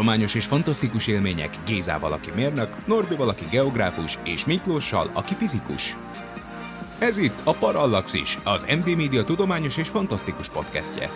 Tudományos 0.00 0.34
és 0.34 0.44
fantasztikus 0.46 1.06
élmények 1.06 1.50
Gézával, 1.66 2.12
aki 2.12 2.30
mérnök, 2.34 2.86
Norbival, 2.86 3.28
aki 3.28 3.44
geográfus, 3.50 4.18
és 4.24 4.44
Miklóssal, 4.44 5.06
aki 5.14 5.34
fizikus. 5.34 5.96
Ez 7.00 7.18
itt 7.18 7.40
a 7.44 7.52
Parallaxis, 7.52 8.38
az 8.44 8.66
MD 8.78 8.96
Media 8.96 9.24
tudományos 9.24 9.76
és 9.76 9.88
fantasztikus 9.88 10.48
podcastje. 10.48 11.08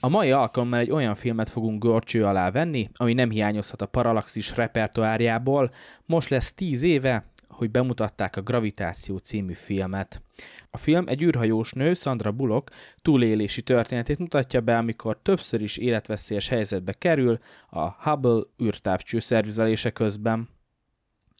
A 0.00 0.08
mai 0.08 0.30
alkalommal 0.30 0.78
egy 0.78 0.90
olyan 0.90 1.14
filmet 1.14 1.50
fogunk 1.50 1.82
görcső 1.82 2.24
alá 2.24 2.50
venni, 2.50 2.90
ami 2.96 3.12
nem 3.12 3.30
hiányozhat 3.30 3.82
a 3.82 3.86
Parallaxis 3.86 4.56
repertoárjából. 4.56 5.70
Most 6.06 6.28
lesz 6.28 6.54
10 6.54 6.82
éve, 6.82 7.31
hogy 7.52 7.70
bemutatták 7.70 8.36
a 8.36 8.42
Gravitáció 8.42 9.16
című 9.16 9.52
filmet. 9.52 10.22
A 10.70 10.76
film 10.76 11.04
egy 11.08 11.22
űrhajós 11.22 11.72
nő, 11.72 11.94
Sandra 11.94 12.32
Bullock 12.32 12.74
túlélési 13.02 13.62
történetét 13.62 14.18
mutatja 14.18 14.60
be, 14.60 14.76
amikor 14.76 15.18
többször 15.22 15.62
is 15.62 15.76
életveszélyes 15.76 16.48
helyzetbe 16.48 16.92
kerül 16.92 17.38
a 17.70 17.88
Hubble 17.90 18.42
űrtávcső 18.62 19.18
szervizelése 19.18 19.90
közben. 19.90 20.48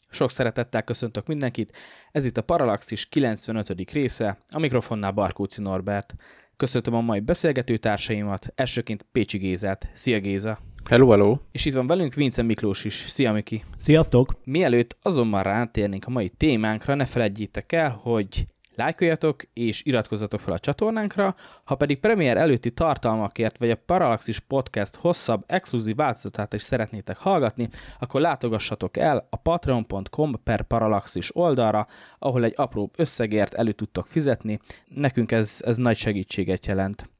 Sok 0.09 0.31
szeretettel 0.31 0.83
köszöntök 0.83 1.27
mindenkit, 1.27 1.77
ez 2.11 2.25
itt 2.25 2.37
a 2.37 2.41
Parallaxis 2.41 3.05
95. 3.09 3.91
része, 3.91 4.37
a 4.51 4.59
mikrofonnál 4.59 5.11
Barkóci 5.11 5.61
Norbert. 5.61 6.15
Köszöntöm 6.57 6.93
a 6.93 7.01
mai 7.01 7.19
beszélgető 7.19 7.77
társaimat, 7.77 8.47
elsőként 8.55 9.05
Pécsi 9.11 9.37
Gézát. 9.37 9.89
Szia 9.93 10.19
Géza! 10.19 10.72
Hello, 10.89 11.09
hello! 11.09 11.37
És 11.51 11.65
itt 11.65 11.73
van 11.73 11.87
velünk 11.87 12.13
Vince 12.13 12.41
Miklós 12.41 12.83
is. 12.83 13.05
Szia 13.07 13.31
Miki! 13.31 13.63
Sziasztok! 13.77 14.33
Mielőtt 14.43 14.97
azonban 15.01 15.43
rátérnénk 15.43 16.05
a 16.05 16.09
mai 16.09 16.29
témánkra, 16.29 16.95
ne 16.95 17.05
felejtjétek 17.05 17.71
el, 17.71 17.99
hogy 18.01 18.47
lájkoljatok 18.75 19.43
és 19.53 19.81
iratkozzatok 19.85 20.39
fel 20.39 20.53
a 20.53 20.59
csatornánkra, 20.59 21.35
ha 21.63 21.75
pedig 21.75 21.99
premier 21.99 22.37
előtti 22.37 22.71
tartalmakért 22.71 23.57
vagy 23.57 23.69
a 23.69 23.75
Parallaxis 23.85 24.39
Podcast 24.39 24.95
hosszabb, 24.95 25.43
exkluzív 25.47 25.95
változatát 25.95 26.53
is 26.53 26.61
szeretnétek 26.61 27.17
hallgatni, 27.17 27.69
akkor 27.99 28.21
látogassatok 28.21 28.97
el 28.97 29.27
a 29.29 29.35
patreon.com 29.35 30.33
per 30.43 30.61
Parallaxis 30.61 31.35
oldalra, 31.35 31.87
ahol 32.19 32.43
egy 32.43 32.53
apró 32.55 32.91
összegért 32.95 33.53
elő 33.53 33.71
tudtok 33.71 34.07
fizetni. 34.07 34.59
Nekünk 34.87 35.31
ez, 35.31 35.61
ez 35.65 35.77
nagy 35.77 35.97
segítséget 35.97 36.65
jelent. 36.65 37.12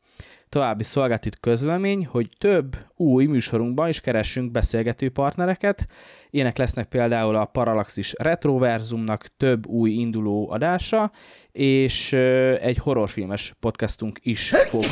További 0.54 0.84
szolgáltit 0.84 1.40
közlemény, 1.40 2.06
hogy 2.06 2.30
több 2.38 2.78
új 2.96 3.26
műsorunkban 3.26 3.88
is 3.88 4.00
keressünk 4.00 4.52
beszélgető 4.52 5.10
partnereket. 5.10 5.88
Ilyenek 6.30 6.58
lesznek 6.58 6.88
például 6.88 7.36
a 7.36 7.46
Parallaxis 7.46 8.14
Retroverzumnak 8.18 9.26
több 9.38 9.68
új 9.68 9.92
induló 9.92 10.52
adása, 10.52 11.12
és 11.52 12.14
egy 12.62 12.78
horrorfilmes 12.78 13.54
podcastunk 13.60 14.20
is 14.22 14.50
fog. 14.50 14.84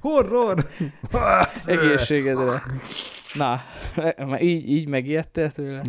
Horror! 0.00 0.64
Egészségedre. 1.64 2.62
Na, 3.34 3.60
így, 4.40 4.70
így 4.70 4.88
megijedtél 4.88 5.52
tőle? 5.52 5.82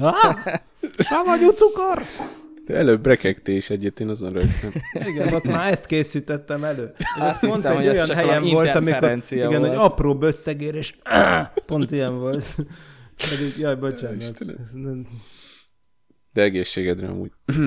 Savanyú 0.97 1.49
cukor! 1.61 2.01
Előbb 2.73 3.05
rekegtés 3.05 3.69
egyet, 3.69 3.99
én 3.99 4.09
azon 4.09 4.31
rögtön. 4.31 4.71
Igen, 5.09 5.33
ott 5.33 5.43
már 5.43 5.71
ezt 5.71 5.85
készítettem 5.85 6.63
elő. 6.63 6.93
Azt 7.19 7.39
pont 7.39 7.55
hittem, 7.55 7.71
egy 7.71 7.77
hogy 7.77 7.87
ez 7.87 8.09
olyan 8.09 8.25
helyen 8.25 8.43
volt, 8.43 8.75
amikor 8.75 9.21
igen, 9.29 9.49
volt. 9.49 9.71
egy 9.71 9.77
apró 9.77 10.17
összegér, 10.21 10.75
és 10.75 10.93
pont 11.65 11.91
ilyen 11.91 12.19
volt. 12.19 12.55
Pedig, 13.29 13.57
jaj, 13.57 13.75
bocsánat. 13.75 14.21
Istenem. 14.21 15.07
De 16.33 16.41
egészségedre 16.41 17.07
amúgy. 17.07 17.31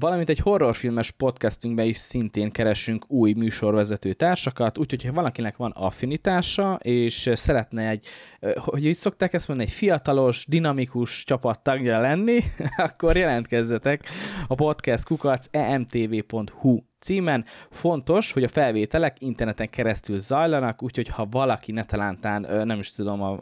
Valamint 0.00 0.28
egy 0.28 0.38
horrorfilmes 0.38 1.10
podcastünkben 1.10 1.86
is 1.86 1.96
szintén 1.96 2.50
keresünk 2.50 3.04
új 3.10 3.32
műsorvezető 3.32 4.12
társakat, 4.12 4.78
úgyhogy 4.78 5.04
ha 5.04 5.12
valakinek 5.12 5.56
van 5.56 5.70
affinitása, 5.70 6.78
és 6.82 7.30
szeretne 7.32 7.88
egy, 7.88 8.06
hogy 8.54 8.86
így 8.86 8.94
szokták 8.94 9.32
ezt 9.32 9.48
mondani, 9.48 9.68
egy 9.68 9.74
fiatalos, 9.74 10.44
dinamikus 10.48 11.24
csapattagja 11.24 12.00
lenni, 12.00 12.38
akkor 12.76 13.16
jelentkezzetek 13.16 14.08
a 14.46 14.54
podcast 14.54 15.04
kukac 15.04 15.46
emtv.hu 15.50 16.80
címen. 16.98 17.44
Fontos, 17.70 18.32
hogy 18.32 18.42
a 18.42 18.48
felvételek 18.48 19.16
interneten 19.20 19.70
keresztül 19.70 20.18
zajlanak, 20.18 20.82
úgyhogy 20.82 21.08
ha 21.08 21.26
valaki 21.30 21.72
netalántán, 21.72 22.66
nem 22.66 22.78
is 22.78 22.92
tudom, 22.92 23.22
a, 23.22 23.32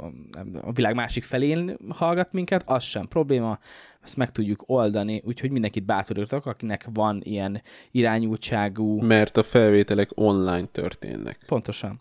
a 0.60 0.72
világ 0.72 0.94
másik 0.94 1.24
felén 1.24 1.76
hallgat 1.88 2.32
minket, 2.32 2.62
az 2.66 2.84
sem 2.84 3.08
probléma, 3.08 3.58
ezt 4.06 4.16
meg 4.16 4.32
tudjuk 4.32 4.62
oldani, 4.66 5.22
úgyhogy 5.24 5.50
mindenkit 5.50 5.84
bátorítok, 5.84 6.46
akinek 6.46 6.88
van 6.92 7.20
ilyen 7.24 7.62
irányultságú... 7.90 9.00
Mert 9.00 9.36
a 9.36 9.42
felvételek 9.42 10.10
online 10.14 10.66
történnek. 10.66 11.38
Pontosan. 11.46 12.00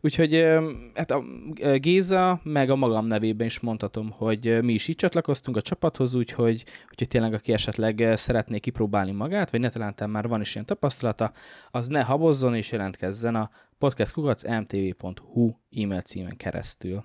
Úgyhogy 0.00 0.44
hát 0.94 1.10
a 1.10 1.24
Géza, 1.76 2.40
meg 2.42 2.70
a 2.70 2.76
magam 2.76 3.06
nevében 3.06 3.46
is 3.46 3.60
mondhatom, 3.60 4.10
hogy 4.10 4.46
ö, 4.46 4.60
mi 4.60 4.72
is 4.72 4.88
így 4.88 4.96
csatlakoztunk 4.96 5.56
a 5.56 5.62
csapathoz, 5.62 6.14
úgyhogy, 6.14 6.64
úgyhogy 6.90 7.08
tényleg 7.08 7.34
aki 7.34 7.52
esetleg 7.52 8.00
ö, 8.00 8.16
szeretné 8.16 8.58
kipróbálni 8.58 9.12
magát, 9.12 9.50
vagy 9.50 9.60
netalántán 9.60 10.10
már 10.10 10.28
van 10.28 10.40
is 10.40 10.54
ilyen 10.54 10.66
tapasztalata, 10.66 11.32
az 11.70 11.86
ne 11.86 12.02
habozzon 12.02 12.54
és 12.54 12.72
jelentkezzen 12.72 13.34
a 13.34 13.50
podcastkukacmtv.hu 13.78 15.50
e-mail 15.70 16.00
címen 16.00 16.36
keresztül. 16.36 17.04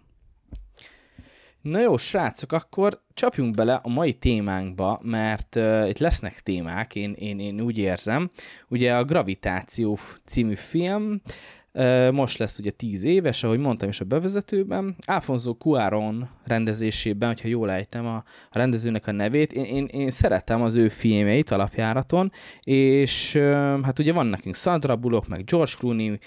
Na 1.62 1.80
jó, 1.80 1.98
srácok, 1.98 2.52
akkor 2.52 3.02
csapjunk 3.14 3.56
bele 3.56 3.74
a 3.84 3.90
mai 3.90 4.14
témánkba, 4.14 5.00
mert 5.04 5.56
uh, 5.56 5.90
itt 5.90 5.98
lesznek 5.98 6.40
témák, 6.40 6.96
én, 6.96 7.14
én, 7.14 7.40
én 7.40 7.62
úgy 7.62 7.78
érzem. 7.78 8.30
Ugye 8.68 8.96
a 8.96 9.04
Gravitáció 9.04 9.98
című 10.26 10.56
film 10.56 11.22
most 12.12 12.38
lesz 12.38 12.60
ugye 12.60 12.72
10 12.72 13.04
éves, 13.04 13.44
ahogy 13.44 13.60
mondtam 13.60 13.90
is 13.90 14.00
a 14.00 14.06
bevezetőben. 14.06 14.96
Alfonso 15.06 15.54
Cuaron 15.54 16.30
rendezésében, 16.44 17.28
hogyha 17.28 17.48
jól 17.48 17.72
ejtem 17.72 18.06
a, 18.06 18.24
rendezőnek 18.52 19.08
a 19.08 19.12
nevét, 19.12 19.54
én, 19.54 19.64
én, 19.64 19.86
én 19.86 20.10
szeretem 20.10 20.62
az 20.62 20.76
ő 20.76 20.90
filmjeit 20.90 21.52
alapjáraton, 21.52 22.32
és 22.62 23.36
hát 23.84 24.00
ugye 24.00 24.14
van 24.14 24.26
nekünk 24.26 24.56
Sandra 24.56 24.96
Bullock, 24.96 25.28
meg 25.28 25.44
George 25.44 25.72
Clooney, 25.78 26.20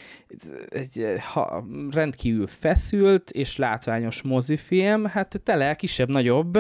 egy 0.69 1.07
ha, 1.33 1.65
rendkívül 1.91 2.47
feszült 2.47 3.31
és 3.31 3.57
látványos 3.57 4.23
mozifilm, 4.23 5.05
hát 5.05 5.41
tele 5.45 5.75
kisebb-nagyobb 5.75 6.59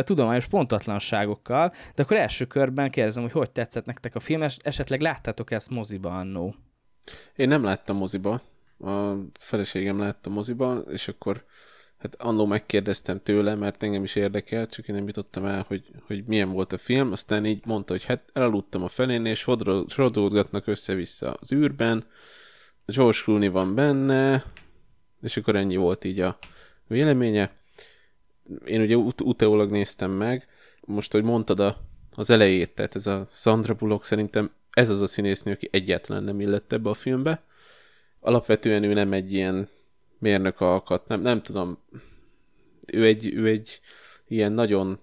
tudományos 0.00 0.46
pontatlanságokkal, 0.46 1.72
de 1.94 2.02
akkor 2.02 2.16
első 2.16 2.44
körben 2.44 2.90
kérdezem, 2.90 3.22
hogy 3.22 3.32
hogy 3.32 3.50
tetszett 3.50 3.84
nektek 3.84 4.14
a 4.14 4.20
film, 4.20 4.42
es- 4.42 4.66
esetleg 4.66 5.00
láttátok 5.00 5.50
ezt 5.50 5.70
moziba 5.70 6.18
annó? 6.18 6.54
Én 7.36 7.48
nem 7.48 7.64
láttam 7.64 7.96
moziba. 7.96 8.42
A 8.78 9.14
feleségem 9.38 9.98
látta 9.98 10.30
moziba, 10.30 10.84
és 10.88 11.08
akkor 11.08 11.44
hát 11.98 12.14
annó 12.20 12.46
megkérdeztem 12.46 13.22
tőle, 13.22 13.54
mert 13.54 13.82
engem 13.82 14.02
is 14.02 14.14
érdekelt, 14.14 14.70
csak 14.70 14.88
én 14.88 14.94
nem 14.94 15.06
jutottam 15.06 15.44
el, 15.44 15.64
hogy, 15.68 15.90
hogy 16.06 16.24
milyen 16.26 16.50
volt 16.50 16.72
a 16.72 16.78
film. 16.78 17.12
Aztán 17.12 17.46
így 17.46 17.66
mondta, 17.66 17.92
hogy 17.92 18.04
hát 18.04 18.30
elaludtam 18.32 18.82
a 18.82 18.88
felén, 18.88 19.26
és 19.26 19.38
sodródgatnak 19.88 20.66
össze-vissza 20.66 21.32
az 21.32 21.52
űrben. 21.52 22.04
George 22.86 23.18
Clooney 23.22 23.48
van 23.48 23.74
benne, 23.74 24.44
és 25.22 25.36
akkor 25.36 25.56
ennyi 25.56 25.76
volt 25.76 26.04
így 26.04 26.20
a 26.20 26.38
véleménye. 26.86 27.52
Én 28.64 28.80
ugye 28.80 28.96
ut- 28.96 29.20
utólag 29.20 29.70
néztem 29.70 30.10
meg, 30.10 30.46
most, 30.80 31.12
hogy 31.12 31.22
mondtad 31.22 31.60
a, 31.60 31.76
az 32.14 32.30
elejét, 32.30 32.74
tehát 32.74 32.94
ez 32.94 33.06
a 33.06 33.26
Sandra 33.28 33.74
Bullock 33.74 34.04
szerintem 34.04 34.50
ez 34.74 34.88
az 34.88 35.00
a 35.00 35.06
színésznő, 35.06 35.52
aki 35.52 35.68
egyáltalán 35.72 36.24
nem 36.24 36.40
illett 36.40 36.72
ebbe 36.72 36.90
a 36.90 36.94
filmbe. 36.94 37.42
Alapvetően 38.20 38.82
ő 38.82 38.92
nem 38.92 39.12
egy 39.12 39.32
ilyen 39.32 39.68
mérnök 40.18 40.60
alkat, 40.60 41.08
nem, 41.08 41.20
nem 41.20 41.42
tudom, 41.42 41.78
ő 42.86 43.04
egy, 43.04 43.34
ő 43.34 43.46
egy 43.46 43.80
ilyen 44.28 44.52
nagyon 44.52 44.98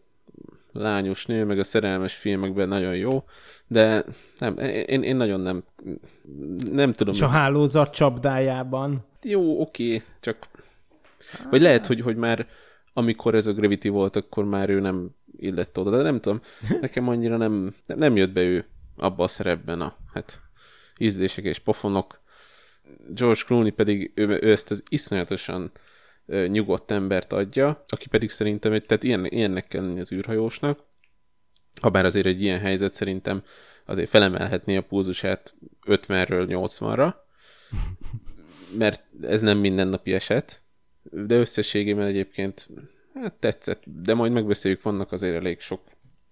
lányos 0.72 1.26
nő, 1.26 1.46
meg 1.46 1.60
a 1.60 1.64
szerelmes 1.64 2.14
filmekben 2.14 2.68
nagyon 2.68 2.96
jó, 2.96 3.24
de 3.68 4.06
nem, 4.40 4.58
én, 4.58 5.04
én 5.04 5.16
nagyon 5.16 5.40
nem, 5.40 5.64
nem 6.72 6.94
tudom. 6.94 7.14
És 7.14 7.22
a 7.22 7.28
hálózat 7.28 7.94
csapdájában. 7.94 9.06
Jó, 9.24 9.62
oké, 9.62 10.02
csak... 10.20 10.48
Vagy 11.50 11.62
lehet, 11.62 11.86
hogy, 11.86 12.02
hogy 12.02 12.16
már 12.16 12.48
amikor 12.94 13.36
ez 13.36 13.48
a 13.48 13.54
Gravity 13.54 13.88
volt, 13.88 14.16
akkor 14.16 14.46
már 14.46 14.70
ő 14.70 14.80
nem 14.80 15.10
illett 15.38 15.80
oda, 15.80 15.90
de 15.90 16.02
nem 16.02 16.20
tudom, 16.20 16.42
nekem 16.82 17.08
annyira 17.08 17.38
nem, 17.38 17.76
nem 17.86 18.16
jött 18.16 18.32
be 18.32 18.42
ő 18.42 18.66
abba 19.02 19.24
a 19.24 19.28
szerepben 19.28 19.82
a 19.82 19.98
hát, 20.14 20.42
ízlések 20.98 21.44
és 21.44 21.60
pofonok. 21.60 22.22
George 23.08 23.42
Clooney 23.46 23.72
pedig 23.72 24.12
ő, 24.16 24.28
ő 24.42 24.52
ezt 24.52 24.72
az 24.72 24.84
iszonyatosan 24.90 25.72
ö, 26.26 26.48
nyugodt 26.48 26.92
embert 26.92 27.34
adja, 27.34 27.84
aki 27.88 28.08
pedig 28.08 28.30
szerintem, 28.30 28.74
egy, 28.74 28.86
tehát 28.86 29.04
ilyen, 29.04 29.26
ilyennek 29.26 29.68
kell 29.68 29.82
lenni 29.82 30.00
az 30.00 30.12
űrhajósnak, 30.12 30.84
habár 31.82 32.06
azért 32.06 32.26
egy 32.26 32.42
ilyen 32.42 32.60
helyzet 32.60 32.94
szerintem 32.94 33.44
azért 33.86 34.10
felemelhetné 34.10 34.76
a 34.76 34.84
púzusát 34.84 35.56
50-ről 35.88 36.46
80-ra, 36.50 37.14
mert 38.78 39.04
ez 39.22 39.42
nem 39.42 39.58
mindennapi 39.58 40.14
eset, 40.14 40.62
de 41.04 41.36
összességében 41.36 42.08
egyébként 42.08 42.70
hát 43.14 43.34
tetszett, 43.34 43.84
de 43.86 44.14
majd 44.14 44.32
megbeszéljük, 44.32 44.82
vannak 44.82 45.12
azért 45.12 45.36
elég 45.36 45.60
sok 45.60 45.82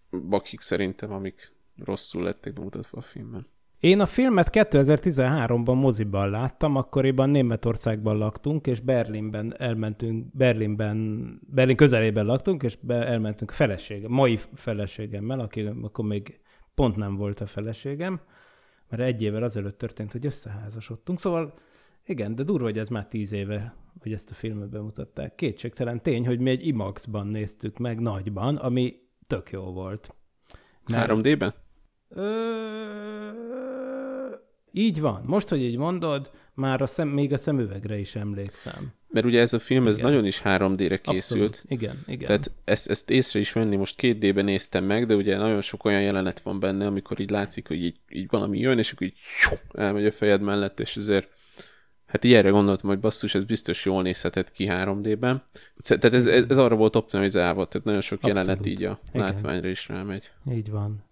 bakik 0.09 0.61
szerintem, 0.61 1.11
amik 1.11 1.51
rosszul 1.85 2.23
lettek 2.23 2.53
bemutatva 2.53 2.97
a 2.97 3.01
filmben. 3.01 3.47
Én 3.79 3.99
a 3.99 4.05
filmet 4.05 4.49
2013-ban 4.51 5.75
moziban 5.75 6.29
láttam, 6.29 6.75
akkoriban 6.75 7.29
Németországban 7.29 8.17
laktunk, 8.17 8.67
és 8.67 8.79
Berlinben 8.79 9.55
elmentünk, 9.57 10.35
Berlinben, 10.35 11.39
Berlin 11.47 11.75
közelében 11.75 12.25
laktunk, 12.25 12.63
és 12.63 12.77
be, 12.81 13.05
elmentünk 13.05 13.51
a 13.51 13.53
feleségem, 13.53 14.11
mai 14.11 14.39
feleségemmel, 14.53 15.39
aki 15.39 15.61
akkor 15.81 16.05
még 16.05 16.39
pont 16.73 16.95
nem 16.95 17.15
volt 17.15 17.39
a 17.39 17.45
feleségem, 17.45 18.21
mert 18.89 19.01
egy 19.01 19.21
évvel 19.21 19.43
azelőtt 19.43 19.77
történt, 19.77 20.11
hogy 20.11 20.25
összeházasodtunk. 20.25 21.19
Szóval 21.19 21.53
igen, 22.05 22.35
de 22.35 22.43
durva, 22.43 22.63
hogy 22.63 22.77
ez 22.77 22.89
már 22.89 23.07
tíz 23.07 23.31
éve, 23.31 23.75
hogy 23.99 24.13
ezt 24.13 24.31
a 24.31 24.33
filmet 24.33 24.69
bemutatták. 24.69 25.35
Kétségtelen 25.35 26.01
tény, 26.01 26.25
hogy 26.25 26.39
mi 26.39 26.49
egy 26.49 26.67
IMAX-ban 26.67 27.27
néztük 27.27 27.77
meg 27.77 27.99
nagyban, 27.99 28.55
ami 28.55 28.93
tök 29.27 29.51
jó 29.51 29.63
volt. 29.63 30.15
Mert- 30.91 31.11
3D-ben? 31.11 31.53
Ö... 32.09 33.27
Így 34.71 34.99
van. 35.01 35.23
Most, 35.25 35.47
hogy 35.49 35.61
így 35.61 35.77
mondod, 35.77 36.31
már 36.53 36.81
a 36.81 36.85
szem, 36.85 37.07
még 37.07 37.33
a 37.33 37.37
szemüvegre 37.37 37.97
is 37.97 38.15
emlékszem. 38.15 38.93
Mert 39.07 39.25
ugye 39.25 39.39
ez 39.39 39.53
a 39.53 39.59
film, 39.59 39.87
ez 39.87 39.97
Igen. 39.97 40.09
nagyon 40.09 40.25
is 40.25 40.41
3D-re 40.43 40.97
készült. 40.97 41.41
Abszolút. 41.47 41.63
Igen, 41.67 42.03
igen. 42.07 42.27
Tehát 42.27 42.51
ezt, 42.63 42.89
ezt 42.89 43.09
észre 43.09 43.39
is 43.39 43.53
venni, 43.53 43.75
most 43.75 43.95
két 43.95 44.17
D-ben 44.17 44.45
néztem 44.45 44.83
meg, 44.83 45.05
de 45.05 45.15
ugye 45.15 45.37
nagyon 45.37 45.61
sok 45.61 45.85
olyan 45.85 46.01
jelenet 46.01 46.39
van 46.39 46.59
benne, 46.59 46.85
amikor 46.85 47.19
így 47.19 47.29
látszik, 47.29 47.67
hogy 47.67 47.83
így, 47.83 47.95
így 48.09 48.27
valami 48.29 48.59
jön, 48.59 48.77
és 48.77 48.91
akkor 48.91 49.07
így 49.07 49.17
elmegy 49.71 50.05
a 50.05 50.11
fejed 50.11 50.41
mellett, 50.41 50.79
és 50.79 50.95
ezért 50.95 51.29
hát 52.05 52.23
ilyenre 52.23 52.49
gondoltam, 52.49 52.89
hogy 52.89 52.99
basszus, 52.99 53.35
ez 53.35 53.43
biztos 53.43 53.85
jól 53.85 54.01
nézhetett 54.01 54.51
ki 54.51 54.67
3D-ben. 54.69 55.43
Tehát 55.83 56.13
ez, 56.13 56.25
ez, 56.25 56.45
ez 56.49 56.57
arra 56.57 56.75
volt 56.75 56.95
optimalizálva, 56.95 57.65
tehát 57.67 57.87
nagyon 57.87 58.01
sok 58.01 58.17
Abszolút. 58.23 58.37
jelenet 58.45 58.65
így 58.65 58.83
a 58.83 58.99
Igen. 59.13 59.25
látványra 59.25 59.67
is 59.67 59.87
rámegy. 59.87 60.29
Így 60.51 60.69
van. 60.71 61.03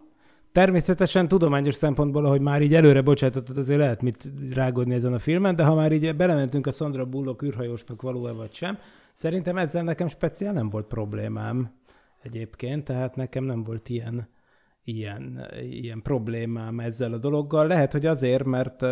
Természetesen 0.51 1.27
tudományos 1.27 1.75
szempontból, 1.75 2.25
ahogy 2.25 2.41
már 2.41 2.61
így 2.61 2.73
előre 2.73 3.01
bocsátottad, 3.01 3.57
azért 3.57 3.79
lehet 3.79 4.01
mit 4.01 4.29
rágódni 4.53 4.93
ezen 4.93 5.13
a 5.13 5.19
filmen, 5.19 5.55
de 5.55 5.63
ha 5.63 5.75
már 5.75 5.91
így 5.91 6.15
belementünk 6.15 6.67
a 6.67 6.71
Sandra 6.71 7.05
Bullock 7.05 7.43
űrhajósnak 7.43 8.01
való-e 8.01 8.31
vagy 8.31 8.53
sem, 8.53 8.77
szerintem 9.13 9.57
ezzel 9.57 9.83
nekem 9.83 10.07
speciál 10.07 10.53
nem 10.53 10.69
volt 10.69 10.87
problémám 10.87 11.71
egyébként, 12.21 12.83
tehát 12.83 13.15
nekem 13.15 13.43
nem 13.43 13.63
volt 13.63 13.89
ilyen, 13.89 14.29
ilyen, 14.83 15.47
ilyen 15.69 16.01
problémám 16.01 16.79
ezzel 16.79 17.13
a 17.13 17.17
dologgal. 17.17 17.67
Lehet, 17.67 17.91
hogy 17.91 18.05
azért, 18.05 18.45
mert 18.45 18.85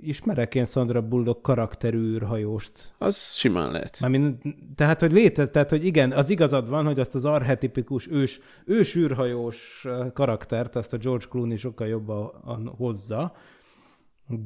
ismerek 0.00 0.54
én 0.54 0.64
Sandra 0.64 1.02
Bullock 1.02 1.42
karakterű 1.42 1.98
űrhajóst, 1.98 2.92
Az 2.98 3.34
simán 3.34 3.70
lehet. 3.70 4.00
Mármint, 4.00 4.42
tehát, 4.74 5.00
hogy 5.00 5.12
létez, 5.12 5.48
tehát, 5.50 5.70
hogy 5.70 5.84
igen, 5.84 6.12
az 6.12 6.30
igazad 6.30 6.68
van, 6.68 6.84
hogy 6.84 7.00
azt 7.00 7.14
az 7.14 7.24
archetipikus 7.24 8.10
ős, 8.10 8.40
ős 8.64 8.96
űrhajós 8.96 9.86
karaktert, 10.12 10.76
azt 10.76 10.92
a 10.92 10.96
George 10.96 11.26
Clooney 11.28 11.56
sokkal 11.56 11.86
jobban 11.86 12.72
hozza, 12.76 13.34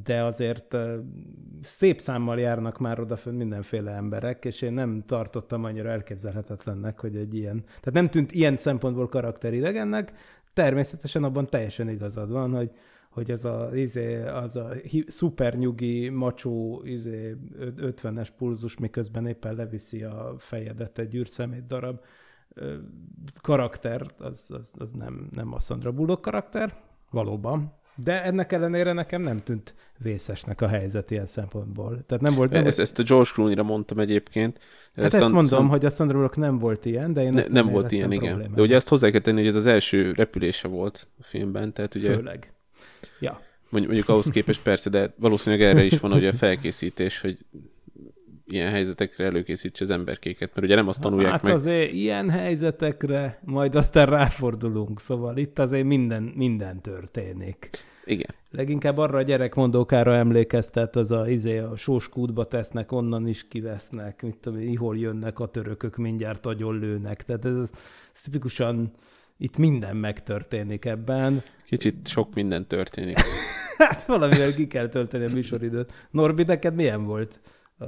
de 0.03 0.23
azért 0.23 0.77
szép 1.61 1.99
számmal 1.99 2.39
járnak 2.39 2.77
már 2.77 2.99
odafönn 2.99 3.35
mindenféle 3.35 3.91
emberek, 3.91 4.45
és 4.45 4.61
én 4.61 4.73
nem 4.73 5.03
tartottam 5.05 5.63
annyira 5.63 5.89
elképzelhetetlennek, 5.89 6.99
hogy 6.99 7.15
egy 7.15 7.35
ilyen, 7.35 7.63
tehát 7.65 7.93
nem 7.93 8.09
tűnt 8.09 8.31
ilyen 8.31 8.57
szempontból 8.57 9.09
karakteridegennek, 9.09 10.13
természetesen 10.53 11.23
abban 11.23 11.47
teljesen 11.47 11.89
igazad 11.89 12.31
van, 12.31 12.55
hogy 12.55 12.71
hogy 13.09 13.31
ez 13.31 13.45
a, 13.45 13.69
izé, 13.73 14.21
az 14.23 14.55
a 14.55 14.71
szuper 15.07 15.57
nyugi, 15.57 16.09
macsó 16.09 16.81
izé, 16.85 17.35
ö- 17.59 18.01
50-es 18.01 18.27
pulzus, 18.37 18.77
miközben 18.77 19.27
éppen 19.27 19.55
leviszi 19.55 20.03
a 20.03 20.35
fejedet 20.37 20.99
egy 20.99 21.15
űrszemét 21.15 21.67
darab 21.67 21.99
karakter, 23.41 24.05
az, 24.17 24.51
az, 24.53 24.71
az 24.77 24.93
nem, 24.93 25.29
nem 25.31 25.53
a 25.53 25.59
Sandra 25.59 25.91
Bullock 25.91 26.21
karakter, 26.21 26.73
valóban. 27.11 27.77
De 28.03 28.23
ennek 28.23 28.51
ellenére 28.51 28.93
nekem 28.93 29.21
nem 29.21 29.43
tűnt 29.43 29.75
vészesnek 29.97 30.61
a 30.61 30.67
helyzet 30.67 31.11
ilyen 31.11 31.25
szempontból. 31.25 32.03
Tehát 32.05 32.23
nem 32.23 32.33
volt... 32.33 32.51
Nem 32.51 32.65
Ezt, 32.65 32.79
ezt 32.79 32.99
a 32.99 33.03
George 33.03 33.29
Clooney-ra 33.33 33.63
mondtam 33.63 33.99
egyébként. 33.99 34.59
Hát 34.95 35.05
ezt 35.05 35.15
Szan- 35.15 35.31
mondom, 35.31 35.59
Szan- 35.59 35.69
hogy 35.69 35.85
a 35.85 35.89
Sandra 35.89 36.15
Bullock 36.15 36.35
nem 36.37 36.57
volt 36.57 36.85
ilyen, 36.85 37.13
de 37.13 37.23
én 37.23 37.33
ne, 37.33 37.39
ezt 37.39 37.51
nem 37.51 37.67
volt 37.69 37.91
ilyen, 37.91 38.11
igen. 38.11 38.51
De 38.55 38.61
ugye 38.61 38.75
ezt 38.75 38.89
hozzá 38.89 39.09
kell 39.09 39.21
tenni, 39.21 39.37
hogy 39.37 39.47
ez 39.47 39.55
az 39.55 39.65
első 39.65 40.11
repülése 40.11 40.67
volt 40.67 41.07
a 41.19 41.23
filmben, 41.23 41.73
tehát 41.73 41.95
ugye 41.95 42.13
Főleg. 42.13 42.53
Ja. 43.19 43.41
mondjuk, 43.69 43.93
mondjuk 43.93 44.09
ahhoz 44.09 44.29
képest 44.29 44.61
persze, 44.61 44.89
de 44.89 45.13
valószínűleg 45.17 45.65
erre 45.65 45.83
is 45.83 45.99
van 45.99 46.11
ugye 46.11 46.29
a 46.29 46.33
felkészítés, 46.33 47.21
hogy 47.21 47.37
ilyen 48.45 48.71
helyzetekre 48.71 49.25
előkészítse 49.25 49.83
az 49.83 49.89
emberkéket, 49.89 50.49
mert 50.53 50.67
ugye 50.67 50.75
nem 50.75 50.87
azt 50.87 51.01
tanulják 51.01 51.31
hát 51.31 51.43
meg. 51.43 51.53
azért 51.53 51.91
ilyen 51.91 52.29
helyzetekre 52.29 53.39
majd 53.45 53.75
aztán 53.75 54.05
ráfordulunk, 54.05 54.99
szóval 54.99 55.37
itt 55.37 55.59
azért 55.59 55.85
minden, 55.85 56.23
minden 56.35 56.81
történik. 56.81 57.69
Igen. 58.05 58.35
Leginkább 58.51 58.97
arra 58.97 59.17
a 59.17 59.21
gyerekmondókára 59.21 60.15
emlékeztet, 60.15 60.95
az 60.95 61.11
a, 61.11 61.29
izé, 61.29 61.57
a 61.57 61.75
sóskútba 61.75 62.47
tesznek, 62.47 62.91
onnan 62.91 63.27
is 63.27 63.47
kivesznek, 63.47 64.21
mit 64.21 64.37
tudom, 64.37 64.77
hol 64.77 64.97
jönnek 64.97 65.39
a 65.39 65.47
törökök, 65.47 65.95
mindjárt 65.95 66.45
agyon 66.45 66.79
lőnek. 66.79 67.23
Tehát 67.23 67.45
ez, 67.45 67.57
ez 68.13 68.21
tipikusan 68.23 68.91
itt 69.41 69.57
minden 69.57 69.95
megtörténik 69.95 70.85
ebben. 70.85 71.43
Kicsit 71.65 72.07
sok 72.07 72.33
minden 72.33 72.67
történik. 72.67 73.17
Hát 73.77 74.05
valamivel 74.05 74.53
ki 74.53 74.67
kell 74.67 74.87
tölteni 74.87 75.25
a 75.25 75.29
műsoridőt. 75.33 75.93
Norbi, 76.11 76.43
neked 76.43 76.75
milyen 76.75 77.03
volt? 77.03 77.39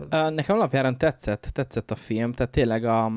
Nekem 0.09 0.55
alapjáran 0.55 0.97
tetszett, 0.97 1.49
tetszett 1.53 1.91
a 1.91 1.95
film, 1.95 2.31
tehát 2.31 2.51
tényleg 2.51 2.85
a, 2.85 3.11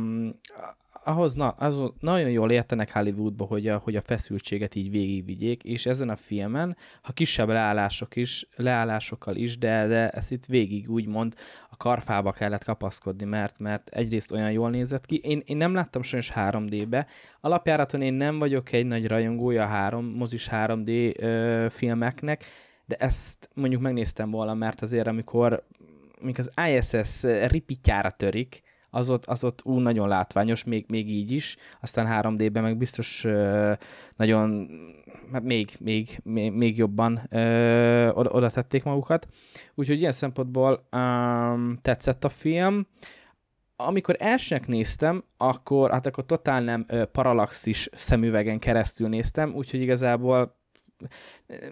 ahhoz 1.04 1.34
na, 1.34 1.48
az, 1.48 1.76
nagyon 2.00 2.30
jól 2.30 2.50
értenek 2.50 2.92
Hollywoodba, 2.92 3.44
hogy 3.44 3.68
a, 3.68 3.80
hogy 3.84 3.96
a 3.96 4.00
feszültséget 4.00 4.74
így 4.74 4.90
végigvigyék, 4.90 5.62
és 5.62 5.86
ezen 5.86 6.08
a 6.08 6.16
filmen, 6.16 6.76
ha 7.02 7.12
kisebb 7.12 7.48
leállások 7.48 8.16
is, 8.16 8.46
leállásokkal 8.56 9.36
is, 9.36 9.58
de, 9.58 9.86
de 9.86 10.08
ezt 10.08 10.32
itt 10.32 10.46
végig 10.46 10.90
úgymond 10.90 11.34
a 11.70 11.76
karfába 11.76 12.32
kellett 12.32 12.64
kapaszkodni, 12.64 13.24
mert, 13.24 13.58
mert 13.58 13.88
egyrészt 13.88 14.32
olyan 14.32 14.52
jól 14.52 14.70
nézett 14.70 15.06
ki. 15.06 15.20
Én, 15.22 15.42
én 15.44 15.56
nem 15.56 15.74
láttam 15.74 16.02
sajnos 16.02 16.32
3D-be. 16.34 17.06
Alapjáraton 17.40 18.02
én 18.02 18.14
nem 18.14 18.38
vagyok 18.38 18.72
egy 18.72 18.86
nagy 18.86 19.06
rajongója 19.06 19.66
három, 19.66 20.04
mozis 20.04 20.48
3D 20.50 21.20
ö, 21.20 21.66
filmeknek, 21.70 22.44
de 22.86 22.96
ezt 22.96 23.50
mondjuk 23.54 23.82
megnéztem 23.82 24.30
volna, 24.30 24.54
mert 24.54 24.82
azért 24.82 25.06
amikor 25.06 25.64
amikor 26.22 26.44
az 26.46 26.68
ISS 26.68 27.22
ripityára 27.22 28.10
törik, 28.10 28.62
az 28.94 29.10
ott, 29.10 29.24
az 29.24 29.44
ott 29.44 29.60
ú, 29.64 29.78
nagyon 29.78 30.08
látványos, 30.08 30.64
még, 30.64 30.84
még 30.88 31.10
így 31.10 31.30
is, 31.30 31.56
aztán 31.80 32.22
3D-ben 32.22 32.62
meg 32.62 32.76
biztos 32.76 33.24
ö, 33.24 33.72
nagyon, 34.16 34.70
hát 35.32 35.42
még, 35.42 35.76
még, 35.80 36.20
még, 36.22 36.52
még 36.52 36.76
jobban 36.76 37.26
ö, 37.30 38.08
oda, 38.08 38.30
oda 38.30 38.50
tették 38.50 38.84
magukat. 38.84 39.26
Úgyhogy 39.74 39.98
ilyen 39.98 40.12
szempontból 40.12 40.88
um, 40.92 41.78
tetszett 41.82 42.24
a 42.24 42.28
film. 42.28 42.86
Amikor 43.76 44.16
elsőnek 44.18 44.66
néztem, 44.66 45.24
akkor, 45.36 45.90
hát 45.90 46.06
akkor 46.06 46.26
totál 46.26 46.62
nem 46.62 46.84
ö, 46.88 47.04
paralaxis 47.04 47.88
szemüvegen 47.92 48.58
keresztül 48.58 49.08
néztem, 49.08 49.54
úgyhogy 49.54 49.80
igazából 49.80 50.56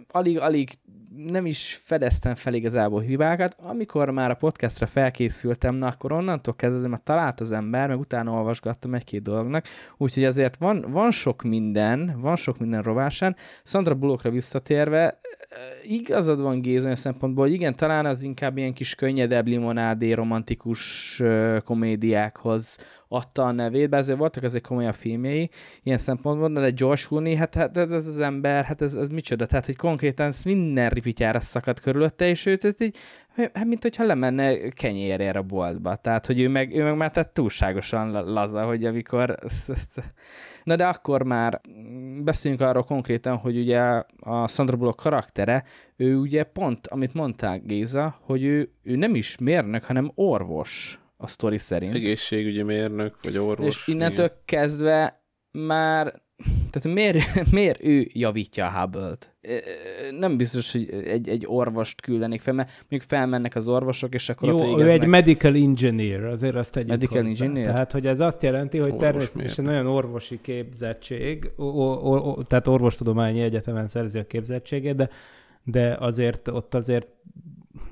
alig, 0.09 0.39
alig 0.39 0.71
nem 1.17 1.47
is 1.47 1.81
fedeztem 1.85 2.35
fel 2.35 2.55
igazából 2.55 3.01
hibákat. 3.01 3.57
Amikor 3.59 4.11
már 4.11 4.31
a 4.31 4.35
podcastra 4.35 4.87
felkészültem, 4.87 5.75
na 5.75 5.87
akkor 5.87 6.13
onnantól 6.13 6.55
kezdve 6.55 6.89
már 6.89 7.01
talált 7.05 7.41
az 7.41 7.53
ember, 7.53 7.89
meg 7.89 7.99
utána 7.99 8.33
olvasgattam 8.33 8.95
egy-két 8.95 9.23
dolognak, 9.23 9.67
úgyhogy 9.97 10.25
azért 10.25 10.57
van, 10.57 10.85
van 10.89 11.11
sok 11.11 11.43
minden, 11.43 12.21
van 12.21 12.37
sok 12.37 12.59
minden 12.59 12.83
rovásán. 12.83 13.37
Sandra 13.65 13.95
Bullockra 13.95 14.31
visszatérve, 14.31 15.21
igazad 15.83 16.41
van 16.41 16.61
Géza 16.61 16.85
olyan 16.85 16.97
szempontból, 16.97 17.45
hogy 17.45 17.55
igen, 17.55 17.77
talán 17.77 18.07
az 18.07 18.23
inkább 18.23 18.57
ilyen 18.57 18.73
kis 18.73 18.95
könnyedebb 18.95 19.47
limonádé 19.47 20.13
romantikus 20.13 21.23
komédiákhoz 21.65 22.79
adta 23.09 23.45
a 23.45 23.53
nevét, 23.53 23.89
bár 23.89 24.01
azért 24.01 24.19
voltak 24.19 24.43
azért 24.43 24.67
komolyabb 24.67 24.95
filmjei 24.95 25.51
ilyen 25.83 25.99
szempontból, 25.99 26.49
de 26.49 26.71
George 26.71 27.03
Clooney, 27.07 27.35
hát, 27.35 27.55
hát 27.55 27.77
ez 27.77 28.07
az 28.07 28.21
ember, 28.21 28.65
hát 28.65 28.83
ez, 28.83 28.95
ez 28.95 29.09
micsoda, 29.09 29.47
tehát 29.47 29.67
hogy 29.67 29.77
konkrétan 29.77 30.33
minden 30.45 30.89
ripityára 30.89 31.41
szakadt 31.41 31.81
körülötte, 31.81 32.29
és 32.29 32.47
őt 32.47 32.61
tehát 32.61 32.81
így, 32.81 32.97
hát 33.35 33.65
mint 33.65 33.83
hogyha 33.83 34.05
lemenne 34.05 34.69
kenyérért 34.69 35.37
a 35.37 35.43
boltba, 35.43 35.97
tehát 35.97 36.27
hogy 36.27 36.41
ő 36.41 36.49
meg, 36.49 36.77
ő 36.77 36.83
meg 36.83 36.97
már 36.97 37.11
tehát 37.11 37.33
túlságosan 37.33 38.11
laza, 38.33 38.65
hogy 38.65 38.85
amikor 38.85 39.35
Na 40.65 40.77
de 40.77 40.87
akkor 40.87 41.23
már 41.23 41.61
beszéljünk 42.23 42.63
arról 42.63 42.85
konkrétan, 42.85 43.37
hogy 43.37 43.59
ugye 43.59 43.81
a 44.21 44.49
Sandra 44.49 44.77
Bullock 44.77 45.01
karaktere, 45.01 45.65
ő 45.97 46.17
ugye 46.17 46.45
pont, 46.45 46.87
amit 46.87 47.15
mondták 47.15 47.65
Géza, 47.65 48.19
hogy 48.21 48.45
ő, 48.45 48.73
ő 48.83 48.97
nem 48.97 49.15
is 49.15 49.39
mérnök, 49.39 49.85
hanem 49.85 50.13
orvos 50.15 51.01
a 51.17 51.27
sztori 51.27 51.59
szerint. 51.59 51.95
Egészségügyi 51.95 52.63
mérnök, 52.63 53.17
vagy 53.23 53.39
orvos. 53.39 53.67
És 53.67 53.89
innentől 53.89 54.25
igen. 54.25 54.39
kezdve 54.45 55.25
már 55.51 56.23
tehát 56.71 56.95
miért, 56.95 57.21
miért 57.51 57.85
ő 57.85 58.09
javítja 58.13 58.67
a 58.67 58.81
Hubble-t? 58.81 59.32
Nem 60.11 60.37
biztos, 60.37 60.73
hogy 60.73 60.89
egy, 60.91 61.29
egy 61.29 61.45
orvost 61.47 62.01
küldenék 62.01 62.41
fel, 62.41 62.55
mert 62.55 62.71
mondjuk 62.79 63.03
felmennek 63.03 63.55
az 63.55 63.69
orvosok, 63.69 64.15
és 64.15 64.29
akkor 64.29 64.49
Jó, 64.49 64.55
ott 64.55 64.61
végeznek. 64.61 64.89
ő 64.89 64.91
egy 64.91 65.07
medical 65.07 65.55
engineer, 65.55 66.25
azért 66.25 66.55
azt 66.55 66.73
tegyük 66.73 66.89
Medical 66.89 67.23
hozzá. 67.23 67.45
engineer? 67.45 67.73
Tehát, 67.73 67.93
hogy 67.93 68.07
ez 68.07 68.21
azt 68.21 68.43
jelenti, 68.43 68.79
hogy 68.79 68.91
Orvos 68.91 69.03
természetesen 69.03 69.65
miért? 69.65 69.79
nagyon 69.81 69.97
orvosi 69.97 70.39
képzettség, 70.41 71.51
o, 71.57 71.65
o, 71.65 72.17
o, 72.17 72.43
tehát 72.43 72.67
orvostudományi 72.67 73.41
egyetemen 73.41 73.87
szerzi 73.87 74.19
a 74.19 74.27
képzettségét, 74.27 74.97
de, 74.97 75.09
de 75.65 75.97
azért 76.01 76.49
ott 76.49 76.75
azért 76.75 77.09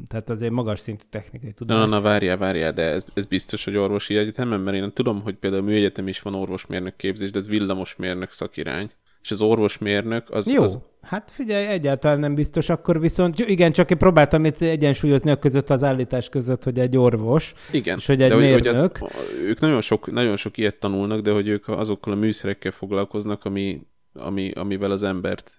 tehát 0.09 0.30
azért 0.30 0.52
magas 0.52 0.80
szintű 0.80 1.04
technikai 1.11 1.52
tudás. 1.52 1.76
Na, 1.76 1.87
na, 1.87 2.00
várjál, 2.00 2.37
várjál, 2.37 2.73
de 2.73 2.83
ez, 2.83 3.04
ez 3.14 3.25
biztos, 3.25 3.64
hogy 3.64 3.76
orvosi 3.76 4.16
egyetemen, 4.16 4.61
mert 4.61 4.76
én 4.76 4.92
tudom, 4.92 5.23
hogy 5.23 5.35
például 5.35 5.62
a 5.62 5.66
műegyetem 5.66 6.09
is 6.09 6.21
van 6.21 6.35
orvosmérnök 6.35 6.97
képzés, 6.97 7.30
de 7.30 7.38
ez 7.38 7.49
villamosmérnök 7.49 8.30
szakirány. 8.30 8.90
És 9.23 9.31
az 9.31 9.41
orvosmérnök 9.41 10.31
az... 10.31 10.53
Jó, 10.53 10.62
az... 10.62 10.79
hát 11.03 11.31
figyelj, 11.31 11.67
egyáltalán 11.67 12.19
nem 12.19 12.35
biztos, 12.35 12.69
akkor 12.69 13.00
viszont 13.00 13.39
igen, 13.39 13.73
csak 13.73 13.91
én 13.91 13.99
próbáltam 13.99 14.45
itt 14.45 14.61
egyensúlyozni 14.61 15.31
a 15.31 15.39
között 15.39 15.71
az 15.71 15.85
állítás 15.85 16.29
között, 16.29 16.65
hogy 16.65 16.79
egy 16.79 16.97
orvos, 16.97 17.55
igen, 17.73 17.97
és 17.99 18.07
hogy 18.07 18.23
egy 18.23 18.29
de 18.29 18.37
mérnök. 18.37 18.99
Hogy 18.99 19.11
az, 19.12 19.43
ők 19.43 19.61
nagyon 19.61 19.81
sok, 19.81 20.12
nagyon 20.12 20.37
sok 20.37 20.57
ilyet 20.57 20.79
tanulnak, 20.79 21.21
de 21.21 21.31
hogy 21.31 21.49
ők 21.49 21.69
azokkal 21.69 22.12
a 22.12 22.17
műszerekkel 22.17 22.73
foglalkoznak, 22.73 23.45
ami, 23.45 23.87
ami, 24.12 24.50
amivel 24.50 24.91
az 24.91 25.03
embert 25.03 25.59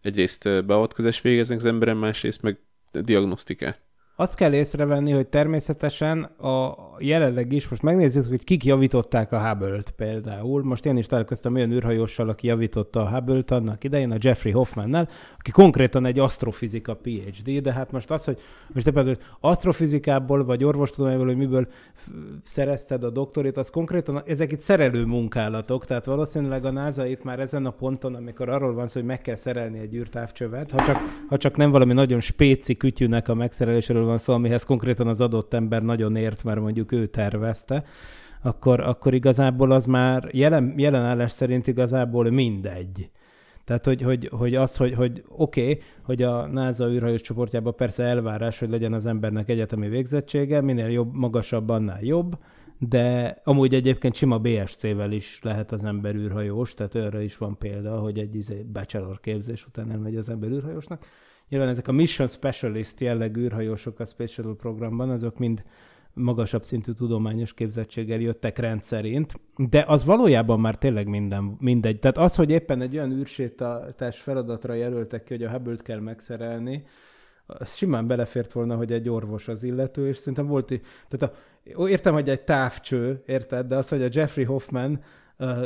egyrészt 0.00 0.64
beavatkozás 0.64 1.20
végeznek 1.20 1.58
az 1.58 1.64
emberen, 1.64 1.96
másrészt 1.96 2.42
meg 2.42 2.58
diagnosztikát. 2.92 3.80
Azt 4.20 4.34
kell 4.34 4.52
észrevenni, 4.52 5.12
hogy 5.12 5.26
természetesen 5.26 6.22
a 6.22 6.74
jelenleg 6.98 7.52
is, 7.52 7.68
most 7.68 7.82
megnézzük, 7.82 8.28
hogy 8.28 8.44
kik 8.44 8.64
javították 8.64 9.32
a 9.32 9.48
Hubble-t 9.48 9.90
például. 9.90 10.62
Most 10.62 10.86
én 10.86 10.96
is 10.96 11.06
találkoztam 11.06 11.54
olyan 11.54 11.72
űrhajóssal, 11.72 12.28
aki 12.28 12.46
javította 12.46 13.00
a 13.00 13.08
Hubble-t 13.08 13.50
annak 13.50 13.84
idején, 13.84 14.10
a 14.10 14.16
Jeffrey 14.18 14.52
Hoffmannel, 14.52 15.08
aki 15.38 15.50
konkrétan 15.50 16.06
egy 16.06 16.18
asztrofizika 16.18 16.94
PhD, 16.94 17.60
de 17.62 17.72
hát 17.72 17.92
most 17.92 18.10
az, 18.10 18.24
hogy 18.24 18.38
most 18.72 18.84
te 18.84 18.90
például 18.90 19.16
asztrofizikából 19.40 20.44
vagy 20.44 20.64
orvostudományból, 20.64 21.26
hogy 21.26 21.36
miből 21.36 21.68
szerezted 22.44 23.04
a 23.04 23.10
doktorit, 23.10 23.56
az 23.56 23.70
konkrétan, 23.70 24.22
ezek 24.26 24.52
itt 24.52 24.60
szerelő 24.60 25.04
munkálatok, 25.04 25.84
tehát 25.84 26.04
valószínűleg 26.04 26.64
a 26.64 26.70
NASA 26.70 27.06
itt 27.06 27.24
már 27.24 27.40
ezen 27.40 27.66
a 27.66 27.70
ponton, 27.70 28.14
amikor 28.14 28.48
arról 28.48 28.74
van 28.74 28.86
szó, 28.86 29.00
hogy 29.00 29.08
meg 29.08 29.20
kell 29.20 29.36
szerelni 29.36 29.78
egy 29.78 29.94
űrtávcsövet, 29.94 30.70
ha 30.70 30.84
csak, 30.84 30.96
ha 31.28 31.36
csak 31.36 31.56
nem 31.56 31.70
valami 31.70 31.92
nagyon 31.92 32.20
spéci 32.20 32.76
kütyűnek 32.76 33.28
a 33.28 33.34
megszereléséről 33.34 34.06
van 34.08 34.18
szó, 34.18 34.32
amihez 34.32 34.64
konkrétan 34.64 35.06
az 35.06 35.20
adott 35.20 35.54
ember 35.54 35.82
nagyon 35.82 36.16
ért, 36.16 36.44
mert 36.44 36.60
mondjuk 36.60 36.92
ő 36.92 37.06
tervezte, 37.06 37.84
akkor, 38.42 38.80
akkor 38.80 39.14
igazából 39.14 39.70
az 39.70 39.84
már 39.84 40.28
jelen, 40.32 40.74
jelen 40.76 41.02
állás 41.02 41.32
szerint 41.32 41.66
igazából 41.66 42.30
mindegy. 42.30 43.10
Tehát, 43.64 43.84
hogy, 43.84 44.02
hogy, 44.02 44.28
hogy 44.32 44.54
az, 44.54 44.76
hogy, 44.76 44.94
hogy 44.94 45.24
oké, 45.28 45.60
okay, 45.60 45.82
hogy 46.02 46.22
a 46.22 46.46
NASA 46.46 46.90
űrhajós 46.90 47.20
csoportjában 47.20 47.74
persze 47.74 48.02
elvárás, 48.02 48.58
hogy 48.58 48.70
legyen 48.70 48.92
az 48.92 49.06
embernek 49.06 49.48
egyetemi 49.48 49.88
végzettsége, 49.88 50.60
minél 50.60 50.88
jobb, 50.88 51.14
magasabb, 51.14 51.68
annál 51.68 52.02
jobb, 52.02 52.38
de 52.78 53.36
amúgy 53.44 53.74
egyébként 53.74 54.14
sima 54.14 54.38
BSC-vel 54.38 55.12
is 55.12 55.40
lehet 55.42 55.72
az 55.72 55.84
ember 55.84 56.14
űrhajós, 56.14 56.74
tehát 56.74 56.94
arra 56.94 57.20
is 57.20 57.36
van 57.36 57.58
példa, 57.58 57.98
hogy 57.98 58.18
egy 58.18 58.34
izé, 58.34 58.66
bachelor 58.72 59.20
képzés 59.20 59.66
után 59.66 59.90
elmegy 59.90 60.16
az 60.16 60.28
ember 60.28 60.50
űrhajósnak. 60.50 61.04
Nyilván 61.48 61.68
ezek 61.68 61.88
a 61.88 61.92
Mission 61.92 62.28
Specialist 62.28 63.00
jellegű 63.00 63.40
űrhajósok 63.40 64.00
a 64.00 64.04
Space 64.04 64.32
Shuttle 64.32 64.54
programban, 64.54 65.10
azok 65.10 65.38
mind 65.38 65.64
magasabb 66.14 66.64
szintű 66.64 66.92
tudományos 66.92 67.54
képzettséggel 67.54 68.20
jöttek 68.20 68.58
rendszerint, 68.58 69.40
de 69.56 69.84
az 69.86 70.04
valójában 70.04 70.60
már 70.60 70.78
tényleg 70.78 71.06
minden, 71.06 71.56
mindegy. 71.60 71.98
Tehát 71.98 72.18
az, 72.18 72.34
hogy 72.34 72.50
éppen 72.50 72.80
egy 72.80 72.96
olyan 72.96 73.12
űrsétás 73.12 74.20
feladatra 74.20 74.74
jelöltek 74.74 75.24
ki, 75.24 75.34
hogy 75.34 75.42
a 75.42 75.50
hubble 75.50 75.76
kell 75.76 76.00
megszerelni, 76.00 76.84
az 77.46 77.74
simán 77.74 78.06
belefért 78.06 78.52
volna, 78.52 78.76
hogy 78.76 78.92
egy 78.92 79.08
orvos 79.08 79.48
az 79.48 79.62
illető, 79.62 80.08
és 80.08 80.16
szerintem 80.16 80.46
volt, 80.46 80.80
tehát 81.08 81.34
a, 81.74 81.88
értem, 81.88 82.12
hogy 82.12 82.28
egy 82.28 82.42
távcső, 82.42 83.22
érted, 83.26 83.66
de 83.66 83.76
az, 83.76 83.88
hogy 83.88 84.02
a 84.02 84.08
Jeffrey 84.10 84.44
Hoffman 84.44 85.00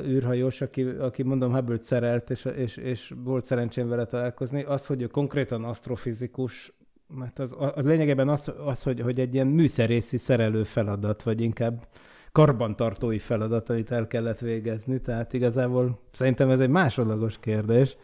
űrhajós, 0.05 0.61
aki, 0.61 0.83
aki 0.83 1.23
mondom 1.23 1.53
hubble 1.53 1.81
szerelt, 1.81 2.31
és, 2.31 2.45
és, 2.45 2.77
és 2.77 3.15
volt 3.25 3.45
szerencsém 3.45 3.89
vele 3.89 4.05
találkozni, 4.05 4.63
az, 4.63 4.87
hogy 4.87 5.03
ő 5.03 5.07
konkrétan 5.07 5.65
asztrofizikus, 5.65 6.73
mert 7.17 7.39
az, 7.39 7.53
a, 7.53 7.73
lényegében 7.77 8.29
az, 8.29 8.53
az 8.65 8.83
hogy, 8.83 9.01
hogy 9.01 9.21
egy 9.21 9.35
ilyen 9.35 9.47
műszerészi 9.47 10.17
szerelő 10.17 10.65
feladat, 10.65 11.23
vagy 11.23 11.41
inkább 11.41 11.87
karbantartói 12.33 13.19
feladat, 13.19 13.71
amit 13.71 13.91
el 13.91 14.07
kellett 14.07 14.39
végezni, 14.39 15.01
tehát 15.01 15.33
igazából 15.33 15.99
szerintem 16.11 16.51
ez 16.51 16.61
egy 16.61 16.69
másodlagos 16.69 17.39
kérdés. 17.39 17.97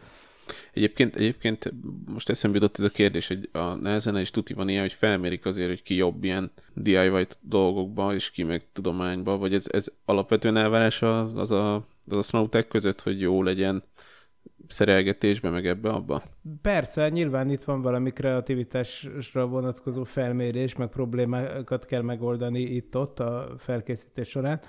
Egyébként, 0.73 1.15
egyébként 1.15 1.73
most 2.05 2.29
eszembe 2.29 2.57
jutott 2.57 2.77
ez 2.77 2.85
a 2.85 2.89
kérdés, 2.89 3.27
hogy 3.27 3.49
a 3.51 3.73
nehezen 3.73 4.17
is 4.17 4.31
tuti 4.31 4.53
van 4.53 4.69
ilyen, 4.69 4.81
hogy 4.81 4.93
felmérik 4.93 5.45
azért, 5.45 5.69
hogy 5.69 5.83
ki 5.83 5.95
jobb 5.95 6.23
ilyen 6.23 6.51
DIY 6.73 7.27
dolgokba, 7.41 8.13
és 8.13 8.31
ki 8.31 8.43
meg 8.43 8.65
tudományba, 8.73 9.37
vagy 9.37 9.53
ez, 9.53 9.67
ez 9.71 9.91
alapvetően 10.05 10.57
elvárás 10.57 11.01
az, 11.01 11.51
a, 11.51 11.75
az 12.09 12.15
asztronauták 12.15 12.67
között, 12.67 13.01
hogy 13.01 13.21
jó 13.21 13.43
legyen 13.43 13.83
szerelgetésbe, 14.67 15.49
meg 15.49 15.67
ebbe, 15.67 15.89
abba? 15.89 16.23
Persze, 16.61 17.09
nyilván 17.09 17.49
itt 17.49 17.63
van 17.63 17.81
valami 17.81 18.11
kreativitásra 18.11 19.47
vonatkozó 19.47 20.03
felmérés, 20.03 20.75
meg 20.75 20.87
problémákat 20.87 21.85
kell 21.85 22.01
megoldani 22.01 22.61
itt-ott 22.61 23.19
a 23.19 23.55
felkészítés 23.57 24.29
során. 24.29 24.61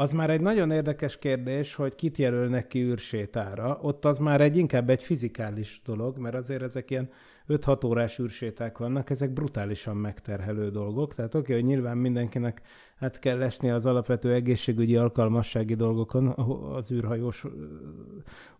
Az 0.00 0.12
már 0.12 0.30
egy 0.30 0.40
nagyon 0.40 0.70
érdekes 0.70 1.18
kérdés, 1.18 1.74
hogy 1.74 1.94
kit 1.94 2.16
jelölnek 2.16 2.66
ki 2.66 2.82
űrsétára. 2.82 3.78
Ott 3.82 4.04
az 4.04 4.18
már 4.18 4.40
egy 4.40 4.56
inkább 4.56 4.90
egy 4.90 5.02
fizikális 5.02 5.80
dolog, 5.84 6.18
mert 6.18 6.34
azért 6.34 6.62
ezek 6.62 6.90
ilyen 6.90 7.10
5-6 7.48 7.86
órás 7.86 8.18
űrséták 8.18 8.78
vannak, 8.78 9.10
ezek 9.10 9.30
brutálisan 9.30 9.96
megterhelő 9.96 10.70
dolgok. 10.70 11.14
Tehát 11.14 11.34
oké, 11.34 11.52
hogy 11.52 11.64
nyilván 11.64 11.96
mindenkinek 11.96 12.62
hát 12.96 13.18
kell 13.18 13.42
esni 13.42 13.70
az 13.70 13.86
alapvető 13.86 14.32
egészségügyi 14.32 14.96
alkalmassági 14.96 15.74
dolgokon 15.74 16.26
az 16.74 16.90
űrhajós 16.92 17.44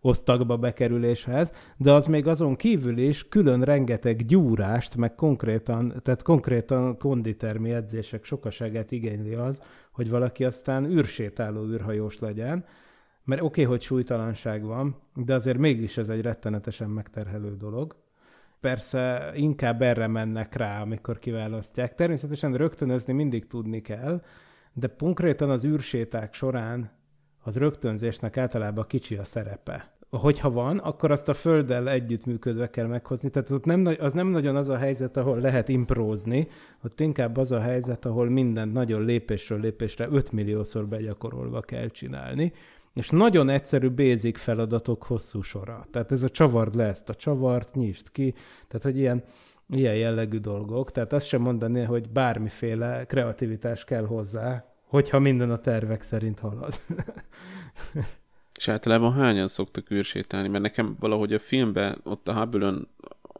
osztagba 0.01 0.57
bekerüléshez, 0.57 1.53
de 1.77 1.91
az 1.91 2.05
még 2.05 2.27
azon 2.27 2.55
kívül 2.55 2.97
is 2.97 3.27
külön 3.27 3.61
rengeteg 3.61 4.25
gyúrást, 4.25 4.95
meg 4.95 5.15
konkrétan, 5.15 5.93
tehát 6.03 6.23
konkrétan 6.23 6.97
konditermi 6.97 7.71
edzések 7.71 8.23
sokaságát 8.23 8.91
igényli 8.91 9.33
az, 9.33 9.61
hogy 9.91 10.09
valaki 10.09 10.45
aztán 10.45 10.85
űrsétáló 10.85 11.65
űrhajós 11.65 12.19
legyen, 12.19 12.65
mert 13.23 13.41
oké, 13.41 13.61
okay, 13.61 13.73
hogy 13.73 13.81
súlytalanság 13.81 14.63
van, 14.63 14.95
de 15.15 15.33
azért 15.33 15.57
mégis 15.57 15.97
ez 15.97 16.09
egy 16.09 16.21
rettenetesen 16.21 16.89
megterhelő 16.89 17.57
dolog. 17.57 17.95
Persze 18.59 19.31
inkább 19.35 19.81
erre 19.81 20.07
mennek 20.07 20.55
rá, 20.55 20.81
amikor 20.81 21.19
kiválasztják. 21.19 21.95
Természetesen 21.95 22.53
rögtönözni 22.53 23.13
mindig 23.13 23.47
tudni 23.47 23.81
kell, 23.81 24.21
de 24.73 24.95
konkrétan 24.97 25.49
az 25.49 25.65
űrséták 25.65 26.33
során 26.33 26.91
az 27.43 27.55
rögtönzésnek 27.55 28.37
általában 28.37 28.85
kicsi 28.87 29.15
a 29.15 29.23
szerepe. 29.23 30.00
Hogyha 30.17 30.51
van, 30.51 30.77
akkor 30.77 31.11
azt 31.11 31.29
a 31.29 31.33
Földdel 31.33 31.89
együttműködve 31.89 32.69
kell 32.69 32.85
meghozni. 32.85 33.29
Tehát 33.29 33.51
ott 33.51 33.65
nem, 33.65 33.95
az 33.99 34.13
nem 34.13 34.27
nagyon 34.27 34.55
az 34.55 34.69
a 34.69 34.77
helyzet, 34.77 35.17
ahol 35.17 35.39
lehet 35.39 35.69
imprózni, 35.69 36.47
ott 36.83 36.99
inkább 36.99 37.37
az 37.37 37.51
a 37.51 37.59
helyzet, 37.59 38.05
ahol 38.05 38.29
mindent 38.29 38.73
nagyon 38.73 39.05
lépésről 39.05 39.59
lépésre 39.59 40.07
5 40.11 40.31
milliószor 40.31 40.87
begyakorolva 40.87 41.61
kell 41.61 41.87
csinálni. 41.87 42.53
És 42.93 43.09
nagyon 43.09 43.49
egyszerű 43.49 43.91
basic 43.91 44.39
feladatok 44.39 45.03
hosszú 45.03 45.41
sora. 45.41 45.87
Tehát 45.91 46.11
ez 46.11 46.23
a 46.23 46.29
csavard 46.29 46.75
le 46.75 46.83
ezt 46.83 47.09
a 47.09 47.15
csavart, 47.15 47.75
nyisd 47.75 48.11
ki. 48.11 48.33
Tehát, 48.67 48.83
hogy 48.83 48.97
ilyen, 48.97 49.23
ilyen 49.69 49.95
jellegű 49.95 50.37
dolgok. 50.37 50.91
Tehát 50.91 51.13
azt 51.13 51.27
sem 51.27 51.41
mondani, 51.41 51.81
hogy 51.81 52.09
bármiféle 52.09 53.05
kreativitás 53.05 53.83
kell 53.83 54.05
hozzá, 54.05 54.65
hogyha 54.85 55.19
minden 55.19 55.51
a 55.51 55.57
tervek 55.57 56.01
szerint 56.01 56.39
halad. 56.39 56.73
És 58.61 58.67
általában 58.67 59.13
hányan 59.13 59.47
szoktak 59.47 59.91
űrsétálni? 59.91 60.47
Mert 60.47 60.63
nekem 60.63 60.95
valahogy 60.99 61.33
a 61.33 61.39
filmben, 61.39 61.99
ott 62.03 62.27
a 62.27 62.33
hubble 62.33 62.73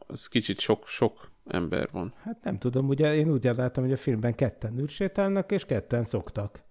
az 0.07 0.27
kicsit 0.27 0.59
sok, 0.59 0.87
sok 0.87 1.31
ember 1.47 1.89
van. 1.91 2.13
Hát 2.23 2.43
nem 2.43 2.57
tudom, 2.57 2.87
ugye 2.87 3.15
én 3.15 3.31
úgy 3.31 3.43
láttam, 3.43 3.83
hogy 3.83 3.93
a 3.93 3.97
filmben 3.97 4.35
ketten 4.35 4.79
űrsétálnak, 4.79 5.51
és 5.51 5.65
ketten 5.65 6.03
szoktak. 6.03 6.63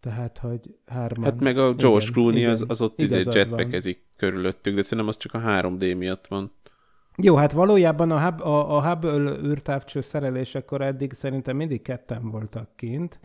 Tehát, 0.00 0.38
hogy 0.38 0.76
hárman... 0.86 1.24
Hát 1.24 1.40
meg 1.40 1.58
a 1.58 1.74
George 1.74 2.04
Igen, 2.04 2.12
Clooney 2.12 2.38
igen, 2.38 2.50
az, 2.50 2.64
az 2.68 2.80
ott 2.80 3.00
izé 3.00 3.22
van. 3.22 3.34
jetpackezik 3.36 4.02
körülöttük, 4.16 4.74
de 4.74 4.82
szerintem 4.82 5.08
az 5.08 5.16
csak 5.16 5.34
a 5.34 5.38
3D 5.38 5.96
miatt 5.96 6.26
van. 6.26 6.52
Jó, 7.16 7.34
hát 7.34 7.52
valójában 7.52 8.10
a, 8.10 8.20
Hub, 8.20 8.40
a, 8.40 8.76
a 8.76 8.88
Hubble 8.88 9.38
űrtávcső 9.42 10.00
szerelésekor 10.00 10.80
eddig 10.80 11.12
szerintem 11.12 11.56
mindig 11.56 11.82
ketten 11.82 12.30
voltak 12.30 12.76
kint, 12.76 13.20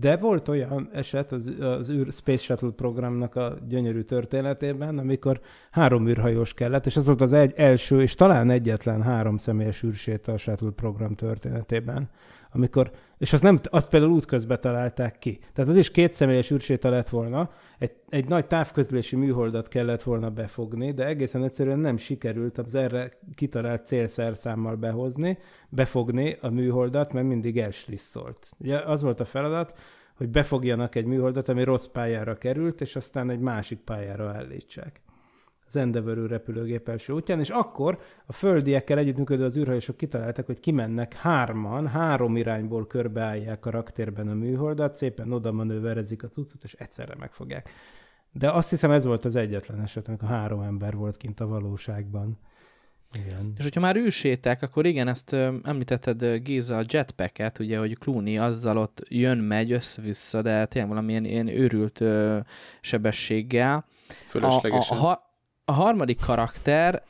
de 0.00 0.16
volt 0.16 0.48
olyan 0.48 0.88
eset 0.92 1.32
az, 1.32 1.50
az 1.60 1.90
űr 1.90 2.12
Space 2.12 2.42
Shuttle 2.42 2.70
programnak 2.70 3.34
a 3.34 3.58
gyönyörű 3.68 4.00
történetében, 4.00 4.98
amikor 4.98 5.40
három 5.70 6.08
űrhajós 6.08 6.54
kellett, 6.54 6.86
és 6.86 6.96
az 6.96 7.06
volt 7.06 7.20
az 7.20 7.32
egy, 7.32 7.52
első 7.56 8.02
és 8.02 8.14
talán 8.14 8.50
egyetlen 8.50 9.02
három 9.02 9.36
személyes 9.36 9.82
űrséta 9.82 10.32
a 10.32 10.38
Shuttle 10.38 10.70
program 10.70 11.14
történetében. 11.14 12.08
Amikor, 12.56 12.90
és 13.18 13.32
azt, 13.32 13.42
nem, 13.42 13.60
azt 13.70 13.88
például 13.88 14.12
útközben 14.12 14.60
találták 14.60 15.18
ki. 15.18 15.38
Tehát 15.52 15.70
az 15.70 15.76
is 15.76 15.90
két 15.90 16.14
személyes 16.14 16.50
űrséta 16.50 16.88
lett 16.88 17.08
volna, 17.08 17.50
egy, 17.78 17.92
egy 18.08 18.28
nagy 18.28 18.46
távközlési 18.46 19.16
műholdat 19.16 19.68
kellett 19.68 20.02
volna 20.02 20.30
befogni, 20.30 20.92
de 20.92 21.06
egészen 21.06 21.44
egyszerűen 21.44 21.78
nem 21.78 21.96
sikerült 21.96 22.58
az 22.58 22.74
erre 22.74 23.18
kitalált 23.34 23.86
célszerszámmal 23.86 24.76
behozni, 24.76 25.38
befogni 25.68 26.36
a 26.40 26.48
műholdat, 26.48 27.12
mert 27.12 27.26
mindig 27.26 27.58
elsliszolt. 27.58 28.50
Ugye 28.58 28.78
az 28.78 29.02
volt 29.02 29.20
a 29.20 29.24
feladat, 29.24 29.78
hogy 30.14 30.28
befogjanak 30.28 30.94
egy 30.94 31.04
műholdat, 31.04 31.48
ami 31.48 31.64
rossz 31.64 31.86
pályára 31.86 32.34
került, 32.34 32.80
és 32.80 32.96
aztán 32.96 33.30
egy 33.30 33.40
másik 33.40 33.78
pályára 33.78 34.28
állítsák 34.28 35.00
az 35.68 35.76
Endeavour 35.76 36.18
űrrepülőgép 36.18 36.88
első 36.88 37.12
útján, 37.12 37.38
és 37.38 37.50
akkor 37.50 37.98
a 38.26 38.32
földiekkel 38.32 38.98
együttműködő 38.98 39.44
az 39.44 39.56
űrhajósok 39.56 39.96
kitaláltak, 39.96 40.46
hogy 40.46 40.60
kimennek 40.60 41.14
hárman, 41.14 41.86
három 41.86 42.36
irányból 42.36 42.86
körbeállják 42.86 43.66
a 43.66 43.70
raktérben 43.70 44.28
a 44.28 44.34
műholdat, 44.34 44.94
szépen 44.94 45.32
oda 45.32 45.52
manőverezik 45.52 46.22
a 46.22 46.28
cuccot, 46.28 46.64
és 46.64 46.72
egyszerre 46.72 47.14
megfogják. 47.18 47.70
De 48.32 48.50
azt 48.50 48.70
hiszem 48.70 48.90
ez 48.90 49.04
volt 49.04 49.24
az 49.24 49.36
egyetlen 49.36 49.80
eset, 49.80 50.08
amikor 50.08 50.28
három 50.28 50.60
ember 50.60 50.94
volt 50.94 51.16
kint 51.16 51.40
a 51.40 51.46
valóságban. 51.46 52.38
Igen. 53.12 53.52
És 53.56 53.62
hogyha 53.62 53.80
már 53.80 53.96
űrséták, 53.96 54.62
akkor 54.62 54.86
igen, 54.86 55.08
ezt 55.08 55.32
ö, 55.32 55.54
említetted 55.62 56.42
Géza 56.42 56.76
a 56.76 56.84
jetpacket, 56.88 57.58
ugye, 57.58 57.78
hogy 57.78 57.98
Clooney 57.98 58.38
azzal 58.38 58.78
ott 58.78 59.02
jön, 59.08 59.38
megy 59.38 59.72
össze-vissza, 59.72 60.42
de 60.42 60.66
tényleg 60.66 60.90
valamilyen 60.90 61.24
ilyen 61.24 61.48
őrült 61.48 62.00
ö, 62.00 62.38
sebességgel. 62.80 63.84
A, 64.32 64.46
a, 64.46 64.60
a, 64.88 64.94
ha- 64.94 65.25
a 65.68 65.72
harmadik 65.72 66.20
karakter, 66.20 67.02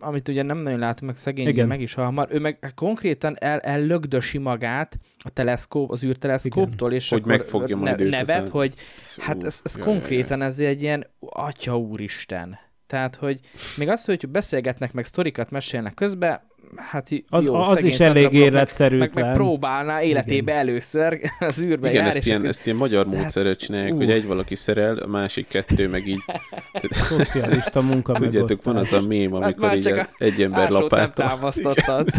amit 0.00 0.28
ugye 0.28 0.42
nem 0.42 0.58
nagyon 0.58 0.78
látunk, 0.78 1.10
meg 1.10 1.16
szegény 1.16 1.46
Igen. 1.46 1.66
meg 1.68 1.80
is 1.80 1.94
hamar, 1.94 2.28
ő 2.30 2.38
meg 2.38 2.72
konkrétan 2.74 3.36
el, 3.38 3.60
ellögdösi 3.60 4.38
magát 4.38 4.98
a 5.18 5.30
teleszkóp, 5.30 5.90
az 5.90 6.04
űrteleszkóptól, 6.04 6.92
és 6.92 7.08
Hogy 7.08 7.18
akkor 7.18 7.32
megfogja 7.32 7.76
majd 7.76 8.00
őt 8.00 8.10
nevet, 8.10 8.28
ezen. 8.28 8.50
hogy 8.50 8.74
Szú, 8.96 9.22
hát 9.22 9.44
ez, 9.44 9.60
ez 9.62 9.76
jaj, 9.76 9.86
jaj, 9.86 9.94
jaj. 9.94 9.98
konkrétan 9.98 10.42
ez 10.42 10.58
egy 10.58 10.82
ilyen 10.82 11.06
atya 11.20 11.78
úristen. 11.78 12.58
Tehát, 12.86 13.16
hogy 13.16 13.40
még 13.76 13.88
az, 13.88 14.04
hogy 14.04 14.28
beszélgetnek, 14.28 14.92
meg 14.92 15.04
sztorikat 15.04 15.50
mesélnek 15.50 15.94
közben, 15.94 16.40
hát 16.76 17.08
Az- 17.28 17.44
jó, 17.44 17.54
az 17.54 17.82
is 17.82 17.98
elég 18.00 18.30
Bullock 18.30 18.78
meg, 18.78 18.98
meg, 18.98 19.10
meg 19.14 19.32
próbálná 19.32 20.02
életébe 20.02 20.52
először 20.52 21.20
az 21.38 21.62
űrbe 21.62 21.90
Igen, 21.90 22.04
jár, 22.04 22.16
ezt 22.16 22.26
ilyen, 22.26 22.38
akkor- 22.38 22.50
ezt 22.50 22.66
ilyen 22.66 22.78
magyar 22.78 23.06
hát, 23.06 23.14
módszerrel 23.14 23.56
csinálják, 23.56 23.92
ú. 23.92 23.96
hogy 23.96 24.10
egy 24.10 24.26
valaki 24.26 24.54
szerel, 24.54 24.96
a 24.96 25.06
másik 25.06 25.48
kettő 25.48 25.88
meg 25.88 26.06
így. 26.06 26.22
Szocialista 26.90 27.80
munka 27.80 28.12
Tudjátok, 28.12 28.62
van 28.64 28.76
az 28.76 28.92
a 28.92 29.00
mém, 29.00 29.32
Hát 29.32 29.42
amikor 29.42 29.66
már 29.66 29.76
így 29.76 29.86
a- 29.86 30.08
egy 30.18 30.42
ember 30.42 30.70
lapáttal. 30.70 31.26
támasztottad. 31.28 32.08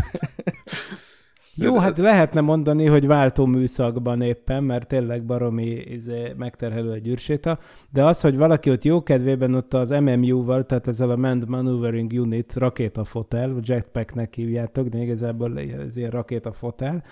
Jó, 1.61 1.77
hát 1.77 1.97
lehetne 1.97 2.41
mondani, 2.41 2.85
hogy 2.85 3.07
váltó 3.07 3.45
műszakban 3.45 4.21
éppen, 4.21 4.63
mert 4.63 4.87
tényleg 4.87 5.23
baromi 5.23 5.69
izé, 5.69 6.33
megterhelő 6.37 6.91
egy 6.91 7.07
űrséta, 7.07 7.59
de 7.89 8.05
az, 8.05 8.21
hogy 8.21 8.37
valaki 8.37 8.69
ott 8.71 8.83
jó 8.83 9.03
kedvében 9.03 9.53
ott 9.53 9.73
az 9.73 9.89
MMU-val, 9.89 10.65
tehát 10.65 10.87
ezzel 10.87 11.09
a 11.09 11.15
Manned 11.15 11.49
Maneuvering 11.49 12.11
Unit 12.11 12.55
rakétafotel, 12.55 13.59
jetpacknek 13.61 14.33
hívjátok, 14.33 14.87
de 14.87 14.97
igazából 14.97 15.59
ez 15.59 15.97
ilyen 15.97 16.11
rakétafotel, 16.11 17.03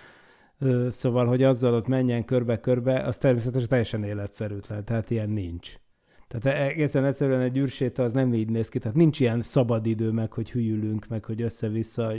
szóval, 0.90 1.26
hogy 1.26 1.44
azzal 1.44 1.74
ott 1.74 1.88
menjen 1.88 2.26
körbe-körbe, 2.26 3.00
az 3.00 3.18
természetesen 3.18 3.68
teljesen 3.68 4.04
életszerűtlen, 4.04 4.86
tehát 4.86 5.10
ilyen 5.10 5.30
nincs. 5.30 5.74
Tehát 6.28 6.70
egészen 6.70 7.06
egyszerűen 7.06 7.42
egy 7.42 7.58
űrséta 7.58 8.04
az 8.04 8.14
nem 8.14 8.34
így 8.34 8.50
néz 8.50 8.70
ki, 8.70 8.80
tehát 8.80 8.98
nincs 8.98 9.20
ilyen 9.20 9.42
szabadidő 9.42 10.12
meg, 10.12 10.34
hogy 10.34 10.52
hülyülünk, 10.52 11.08
meg, 11.08 11.26
hogy 11.26 11.42
össze-vissza 11.42 12.14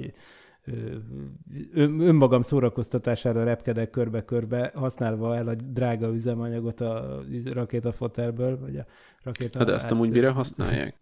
önmagam 1.74 2.42
szórakoztatására 2.42 3.44
repkedek 3.44 3.90
körbe-körbe, 3.90 4.70
használva 4.74 5.36
el 5.36 5.48
a 5.48 5.54
drága 5.54 6.14
üzemanyagot 6.14 6.80
a 6.80 7.22
rakétafotelből, 7.44 8.58
vagy 8.58 8.76
a 8.76 8.86
rakéta... 9.22 9.58
Hát 9.58 9.66
de 9.66 9.74
azt 9.74 9.90
amúgy 9.90 10.10
mire 10.10 10.30
használják? 10.30 10.98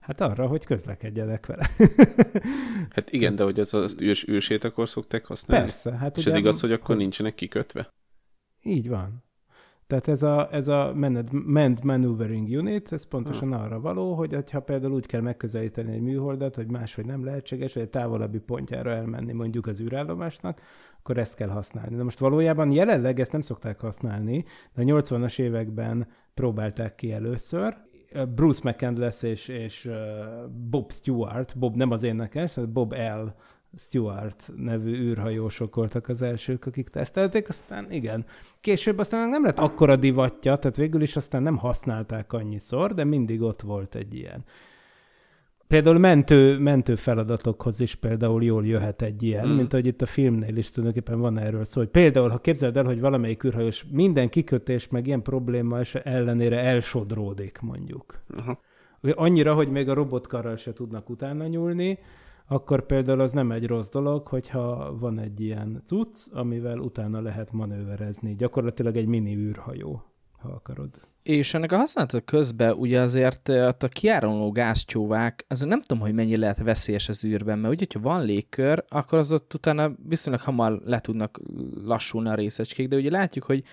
Hát 0.00 0.20
arra, 0.20 0.46
hogy 0.46 0.64
közlekedjenek 0.64 1.46
vele. 1.46 1.70
Hát 2.90 3.12
igen, 3.12 3.34
de 3.34 3.44
hogy 3.44 3.60
az, 3.60 3.74
azt 3.74 4.00
űrs, 4.00 4.28
űrsétakor 4.28 4.88
szokták 4.88 5.24
használni? 5.24 5.64
Persze. 5.64 5.96
Hát 5.96 6.16
És 6.16 6.22
ugye 6.22 6.32
ez 6.32 6.38
igaz, 6.38 6.60
hogy 6.60 6.72
akkor 6.72 6.96
nincsenek 6.96 7.34
kikötve? 7.34 7.94
Így 8.62 8.88
van. 8.88 9.24
Tehát 9.86 10.08
ez 10.08 10.22
a, 10.22 10.48
ez 10.50 10.68
a 10.68 10.92
Manned, 10.94 11.32
Manned 11.32 11.84
Maneuvering 11.84 12.48
Unit, 12.48 12.92
ez 12.92 13.04
pontosan 13.04 13.52
arra 13.52 13.80
való, 13.80 14.14
hogy 14.14 14.50
ha 14.50 14.60
például 14.60 14.92
úgy 14.92 15.06
kell 15.06 15.20
megközelíteni 15.20 15.92
egy 15.92 16.00
műholdat, 16.00 16.54
hogy 16.54 16.70
máshogy 16.70 17.06
nem 17.06 17.24
lehetséges, 17.24 17.74
vagy 17.74 17.82
egy 17.82 17.90
távolabbi 17.90 18.38
pontjára 18.38 18.90
elmenni 18.90 19.32
mondjuk 19.32 19.66
az 19.66 19.80
űrállomásnak, 19.80 20.60
akkor 20.98 21.18
ezt 21.18 21.34
kell 21.34 21.48
használni. 21.48 21.96
De 21.96 22.02
most 22.02 22.18
valójában 22.18 22.72
jelenleg 22.72 23.20
ezt 23.20 23.32
nem 23.32 23.40
szokták 23.40 23.80
használni, 23.80 24.44
de 24.74 24.82
a 24.82 24.84
80-as 24.84 25.40
években 25.40 26.08
próbálták 26.34 26.94
ki 26.94 27.12
először. 27.12 27.76
Bruce 28.34 28.60
McCandless 28.70 29.22
és, 29.22 29.48
és 29.48 29.90
Bob 30.70 30.92
Stewart, 30.92 31.58
Bob 31.58 31.76
nem 31.76 31.90
az 31.90 32.02
énekes, 32.02 32.58
Bob 32.72 32.92
L. 32.92 33.34
Stewart 33.78 34.50
nevű 34.56 34.92
űrhajósok 34.92 35.74
voltak 35.74 36.08
az 36.08 36.22
elsők, 36.22 36.66
akik 36.66 36.88
tesztelték, 36.88 37.48
aztán 37.48 37.92
igen. 37.92 38.24
Később 38.60 38.98
aztán 38.98 39.28
nem 39.28 39.44
lett 39.44 39.58
akkora 39.58 39.96
divatja, 39.96 40.56
tehát 40.56 40.76
végül 40.76 41.02
is 41.02 41.16
aztán 41.16 41.42
nem 41.42 41.56
használták 41.56 42.32
annyiszor, 42.32 42.94
de 42.94 43.04
mindig 43.04 43.42
ott 43.42 43.60
volt 43.60 43.94
egy 43.94 44.14
ilyen. 44.14 44.44
Például 45.68 45.98
mentő, 45.98 46.58
mentő 46.58 46.94
feladatokhoz 46.94 47.80
is 47.80 47.94
például 47.94 48.44
jól 48.44 48.66
jöhet 48.66 49.02
egy 49.02 49.22
ilyen, 49.22 49.48
Mm. 49.48 49.52
mint 49.52 49.72
ahogy 49.72 49.86
itt 49.86 50.02
a 50.02 50.06
filmnél 50.06 50.56
is 50.56 50.70
tulajdonképpen 50.70 51.20
van 51.20 51.38
erről 51.38 51.64
szó, 51.64 51.80
hogy 51.80 51.90
például, 51.90 52.28
ha 52.28 52.38
képzeld 52.38 52.76
el, 52.76 52.84
hogy 52.84 53.00
valamelyik 53.00 53.44
űrhajós 53.44 53.84
minden 53.90 54.28
kikötés 54.28 54.88
meg 54.88 55.06
ilyen 55.06 55.22
probléma 55.22 55.80
és 55.80 55.94
ellenére 55.94 56.58
elsodródik 56.60 57.58
mondjuk. 57.60 58.20
Aha. 58.36 58.60
Annyira, 59.14 59.54
hogy 59.54 59.68
még 59.68 59.88
a 59.88 59.94
robotkarral 59.94 60.56
se 60.56 60.72
tudnak 60.72 61.10
utána 61.10 61.46
nyúlni, 61.46 61.98
akkor 62.48 62.86
például 62.86 63.20
az 63.20 63.32
nem 63.32 63.50
egy 63.52 63.66
rossz 63.66 63.88
dolog, 63.88 64.26
hogyha 64.26 64.96
van 64.98 65.18
egy 65.18 65.40
ilyen 65.40 65.82
cucc, 65.84 66.26
amivel 66.32 66.78
utána 66.78 67.20
lehet 67.20 67.52
manőverezni. 67.52 68.34
Gyakorlatilag 68.34 68.96
egy 68.96 69.06
mini 69.06 69.36
űrhajó, 69.36 70.02
ha 70.38 70.48
akarod. 70.48 70.90
És 71.22 71.54
ennek 71.54 71.72
a 71.72 71.76
használata 71.76 72.20
közben 72.20 72.72
ugye 72.72 73.00
azért 73.00 73.48
eh, 73.48 73.68
a 73.78 73.88
kiáramló 73.88 74.50
gázcsóvák, 74.50 75.44
az 75.48 75.60
nem 75.60 75.80
tudom, 75.80 76.02
hogy 76.02 76.14
mennyi 76.14 76.36
lehet 76.36 76.62
veszélyes 76.62 77.08
az 77.08 77.24
űrben, 77.24 77.58
mert 77.58 77.74
ugye, 77.74 77.86
ha 77.94 78.00
van 78.00 78.24
légkör, 78.24 78.84
akkor 78.88 79.18
az 79.18 79.32
ott 79.32 79.54
utána 79.54 79.92
viszonylag 80.08 80.42
hamar 80.42 80.80
le 80.84 81.00
tudnak 81.00 81.40
lassulni 81.84 82.28
a 82.28 82.34
részecskék, 82.34 82.88
de 82.88 82.96
ugye 82.96 83.10
látjuk, 83.10 83.44
hogy 83.44 83.64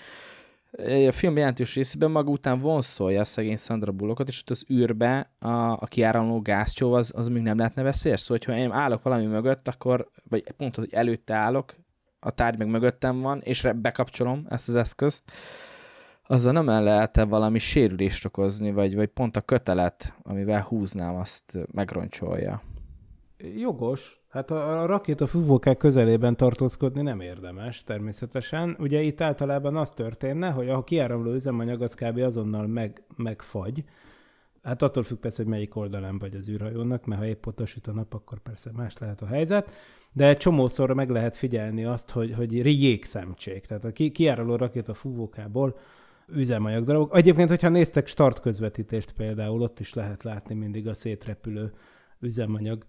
a 1.08 1.12
film 1.12 1.38
jelentős 1.38 1.76
részében 1.76 2.12
maga 2.12 2.32
után 2.32 2.60
vonszolja 2.60 3.20
a 3.20 3.24
szegény 3.24 3.56
Sandra 3.56 3.92
Bullockot, 3.92 4.28
és 4.28 4.42
ott 4.42 4.50
az 4.50 4.66
űrbe 4.72 5.30
a, 5.40 5.72
a 5.72 5.86
kiáramló 5.86 6.42
gázcsó 6.42 6.94
az, 6.94 7.12
az 7.16 7.28
még 7.28 7.42
nem 7.42 7.58
lehetne 7.58 7.82
veszélyes. 7.82 8.20
Szóval, 8.20 8.44
ha 8.46 8.62
én 8.62 8.72
állok 8.72 9.04
valami 9.04 9.26
mögött, 9.26 9.68
akkor, 9.68 10.10
vagy 10.30 10.52
pont, 10.58 10.76
hogy 10.76 10.94
előtte 10.94 11.34
állok, 11.34 11.76
a 12.20 12.32
tárgy 12.32 12.58
meg 12.58 12.68
mögöttem 12.68 13.22
van, 13.22 13.42
és 13.42 13.68
bekapcsolom 13.76 14.46
ezt 14.50 14.70
az 14.70 14.76
eszközt, 14.76 15.32
azzal 16.28 16.54
nem 16.54 16.66
lehet 16.66 17.24
valami 17.24 17.60
sérülést 17.60 18.26
okozni, 18.26 18.72
vagy, 18.72 18.96
vagy 18.96 19.08
pont 19.08 19.36
a 19.36 19.42
kötelet, 19.42 20.14
amivel 20.22 20.62
húznám, 20.62 21.16
azt 21.16 21.58
megroncsolja. 21.72 22.62
Jogos. 23.56 24.22
Hát 24.30 24.52
a, 24.52 24.86
rakéta 24.86 25.28
fúvókák 25.28 25.78
közelében 25.78 26.38
tartózkodni 26.38 27.02
nem 27.02 27.20
érdemes, 27.20 27.84
természetesen. 27.84 28.76
Ugye 28.80 29.02
itt 29.02 29.22
általában 29.22 29.76
az 29.76 29.92
történne, 29.92 30.50
hogy 30.50 30.70
a 30.70 30.84
kiáramló 30.84 31.34
üzemanyag 31.34 31.82
az 31.82 31.94
kb. 31.94 32.18
azonnal 32.18 32.68
meg, 32.68 33.04
megfagy. 33.16 33.84
Hát 34.64 34.82
attól 34.82 35.04
függ 35.04 35.18
persze, 35.18 35.42
hogy 35.42 35.52
melyik 35.52 35.76
oldalán 35.76 36.20
vagy 36.20 36.36
az 36.36 36.50
űrhajónak, 36.50 37.06
mert 37.06 37.22
ha 37.22 37.28
épp 37.28 37.46
ott 37.46 37.66
süt 37.66 37.88
a 37.88 37.92
nap, 37.92 38.14
akkor 38.14 38.40
persze 38.40 38.72
más 38.74 38.98
lehet 38.98 39.22
a 39.22 39.26
helyzet. 39.26 39.72
De 40.12 40.34
csomószor 40.34 40.94
meg 40.94 41.10
lehet 41.10 41.36
figyelni 41.36 41.86
azt, 41.86 42.10
hogy, 42.10 42.34
hogy 42.34 42.82
jégszemcsék. 42.82 43.66
Tehát 43.66 43.86
a 43.86 43.92
ki, 43.92 44.12
kiáruló 44.12 44.56
rakéta 44.56 44.94
fúvókából 44.94 45.78
üzemanyag 46.28 46.84
darabok. 46.84 47.18
Egyébként, 47.18 47.50
hogyha 47.50 47.70
néztek 47.70 48.08
start 48.08 48.40
közvetítést 48.40 49.12
például, 49.12 49.62
ott 49.62 49.80
is 49.80 49.94
lehet 49.94 50.24
látni 50.24 50.56
mindig 50.56 50.88
a 50.88 50.94
szétrepülő 50.94 51.74
üzemanyag 52.20 52.86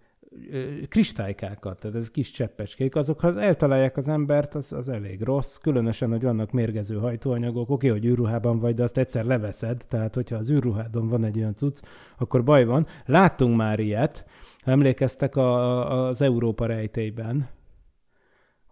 kristálykákat, 0.89 1.79
tehát 1.79 1.97
ez 1.97 2.11
kis 2.11 2.31
cseppecskék, 2.31 2.97
azok, 2.97 3.21
ha 3.21 3.41
eltalálják 3.41 3.97
az 3.97 4.09
embert, 4.09 4.55
az, 4.55 4.73
az 4.73 4.89
elég 4.89 5.23
rossz, 5.23 5.57
különösen, 5.57 6.11
hogy 6.11 6.23
vannak 6.23 6.51
mérgező 6.51 6.97
hajtóanyagok, 6.97 7.71
oké, 7.71 7.89
hogy 7.89 8.05
űrruhában 8.05 8.59
vagy, 8.59 8.75
de 8.75 8.83
azt 8.83 8.99
egyszer 8.99 9.25
leveszed, 9.25 9.85
tehát 9.89 10.15
hogyha 10.15 10.37
az 10.37 10.51
űrruhádon 10.51 11.09
van 11.09 11.25
egy 11.25 11.39
olyan 11.39 11.55
cucc, 11.55 11.83
akkor 12.19 12.45
baj 12.45 12.65
van. 12.65 12.87
Láttunk 13.05 13.57
már 13.57 13.79
ilyet, 13.79 14.27
emlékeztek 14.65 15.37
a, 15.37 16.09
az 16.09 16.21
Európa 16.21 16.67
rejtélyben, 16.67 17.49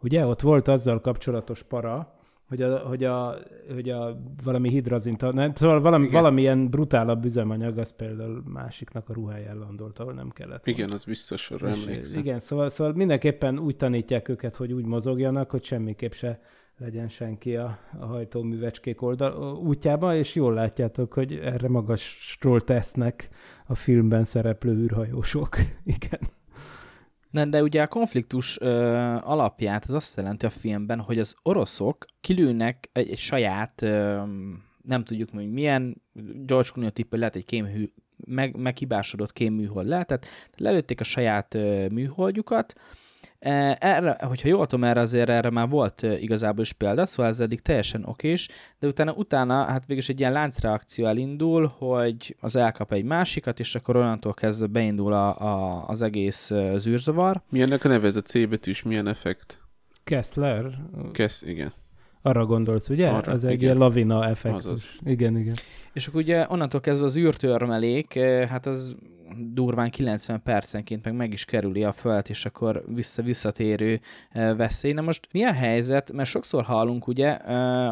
ugye, 0.01 0.27
ott 0.27 0.41
volt 0.41 0.69
azzal 0.69 1.01
kapcsolatos 1.01 1.63
para, 1.63 2.15
hogy 2.53 2.63
a, 2.63 2.79
hogy 2.79 3.05
a, 3.05 3.39
hogy 3.75 3.89
a 3.89 4.23
valami 4.45 4.69
hidrazint, 4.69 5.33
ne, 5.33 5.55
szóval 5.55 5.81
valami, 5.81 6.09
valamilyen 6.09 6.71
brutálabb 6.71 7.25
üzemanyag, 7.25 7.79
az 7.79 7.93
például 7.97 8.43
másiknak 8.47 9.09
a 9.09 9.13
ruháján 9.13 9.59
landolt, 9.59 9.99
ahol 9.99 10.13
nem 10.13 10.31
kellett. 10.31 10.67
Igen, 10.67 10.91
az 10.91 11.05
biztos, 11.05 11.51
arra 11.51 11.69
emlékszem. 11.69 12.21
Igen, 12.21 12.41
szóval, 12.41 12.71
szóval 12.71 12.93
mindenképpen 12.93 13.59
úgy 13.59 13.77
tanítják 13.77 14.29
őket, 14.29 14.57
hogy 14.57 14.73
úgy 14.73 14.85
mozogjanak, 14.85 15.51
hogy 15.51 15.65
semmiképp 15.65 16.13
se 16.13 16.41
legyen 16.79 17.09
senki 17.09 17.57
a, 17.57 17.79
a 18.01 18.05
hajtóművecskék 18.05 19.03
oldal 19.03 19.57
útjába, 19.57 20.17
és 20.17 20.35
jól 20.35 20.55
látjátok, 20.55 21.13
hogy 21.13 21.35
erre 21.35 21.69
magasról 21.69 22.61
tesznek 22.61 23.29
a 23.67 23.75
filmben 23.75 24.25
szereplő 24.25 24.73
űrhajósok. 24.73 25.57
Igen. 25.97 26.21
Nem, 27.33 27.51
de 27.51 27.63
ugye 27.63 27.83
a 27.83 27.87
konfliktus 27.87 28.61
ö, 28.61 28.75
alapját 29.23 29.85
az 29.85 29.93
azt 29.93 30.17
jelenti 30.17 30.47
a 30.47 30.51
filmben, 30.51 31.01
hogy 31.01 31.19
az 31.19 31.35
oroszok 31.43 32.07
kilőnek 32.21 32.91
egy, 32.93 33.11
egy 33.11 33.19
saját, 33.19 33.83
ö, 33.83 34.23
nem 34.83 35.05
tudjuk 35.05 35.31
hogy 35.31 35.53
milyen, 35.53 36.03
George 36.47 36.69
Clooney 36.73 36.93
tippel 36.93 37.19
lehet 37.19 37.37
egy 37.37 37.45
kémhű, 37.45 37.93
meg, 38.17 38.57
meghibásodott 38.57 39.33
kémműhold 39.33 39.87
lehetett, 39.87 40.27
lelőtték 40.57 41.01
a 41.01 41.05
saját 41.05 41.55
ö, 41.55 41.89
műholdjukat, 41.89 42.75
erre, 43.43 44.17
hogyha 44.21 44.49
jól 44.49 44.67
tudom, 44.67 44.85
erre 44.85 45.01
azért 45.01 45.29
erre 45.29 45.51
már 45.51 45.69
volt 45.69 46.03
igazából 46.03 46.63
is 46.63 46.73
példa, 46.73 47.07
szóval 47.07 47.33
ez 47.33 47.41
eddig 47.41 47.61
teljesen 47.61 48.05
okés, 48.05 48.49
de 48.79 48.87
utána, 48.87 49.13
utána 49.13 49.65
hát 49.65 49.87
végül 49.87 50.03
egy 50.07 50.21
ilyen 50.21 50.33
láncreakció 50.33 51.07
elindul, 51.07 51.73
hogy 51.79 52.37
az 52.41 52.57
elkap 52.57 52.93
egy 52.93 53.05
másikat, 53.05 53.61
és 53.61 53.75
akkor 53.75 53.97
onnantól 53.97 54.35
kezdve 54.35 54.67
beindul 54.67 55.13
a, 55.13 55.41
a, 55.41 55.85
az 55.89 56.03
egész 56.03 56.53
zűrzavar. 56.77 57.43
Mi 57.51 57.61
ennek 57.61 57.85
a 57.85 57.89
neve, 57.89 58.07
ez 58.07 58.17
a 58.17 58.21
C 58.21 58.49
betűs, 58.49 58.83
milyen 58.83 59.07
effekt? 59.07 59.61
Kessler. 60.05 60.79
Kess, 61.13 61.43
igen. 61.43 61.73
Arra 62.23 62.47
gondolsz, 62.47 62.89
ugye? 62.89 63.09
Arra, 63.09 63.33
az 63.33 63.45
egy 63.45 63.63
ilyen 63.63 63.77
lavina 63.77 64.27
effektus. 64.27 64.65
Azaz. 64.65 64.91
Igen, 65.05 65.37
igen. 65.37 65.55
És 65.93 66.07
akkor 66.07 66.21
ugye 66.21 66.47
onnantól 66.49 66.81
kezdve 66.81 67.05
az 67.05 67.17
űrtörmelék, 67.17 68.19
hát 68.49 68.67
az 68.67 68.97
durván 69.39 69.91
90 69.91 70.43
percenként 70.43 71.05
meg 71.05 71.15
meg 71.15 71.33
is 71.33 71.45
kerüli 71.45 71.85
a 71.85 71.93
föld, 71.93 72.27
és 72.29 72.45
akkor 72.45 72.85
vissza-visszatérő 72.87 74.01
veszély. 74.33 74.93
Na 74.93 75.01
most 75.01 75.29
mi 75.33 75.43
a 75.43 75.53
helyzet? 75.53 76.13
Mert 76.13 76.29
sokszor 76.29 76.65
hallunk 76.65 77.07
ugye 77.07 77.31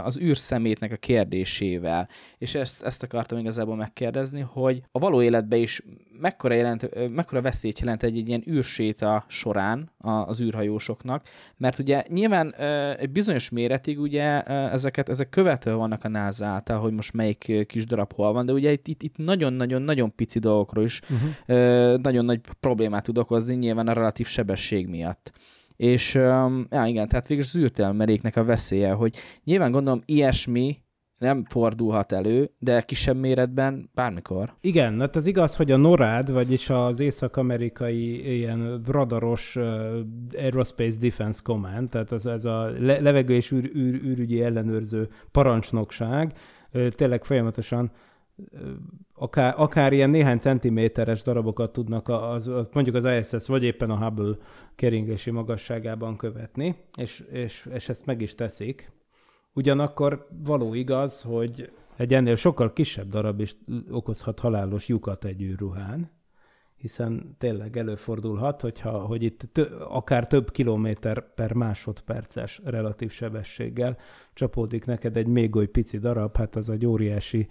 az 0.04 0.20
űrszemétnek 0.20 0.92
a 0.92 0.96
kérdésével, 0.96 2.08
és 2.38 2.54
ezt, 2.54 2.82
ezt 2.82 3.02
akartam 3.02 3.38
igazából 3.38 3.76
megkérdezni, 3.76 4.40
hogy 4.40 4.82
a 4.92 4.98
való 4.98 5.22
életben 5.22 5.58
is 5.58 5.82
mekkora, 6.20 6.54
jelent, 6.54 7.08
mekkora 7.10 7.40
veszélyt 7.40 7.78
jelent 7.78 8.02
egy, 8.02 8.18
egy 8.18 8.28
ilyen 8.28 8.44
űrséta 8.48 9.24
során 9.28 9.90
az 9.98 10.40
űrhajósoknak, 10.40 11.28
mert 11.56 11.78
ugye 11.78 12.04
nyilván 12.08 12.54
egy 12.98 13.10
bizonyos 13.10 13.50
méretig 13.50 14.00
ugye 14.00 14.42
ezeket, 14.70 15.08
ezek 15.08 15.28
követve 15.28 15.72
vannak 15.72 16.04
a 16.04 16.08
NASA 16.08 16.46
által, 16.46 16.80
hogy 16.80 16.92
most 16.92 17.12
melyik 17.12 17.66
kis 17.66 17.84
darab 17.90 18.12
hol 18.12 18.32
van, 18.32 18.46
de 18.46 18.52
ugye 18.52 18.72
itt, 18.72 18.88
itt, 18.88 19.02
itt 19.02 19.16
nagyon-nagyon-nagyon 19.16 20.14
pici 20.14 20.38
dolgokról 20.38 20.84
is 20.84 21.00
uh-huh. 21.00 22.00
nagyon 22.00 22.24
nagy 22.24 22.40
problémát 22.60 23.04
tud 23.04 23.18
okozni, 23.18 23.54
nyilván 23.54 23.88
a 23.88 23.92
relatív 23.92 24.26
sebesség 24.26 24.86
miatt. 24.86 25.32
És 25.76 26.14
ja, 26.14 26.84
igen, 26.86 27.08
tehát 27.08 27.26
végül 27.26 27.44
az 27.44 27.56
űrtelmeréknek 27.56 28.36
a 28.36 28.44
veszélye, 28.44 28.92
hogy 28.92 29.16
nyilván 29.44 29.70
gondolom 29.70 30.02
ilyesmi 30.04 30.78
nem 31.18 31.44
fordulhat 31.48 32.12
elő, 32.12 32.50
de 32.58 32.82
kisebb 32.82 33.16
méretben 33.16 33.90
bármikor. 33.94 34.54
Igen, 34.60 35.00
hát 35.00 35.16
az 35.16 35.26
igaz, 35.26 35.56
hogy 35.56 35.70
a 35.70 35.76
NORAD, 35.76 36.32
vagyis 36.32 36.70
az 36.70 37.00
észak-amerikai 37.00 38.36
ilyen 38.36 38.82
radaros 38.86 39.56
uh, 39.56 39.64
Aerospace 40.36 40.98
Defense 40.98 41.40
Command, 41.44 41.88
tehát 41.88 42.12
az, 42.12 42.26
ez 42.26 42.44
a 42.44 42.70
le- 42.78 43.00
levegő 43.00 43.34
és 43.34 43.52
űr, 43.52 43.70
űr, 43.76 43.94
űrügyi 44.04 44.42
ellenőrző 44.42 45.08
parancsnokság, 45.30 46.32
tényleg 46.94 47.24
folyamatosan 47.24 47.90
akár, 49.14 49.54
akár 49.56 49.92
ilyen 49.92 50.10
néhány 50.10 50.38
centiméteres 50.38 51.22
darabokat 51.22 51.72
tudnak 51.72 52.08
az, 52.08 52.50
mondjuk 52.72 52.96
az 52.96 53.04
ISS 53.04 53.46
vagy 53.46 53.62
éppen 53.62 53.90
a 53.90 54.04
Hubble 54.04 54.36
keringési 54.74 55.30
magasságában 55.30 56.16
követni, 56.16 56.76
és, 56.96 57.24
és, 57.30 57.68
és 57.72 57.88
ezt 57.88 58.06
meg 58.06 58.20
is 58.20 58.34
teszik. 58.34 58.92
Ugyanakkor 59.52 60.28
való 60.44 60.74
igaz, 60.74 61.22
hogy 61.22 61.72
egy 61.96 62.14
ennél 62.14 62.36
sokkal 62.36 62.72
kisebb 62.72 63.08
darab 63.08 63.40
is 63.40 63.56
okozhat 63.90 64.38
halálos 64.38 64.88
lyukat 64.88 65.24
egy 65.24 65.42
űrruhán, 65.42 66.10
hiszen 66.80 67.34
tényleg 67.38 67.76
előfordulhat, 67.76 68.60
hogyha, 68.60 68.90
hogy 68.90 69.22
itt 69.22 69.48
tö, 69.52 69.64
akár 69.88 70.26
több 70.26 70.50
kilométer 70.50 71.34
per 71.34 71.52
másodperces 71.52 72.60
relatív 72.64 73.10
sebességgel 73.10 73.96
csapódik 74.34 74.84
neked 74.84 75.16
egy 75.16 75.26
még 75.26 75.56
oly 75.56 75.66
pici 75.66 75.98
darab, 75.98 76.36
hát 76.36 76.56
az 76.56 76.70
egy 76.70 76.86
óriási 76.86 77.48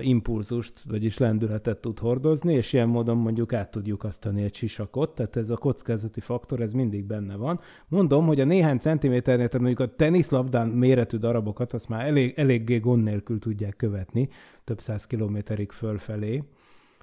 impulzust, 0.00 0.82
vagyis 0.88 1.18
lendületet 1.18 1.78
tud 1.78 1.98
hordozni, 1.98 2.54
és 2.54 2.72
ilyen 2.72 2.88
módon 2.88 3.16
mondjuk 3.16 3.52
át 3.52 3.70
tudjuk 3.70 4.04
asztani 4.04 4.42
egy 4.42 4.54
sisakot, 4.54 5.14
tehát 5.14 5.36
ez 5.36 5.50
a 5.50 5.56
kockázati 5.56 6.20
faktor, 6.20 6.60
ez 6.60 6.72
mindig 6.72 7.04
benne 7.04 7.36
van. 7.36 7.60
Mondom, 7.88 8.26
hogy 8.26 8.40
a 8.40 8.44
néhány 8.44 8.78
centiméternél, 8.78 9.48
tehát 9.48 9.66
mondjuk 9.66 9.88
a 9.88 9.94
teniszlabdán 9.96 10.68
méretű 10.68 11.16
darabokat, 11.16 11.72
azt 11.72 11.88
már 11.88 12.06
elég, 12.06 12.32
eléggé 12.36 12.78
gond 12.78 13.02
nélkül 13.02 13.38
tudják 13.38 13.76
követni, 13.76 14.28
több 14.64 14.80
száz 14.80 15.06
kilométerig 15.06 15.70
fölfelé. 15.70 16.42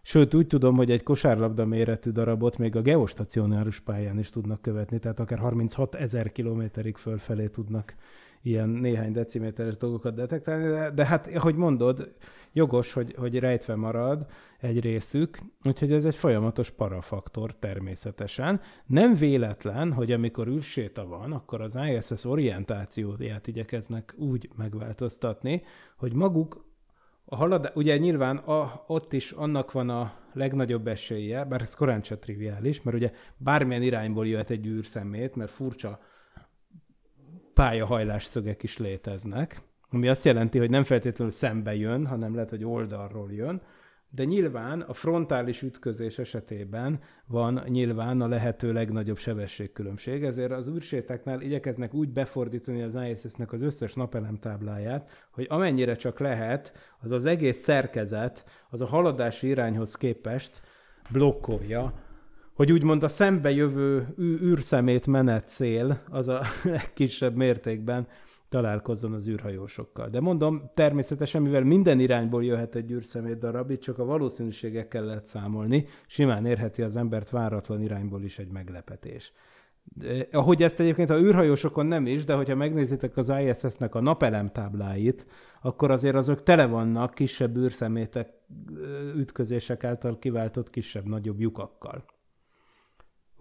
Sőt, 0.02 0.34
úgy 0.34 0.48
tudom, 0.48 0.76
hogy 0.76 0.92
egy 0.92 1.04
kosárlabda 1.04 1.66
méretű 1.66 2.10
darabot 2.10 2.58
még 2.58 2.76
a 2.76 2.82
geostacionáris 2.82 3.80
pályán 3.80 4.20
is 4.20 4.30
tudnak 4.30 4.62
követni, 4.62 5.00
tehát 5.00 5.20
akár 5.20 5.40
36 5.40 5.96
ezer 5.96 6.32
kilométerig 6.32 6.98
fölfelé 6.98 7.48
tudnak 7.48 7.94
ilyen 8.42 8.70
néhány 8.70 9.12
deciméteres 9.12 9.78
dolgokat 9.78 10.16
detektálni, 10.16 10.68
de, 10.68 10.92
de 10.92 11.06
hát, 11.06 11.28
ahogy 11.36 11.56
mondod, 11.56 12.14
jogos, 12.54 12.94
hogy, 12.94 13.16
hogy 13.18 13.40
rejtve 13.40 13.76
marad 13.76 14.26
egy 14.60 14.80
részük, 14.80 15.40
úgyhogy 15.64 15.92
ez 15.92 16.06
egy 16.06 16.16
folyamatos 16.16 16.70
parafaktor 16.70 17.56
természetesen. 17.56 18.62
Nem 18.86 19.16
véletlen, 19.16 19.94
hogy 19.94 20.12
amikor 20.12 20.48
űrséta 20.48 21.08
van, 21.08 21.32
akkor 21.32 21.62
az 21.62 21.78
ISS 21.96 22.26
orientációját 22.26 23.48
igyekeznek 23.48 24.14
úgy 24.18 24.50
megváltoztatni, 24.56 25.64
hogy 25.98 26.14
maguk 26.14 26.68
a 27.32 27.36
halad, 27.36 27.72
ugye 27.76 27.98
nyilván 27.98 28.38
a, 28.38 28.84
ott 28.88 29.14
is 29.14 29.32
annak 29.32 29.72
van 29.72 29.90
a 29.90 30.14
legnagyobb 30.34 30.88
esélye, 30.88 31.44
bár 31.44 31.62
ez 31.62 31.76
korán 31.76 32.04
se 32.04 32.18
triviális, 32.18 32.82
mert 32.82 32.98
ugye 32.98 33.12
bármilyen 33.38 33.82
irányból 33.82 34.28
jöhet 34.28 34.50
egy 34.50 34.66
űrszemét, 34.66 35.36
mert 35.36 35.52
furcsa 35.52 36.00
pályahajlásszögek 37.54 38.64
is 38.64 38.78
léteznek, 38.78 39.62
ami 39.90 40.08
azt 40.08 40.26
jelenti, 40.26 40.58
hogy 40.58 40.70
nem 40.70 40.84
feltétlenül 40.84 41.34
szembe 41.34 41.76
jön, 41.76 42.06
hanem 42.06 42.34
lehet, 42.34 42.50
hogy 42.50 42.66
oldalról 42.66 43.32
jön, 43.32 43.62
de 44.10 44.24
nyilván 44.24 44.82
a 44.82 44.94
frontális 44.94 45.62
ütközés 45.62 46.20
esetében 46.20 47.00
van 47.26 47.64
nyilván 47.68 48.22
a 48.22 48.28
lehető 48.28 48.74
legnagyobb 48.74 49.18
sebességkülönbség, 49.18 50.24
ezért 50.24 50.52
az 50.52 50.68
űrsétáknál 50.68 51.42
igyekeznek 51.42 51.94
úgy 51.94 52.10
befordítani 52.10 52.82
az 52.82 52.98
ISS-nek 53.12 53.54
az 53.54 53.62
összes 53.62 53.94
napelemtábláját, 53.94 55.28
hogy 55.32 55.46
amennyire 55.50 55.96
csak 55.96 56.20
lehet, 56.20 56.74
az 57.00 57.12
az 57.12 57.26
egész 57.26 57.58
szerkezet, 57.58 58.46
az 58.70 58.82
a 58.82 58.86
haladási 58.86 59.48
irányhoz 59.48 59.96
képest 59.96 60.62
blokkolja 61.10 62.08
hogy 62.60 62.72
úgymond 62.72 63.04
a 63.04 63.08
szembe 63.08 63.52
jövő 63.52 64.08
űrszemét 64.20 65.08
menet 65.08 65.48
cél 65.48 66.02
az 66.10 66.28
a 66.28 66.42
legkisebb 66.64 67.36
mértékben 67.36 68.08
találkozzon 68.50 69.14
az 69.14 69.28
űrhajósokkal. 69.28 70.10
De 70.10 70.20
mondom, 70.20 70.72
természetesen, 70.74 71.42
mivel 71.42 71.64
minden 71.64 72.00
irányból 72.00 72.44
jöhet 72.44 72.76
egy 72.76 72.92
űrszemét 72.92 73.38
darab, 73.38 73.70
itt 73.70 73.82
csak 73.82 74.00
a 74.00 74.06
valószínűségekkel 74.06 75.04
lehet 75.04 75.26
számolni, 75.26 75.86
simán 76.08 76.46
érheti 76.46 76.82
az 76.82 76.96
embert 76.96 77.30
váratlan 77.30 77.82
irányból 77.82 78.24
is 78.24 78.40
egy 78.40 78.52
meglepetés. 78.52 79.32
De, 79.84 80.28
ahogy 80.32 80.64
ezt 80.64 80.80
egyébként 80.80 81.10
a 81.10 81.20
űrhajósokon 81.20 81.86
nem 81.86 82.06
is, 82.06 82.24
de 82.24 82.34
hogyha 82.34 82.56
megnézitek 82.56 83.18
az 83.18 83.32
ISS-nek 83.42 83.96
a 83.96 84.02
napelemtábláit, 84.02 85.26
akkor 85.62 85.92
azért 85.92 86.16
azok 86.16 86.44
tele 86.44 86.68
vannak 86.68 87.14
kisebb 87.14 87.58
űrszemétek 87.58 88.30
ütközések 89.16 89.84
által 89.84 90.20
kiváltott 90.20 90.70
kisebb-nagyobb 90.70 91.40
lyukakkal. 91.40 92.06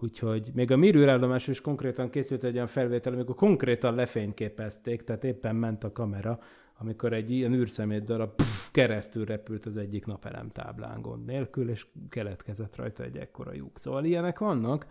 Úgyhogy 0.01 0.51
még 0.55 0.71
a 0.71 0.77
mirőrállomás 0.77 1.49
is 1.49 1.61
konkrétan 1.61 2.11
készült 2.11 2.45
egy 2.45 2.55
olyan 2.55 2.67
felvétel, 2.67 3.13
amikor 3.13 3.35
konkrétan 3.35 3.95
lefényképezték, 3.95 5.05
tehát 5.05 5.25
éppen 5.25 5.57
ment 5.57 5.85
a 5.85 5.93
kamera 5.93 6.39
amikor 6.79 7.13
egy 7.13 7.31
ilyen 7.31 7.53
űrszemét 7.53 8.05
darab 8.05 8.35
pff, 8.35 8.71
keresztül 8.71 9.25
repült 9.25 9.67
az 9.67 9.77
egyik 9.77 10.07
napelem 10.07 10.51
táblán 10.51 11.01
gond 11.01 11.25
nélkül, 11.25 11.71
és 11.71 11.87
keletkezett 12.09 12.77
rajta 12.77 13.03
egy 13.03 13.17
ekkora 13.17 13.53
lyuk. 13.53 13.79
Szóval 13.79 14.05
ilyenek 14.05 14.39
vannak, 14.39 14.87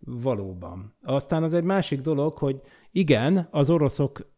valóban. 0.00 0.94
Aztán 1.02 1.42
az 1.42 1.52
egy 1.52 1.64
másik 1.64 2.00
dolog, 2.00 2.38
hogy 2.38 2.60
igen, 2.90 3.48
az 3.50 3.70
oroszok 3.70 4.30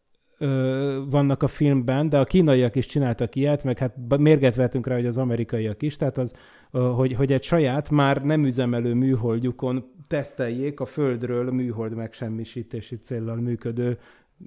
vannak 1.09 1.43
a 1.43 1.47
filmben, 1.47 2.09
de 2.09 2.19
a 2.19 2.25
kínaiak 2.25 2.75
is 2.75 2.85
csináltak 2.85 3.35
ilyet, 3.35 3.63
meg 3.63 3.77
hát 3.77 3.95
mérget 4.17 4.55
vettünk 4.55 4.87
rá, 4.87 4.95
hogy 4.95 5.05
az 5.05 5.17
amerikaiak 5.17 5.81
is, 5.81 5.95
tehát 5.95 6.17
az, 6.17 6.33
hogy, 6.71 7.13
hogy 7.13 7.31
egy 7.31 7.43
saját, 7.43 7.89
már 7.89 8.23
nem 8.23 8.45
üzemelő 8.45 8.93
műholdjukon 8.93 9.85
teszteljék 10.07 10.79
a 10.79 10.85
Földről 10.85 11.51
műhold 11.51 11.95
megsemmisítési 11.95 12.95
céllal 12.95 13.35
működő 13.35 13.97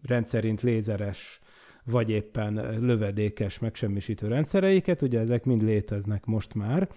rendszerint 0.03 0.63
lézeres 0.63 1.41
vagy 1.85 2.11
éppen 2.11 2.79
lövedékes 2.81 3.59
megsemmisítő 3.59 4.29
rendszereiket, 4.29 5.03
ugye 5.03 5.21
ezek 5.21 5.45
mind 5.45 5.63
léteznek 5.63 6.25
most 6.25 6.55
már, 6.55 6.89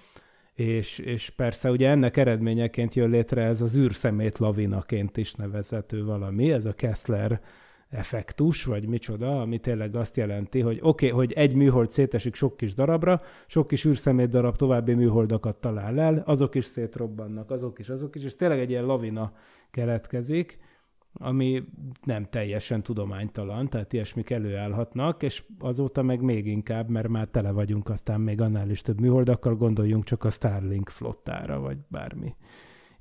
és, 0.54 1.00
és 1.00 1.30
persze 1.30 1.72
ugye 1.72 1.90
ennek 1.90 2.18
eredményeként 2.18 2.94
jön 2.94 3.10
létre 3.10 3.44
ez 3.44 3.62
az 3.62 3.76
űrszemét 3.76 4.38
lavinaként 4.38 5.18
is 5.18 5.34
nevezhető 5.34 6.06
valami, 6.06 6.52
ez 6.52 6.66
a 6.66 6.74
Kessler 6.74 7.42
effektus, 7.90 8.64
vagy 8.64 8.88
micsoda, 8.88 9.42
ami 9.42 9.60
tényleg 9.60 9.96
azt 9.96 10.18
jelenti, 10.18 10.60
hogy 10.60 10.80
oké, 10.82 11.06
okay, 11.06 11.18
hogy 11.18 11.32
egy 11.32 11.56
műhold 11.56 11.90
szétesik 11.90 12.36
sok 12.36 12.58
kis 12.58 12.74
darabra, 12.74 13.22
sok 13.48 13.68
kis 13.68 13.86
űrszemét 13.86 14.30
darab 14.30 14.56
további 14.56 14.94
műholdakat 14.94 15.56
talál 15.56 16.00
el, 16.00 16.24
azok 16.26 16.56
is 16.56 16.66
szétrobbannak, 16.66 17.52
azok 17.52 17.80
is, 17.80 17.90
azok 17.90 18.16
is, 18.16 18.24
és 18.24 18.36
tényleg 18.36 18.60
egy 18.60 18.70
ilyen 18.70 18.86
lavina 18.86 19.34
keletkezik, 19.72 20.60
ami 21.14 21.64
nem 22.04 22.26
teljesen 22.30 22.84
tudománytalan, 22.84 23.70
tehát 23.70 23.94
ilyesmik 23.94 24.30
előállhatnak, 24.30 25.24
és 25.24 25.44
azóta 25.60 26.02
meg 26.02 26.22
még 26.22 26.48
inkább, 26.48 26.90
mert 26.90 27.08
már 27.08 27.28
tele 27.28 27.52
vagyunk 27.52 27.90
aztán 27.90 28.22
még 28.22 28.42
annál 28.42 28.70
is 28.70 28.82
több 28.82 29.00
műholdakkal, 29.00 29.56
gondoljunk 29.56 30.04
csak 30.04 30.24
a 30.24 30.30
Starlink 30.30 30.90
flottára, 30.90 31.60
vagy 31.60 31.78
bármi 31.88 32.36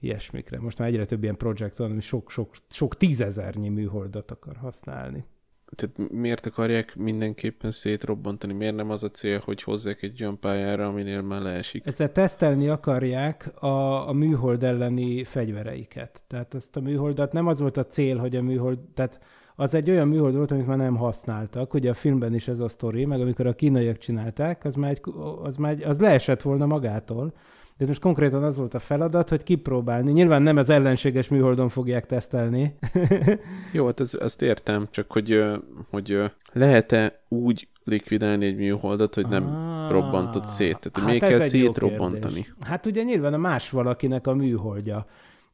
ilyesmikre. 0.06 0.60
Most 0.60 0.78
már 0.78 0.88
egyre 0.88 1.04
több 1.04 1.22
ilyen 1.22 1.36
projekt 1.36 1.76
van, 1.76 1.90
ami 1.90 2.00
sok, 2.00 2.30
sok, 2.30 2.54
sok 2.70 2.96
tízezernyi 2.96 3.68
műholdat 3.68 4.30
akar 4.30 4.56
használni. 4.56 5.24
Tehát 5.74 6.10
miért 6.12 6.46
akarják 6.46 6.96
mindenképpen 6.96 7.70
szétrobbantani? 7.70 8.52
Miért 8.52 8.74
nem 8.74 8.90
az 8.90 9.02
a 9.02 9.08
cél, 9.08 9.40
hogy 9.44 9.62
hozzák 9.62 10.02
egy 10.02 10.22
olyan 10.22 10.38
pályára, 10.38 10.86
aminél 10.86 11.22
már 11.22 11.40
leesik? 11.40 11.86
Ezzel 11.86 12.12
tesztelni 12.12 12.68
akarják 12.68 13.62
a, 13.62 14.08
a 14.08 14.12
műhold 14.12 14.62
elleni 14.62 15.24
fegyvereiket. 15.24 16.22
Tehát 16.26 16.54
ezt 16.54 16.76
a 16.76 16.80
műholdat 16.80 17.32
nem 17.32 17.46
az 17.46 17.60
volt 17.60 17.76
a 17.76 17.86
cél, 17.86 18.16
hogy 18.16 18.36
a 18.36 18.42
műhold, 18.42 18.78
tehát 18.78 19.20
az 19.56 19.74
egy 19.74 19.90
olyan 19.90 20.08
műhold 20.08 20.34
volt, 20.34 20.50
amit 20.50 20.66
már 20.66 20.76
nem 20.76 20.96
használtak. 20.96 21.74
Ugye 21.74 21.90
a 21.90 21.94
filmben 21.94 22.34
is 22.34 22.48
ez 22.48 22.58
a 22.58 22.68
sztori, 22.68 23.04
meg 23.04 23.20
amikor 23.20 23.46
a 23.46 23.54
kínaiak 23.54 23.98
csinálták, 23.98 24.64
az 24.64 24.74
már, 24.74 24.90
egy, 24.90 25.00
az, 25.42 25.56
már 25.56 25.72
egy, 25.72 25.82
az 25.82 26.00
leesett 26.00 26.42
volna 26.42 26.66
magától. 26.66 27.32
De 27.78 27.86
most 27.86 28.00
konkrétan 28.00 28.42
az 28.42 28.56
volt 28.56 28.74
a 28.74 28.78
feladat, 28.78 29.28
hogy 29.28 29.42
kipróbálni. 29.42 30.12
Nyilván 30.12 30.42
nem 30.42 30.56
az 30.56 30.70
ellenséges 30.70 31.28
műholdon 31.28 31.68
fogják 31.68 32.06
tesztelni. 32.06 32.78
Jó, 33.72 33.86
hát 33.86 34.00
ez, 34.00 34.14
ezt 34.20 34.42
értem, 34.42 34.88
csak 34.90 35.12
hogy, 35.12 35.44
hogy 35.90 36.22
lehet-e 36.52 37.20
úgy 37.28 37.68
likvidálni 37.84 38.46
egy 38.46 38.56
műholdat, 38.56 39.14
hogy 39.14 39.26
nem 39.28 39.46
ah, 39.46 39.90
robbantott 39.90 40.44
szét. 40.44 40.78
Tehát 40.78 40.98
hát 40.98 41.06
még 41.06 41.20
kell 41.20 41.40
szétrobbantani. 41.40 42.46
Hát 42.60 42.86
ugye 42.86 43.02
nyilván 43.02 43.34
a 43.34 43.38
más 43.38 43.70
valakinek 43.70 44.26
a 44.26 44.34
műholdja. 44.34 45.06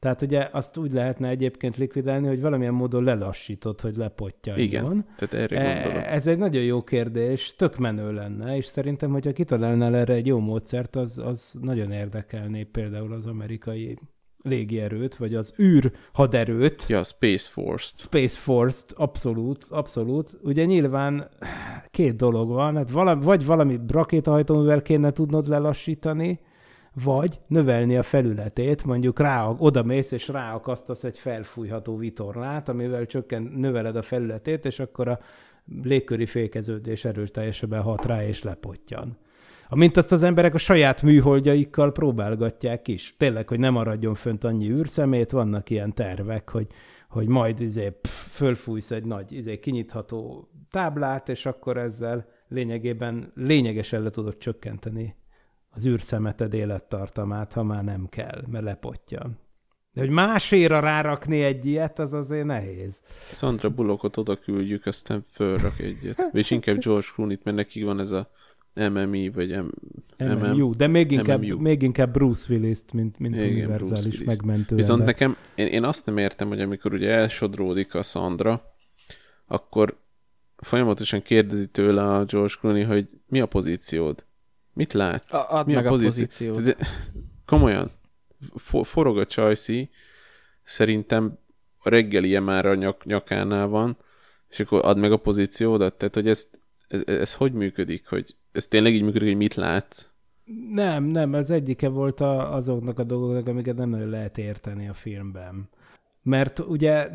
Tehát 0.02 0.22
ugye 0.22 0.48
azt 0.52 0.76
úgy 0.76 0.92
lehetne 0.92 1.28
egyébként 1.28 1.76
likvidálni, 1.76 2.26
hogy 2.26 2.40
valamilyen 2.40 2.74
módon 2.74 3.04
lelassított, 3.04 3.80
hogy 3.80 3.96
lepottya. 3.96 4.56
Igen, 4.56 5.06
tehát 5.16 5.34
erre 5.34 5.60
e, 5.60 5.82
gondolom. 5.82 6.04
Ez 6.06 6.26
egy 6.26 6.38
nagyon 6.38 6.62
jó 6.62 6.82
kérdés, 6.84 7.54
tök 7.54 7.76
menő 7.76 8.12
lenne, 8.12 8.56
és 8.56 8.64
szerintem, 8.64 9.10
hogyha 9.10 9.32
kitalálnál 9.32 9.96
erre 9.96 10.14
egy 10.14 10.26
jó 10.26 10.38
módszert, 10.38 10.96
az, 10.96 11.18
az 11.18 11.54
nagyon 11.60 11.92
érdekelné 11.92 12.62
például 12.62 13.12
az 13.12 13.26
amerikai 13.26 13.98
légierőt, 14.42 15.16
vagy 15.16 15.34
az 15.34 15.54
űr 15.58 15.92
haderőt. 16.12 16.84
Ja, 16.88 17.02
Space 17.02 17.50
Force-t. 17.50 17.98
Space 17.98 18.38
Force-t, 18.38 18.92
abszolút, 18.92 19.64
abszolút. 19.68 20.38
Ugye 20.42 20.64
nyilván 20.64 21.28
két 21.90 22.16
dolog 22.16 22.48
van, 22.48 22.76
hát 22.76 22.90
valami, 22.90 23.24
vagy 23.24 23.46
valami 23.46 23.80
rakétahajtóművel 23.88 24.82
kéne 24.82 25.10
tudnod 25.10 25.48
lelassítani, 25.48 26.40
vagy 26.94 27.40
növelni 27.46 27.96
a 27.96 28.02
felületét, 28.02 28.84
mondjuk 28.84 29.18
rá, 29.18 29.48
oda 29.58 29.82
mész 29.82 30.10
és 30.10 30.28
ráakasztasz 30.28 31.04
egy 31.04 31.18
felfújható 31.18 31.96
vitorlát, 31.96 32.68
amivel 32.68 33.06
csökken, 33.06 33.42
növeled 33.42 33.96
a 33.96 34.02
felületét, 34.02 34.64
és 34.64 34.80
akkor 34.80 35.08
a 35.08 35.18
légköri 35.82 36.26
fékeződés 36.26 37.04
erőteljesebben 37.04 37.82
hat 37.82 38.04
rá 38.04 38.26
és 38.26 38.42
lepottyan. 38.42 39.18
Amint 39.68 39.96
azt 39.96 40.12
az 40.12 40.22
emberek 40.22 40.54
a 40.54 40.58
saját 40.58 41.02
műholdjaikkal 41.02 41.92
próbálgatják 41.92 42.88
is. 42.88 43.16
Tényleg, 43.16 43.48
hogy 43.48 43.58
nem 43.58 43.72
maradjon 43.72 44.14
fönt 44.14 44.44
annyi 44.44 44.70
űrszemét, 44.70 45.30
vannak 45.30 45.70
ilyen 45.70 45.94
tervek, 45.94 46.48
hogy, 46.48 46.66
hogy 47.08 47.28
majd 47.28 47.60
izé, 47.60 47.90
pff, 47.90 48.26
fölfújsz 48.28 48.90
egy 48.90 49.04
nagy 49.04 49.32
izé, 49.32 49.58
kinyitható 49.58 50.48
táblát, 50.70 51.28
és 51.28 51.46
akkor 51.46 51.76
ezzel 51.76 52.26
lényegében 52.48 53.32
lényegesen 53.34 54.02
le 54.02 54.10
tudod 54.10 54.38
csökkenteni 54.38 55.14
az 55.74 55.86
űrszemeted 55.86 56.54
élettartamát, 56.54 57.52
ha 57.52 57.62
már 57.62 57.84
nem 57.84 58.06
kell, 58.08 58.42
mert 58.50 58.64
lepottyan. 58.64 59.38
De 59.92 60.00
hogy 60.00 60.10
máséra 60.10 60.80
rárakni 60.80 61.42
egy 61.42 61.66
ilyet, 61.66 61.98
az 61.98 62.12
azért 62.12 62.44
nehéz. 62.44 63.00
Sandra 63.30 63.70
Bullockot 63.70 64.16
oda 64.16 64.36
küldjük, 64.36 64.86
aztán 64.86 65.24
fölrak 65.28 65.78
egyet. 65.78 66.30
Vagy 66.32 66.46
inkább 66.48 66.78
George 66.78 67.06
Clooney-t, 67.14 67.44
mert 67.44 67.56
nekik 67.56 67.84
van 67.84 68.00
ez 68.00 68.10
a 68.10 68.30
MMI, 68.74 69.28
vagy 69.28 69.50
M... 69.50 69.70
MMU, 70.18 70.68
MM... 70.68 70.76
de 70.76 70.86
még 70.86 71.10
inkább, 71.10 71.42
MMU. 71.42 71.58
még 71.58 71.82
inkább 71.82 72.12
Bruce 72.12 72.52
Willis-t, 72.52 72.92
mint, 72.92 73.18
mint 73.18 73.34
Igen, 73.34 73.48
univerzális 73.48 74.22
megmentő. 74.22 74.74
Viszont 74.74 75.00
ember. 75.00 75.14
nekem, 75.14 75.36
én, 75.54 75.66
én 75.66 75.84
azt 75.84 76.06
nem 76.06 76.18
értem, 76.18 76.48
hogy 76.48 76.60
amikor 76.60 76.92
ugye 76.92 77.10
elsodródik 77.10 77.94
a 77.94 78.02
Sandra, 78.02 78.74
akkor 79.46 79.96
folyamatosan 80.56 81.22
kérdezi 81.22 81.68
tőle 81.68 82.02
a 82.02 82.24
George 82.24 82.54
Clooney, 82.60 82.82
hogy 82.82 83.20
mi 83.26 83.40
a 83.40 83.46
pozíciód? 83.46 84.24
Mit 84.72 84.92
látsz? 84.92 85.32
A, 85.32 85.46
add 85.48 85.66
Mi 85.66 85.74
meg 85.74 85.86
a, 85.86 85.88
pozíciót. 85.88 86.54
pozíciót. 86.56 86.76
Komolyan, 87.46 87.90
for, 88.54 88.86
forog 88.86 89.18
a 89.18 89.26
csajszi, 89.26 89.90
szerintem 90.62 91.38
a 91.78 91.88
reggelie 91.88 92.40
már 92.40 92.66
a 92.66 92.74
nyak, 92.74 93.04
nyakánál 93.04 93.66
van, 93.66 93.96
és 94.48 94.60
akkor 94.60 94.84
add 94.84 94.98
meg 94.98 95.12
a 95.12 95.16
pozíciódat, 95.16 95.94
tehát 95.94 96.14
hogy 96.14 96.28
ez, 96.28 96.50
ez, 96.88 97.02
ez 97.06 97.34
hogy 97.34 97.52
működik, 97.52 98.06
hogy 98.06 98.36
ez 98.52 98.68
tényleg 98.68 98.94
így 98.94 99.02
működik, 99.02 99.28
hogy 99.28 99.36
mit 99.36 99.54
látsz? 99.54 100.10
Nem, 100.70 101.04
nem, 101.04 101.34
ez 101.34 101.50
egyike 101.50 101.88
volt 101.88 102.20
a, 102.20 102.54
azoknak 102.54 102.98
a 102.98 103.04
dolgoknak, 103.04 103.48
amiket 103.48 103.76
nem 103.76 103.88
nagyon 103.88 104.08
lehet 104.08 104.38
érteni 104.38 104.88
a 104.88 104.94
filmben. 104.94 105.68
Mert 106.22 106.58
ugye, 106.58 107.08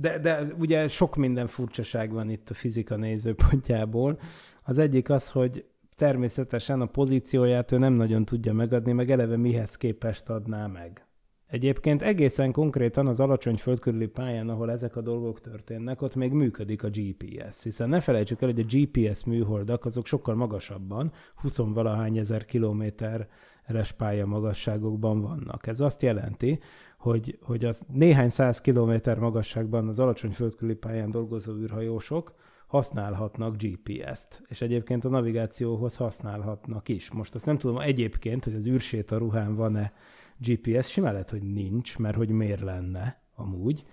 de, 0.00 0.18
de 0.18 0.42
ugye 0.58 0.88
sok 0.88 1.16
minden 1.16 1.46
furcsaság 1.46 2.12
van 2.12 2.30
itt 2.30 2.50
a 2.50 2.54
fizika 2.54 2.96
nézőpontjából. 2.96 4.20
Az 4.62 4.78
egyik 4.78 5.10
az, 5.10 5.30
hogy 5.30 5.64
természetesen 5.96 6.80
a 6.80 6.86
pozícióját 6.86 7.72
ő 7.72 7.76
nem 7.76 7.92
nagyon 7.92 8.24
tudja 8.24 8.52
megadni, 8.52 8.92
meg 8.92 9.10
eleve 9.10 9.36
mihez 9.36 9.76
képest 9.76 10.28
adná 10.28 10.66
meg. 10.66 11.06
Egyébként 11.46 12.02
egészen 12.02 12.52
konkrétan 12.52 13.06
az 13.06 13.20
alacsony 13.20 13.56
földkörüli 13.56 14.06
pályán, 14.06 14.48
ahol 14.48 14.70
ezek 14.70 14.96
a 14.96 15.00
dolgok 15.00 15.40
történnek, 15.40 16.02
ott 16.02 16.14
még 16.14 16.32
működik 16.32 16.82
a 16.82 16.88
GPS, 16.88 17.62
hiszen 17.62 17.88
ne 17.88 18.00
felejtsük 18.00 18.42
el, 18.42 18.52
hogy 18.52 18.60
a 18.60 18.76
GPS 18.76 19.24
műholdak 19.24 19.84
azok 19.84 20.06
sokkal 20.06 20.34
magasabban, 20.34 21.12
20-valahány 21.42 22.18
ezer 22.18 22.44
kilométeres 22.44 23.92
pálya 23.96 24.26
magasságokban 24.26 25.20
vannak. 25.20 25.66
Ez 25.66 25.80
azt 25.80 26.02
jelenti, 26.02 26.58
hogy, 26.98 27.38
hogy 27.42 27.64
az 27.64 27.84
néhány 27.92 28.30
száz 28.30 28.60
kilométer 28.60 29.18
magasságban 29.18 29.88
az 29.88 29.98
alacsony 29.98 30.32
földkörüli 30.32 30.76
pályán 30.76 31.10
dolgozó 31.10 31.52
űrhajósok 31.52 32.34
használhatnak 32.74 33.56
GPS-t, 33.56 34.42
és 34.48 34.60
egyébként 34.60 35.04
a 35.04 35.08
navigációhoz 35.08 35.96
használhatnak 35.96 36.88
is. 36.88 37.10
Most 37.10 37.34
azt 37.34 37.46
nem 37.46 37.58
tudom 37.58 37.78
egyébként, 37.78 38.44
hogy 38.44 38.54
az 38.54 38.66
űrséta 38.66 39.18
ruhán 39.18 39.54
van-e 39.54 39.92
GPS, 40.38 40.90
simán 40.90 41.12
lehet, 41.12 41.30
hogy 41.30 41.42
nincs, 41.42 41.98
mert 41.98 42.16
hogy 42.16 42.28
miért 42.28 42.60
lenne 42.60 43.22
amúgy, 43.34 43.84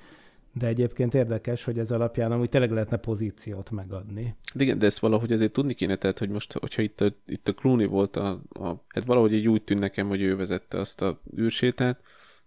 de 0.53 0.67
egyébként 0.67 1.13
érdekes, 1.13 1.63
hogy 1.63 1.79
ez 1.79 1.91
alapján 1.91 2.31
amúgy 2.31 2.49
tényleg 2.49 2.71
lehetne 2.71 2.97
pozíciót 2.97 3.71
megadni. 3.71 4.35
De 4.53 4.63
igen, 4.63 4.77
de 4.77 4.85
ezt 4.85 4.99
valahogy 4.99 5.31
azért 5.31 5.53
tudni 5.53 5.73
kéne, 5.73 5.95
tehát, 5.95 6.19
hogy 6.19 6.29
most, 6.29 6.53
hogyha 6.53 6.81
itt 6.81 7.01
a, 7.01 7.15
itt 7.25 7.47
a 7.47 7.53
Clooney 7.53 7.85
volt 7.85 8.15
a, 8.15 8.41
a, 8.49 8.67
hát 8.87 9.03
valahogy 9.05 9.33
így 9.33 9.47
úgy 9.47 9.63
tűnt 9.63 9.79
nekem, 9.79 10.07
hogy 10.07 10.21
ő 10.21 10.35
vezette 10.35 10.77
azt 10.79 11.01
a 11.01 11.21
űrsétát, 11.37 12.01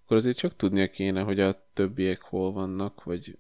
akkor 0.05 0.16
azért 0.16 0.37
csak 0.37 0.57
tudnia 0.57 0.88
kéne, 0.88 1.23
hogy 1.23 1.40
a 1.40 1.66
többiek 1.73 2.23
hol 2.23 2.53
vannak, 2.53 3.05
vagy 3.05 3.37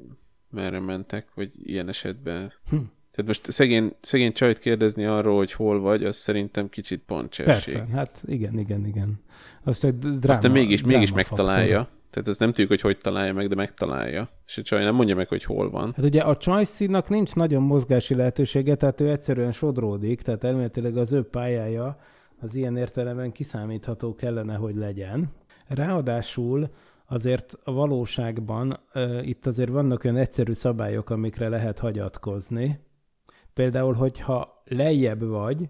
merre 0.54 0.80
mentek, 0.80 1.26
vagy 1.34 1.50
ilyen 1.62 1.88
esetben. 1.88 2.52
Hm. 2.68 2.76
Tehát 3.10 3.26
most 3.26 3.50
szegény, 3.50 3.92
szegény 4.00 4.32
csajt 4.32 4.58
kérdezni 4.58 5.04
arról, 5.04 5.36
hogy 5.36 5.52
hol 5.52 5.80
vagy, 5.80 6.04
az 6.04 6.16
szerintem 6.16 6.68
kicsit 6.68 7.02
pontcserség. 7.06 7.74
Persze, 7.74 7.92
hát 7.92 8.22
igen, 8.26 8.58
igen, 8.58 8.86
igen. 8.86 9.20
Azt 9.64 9.98
dráma, 9.98 10.18
Aztán 10.28 10.50
mégis, 10.50 10.80
dráma 10.80 10.96
mégis 10.96 11.12
megtalálja. 11.12 11.88
Tehát 12.10 12.28
ezt 12.28 12.40
nem 12.40 12.48
tudjuk, 12.48 12.68
hogy 12.68 12.80
hogy 12.80 12.98
találja 12.98 13.32
meg, 13.32 13.48
de 13.48 13.54
megtalálja. 13.54 14.28
És 14.46 14.58
a 14.58 14.62
csaj 14.62 14.84
nem 14.84 14.94
mondja 14.94 15.14
meg, 15.14 15.28
hogy 15.28 15.44
hol 15.44 15.70
van. 15.70 15.92
Hát 15.96 16.04
ugye 16.04 16.20
a 16.20 16.36
Csajszínak 16.36 17.08
nincs 17.08 17.34
nagyon 17.34 17.62
mozgási 17.62 18.14
lehetősége, 18.14 18.74
tehát 18.74 19.00
ő 19.00 19.10
egyszerűen 19.10 19.52
sodródik, 19.52 20.22
tehát 20.22 20.44
elméletileg 20.44 20.96
az 20.96 21.12
ő 21.12 21.22
pályája 21.22 21.98
az 22.40 22.54
ilyen 22.54 22.76
értelemben 22.76 23.32
kiszámítható 23.32 24.14
kellene, 24.14 24.54
hogy 24.54 24.76
legyen. 24.76 25.32
Ráadásul 25.68 26.70
azért 27.14 27.58
a 27.64 27.72
valóságban 27.72 28.80
itt 29.22 29.46
azért 29.46 29.70
vannak 29.70 30.04
olyan 30.04 30.16
egyszerű 30.16 30.52
szabályok, 30.52 31.10
amikre 31.10 31.48
lehet 31.48 31.78
hagyatkozni. 31.78 32.78
Például, 33.52 33.92
hogyha 33.92 34.62
lejjebb 34.64 35.22
vagy, 35.22 35.68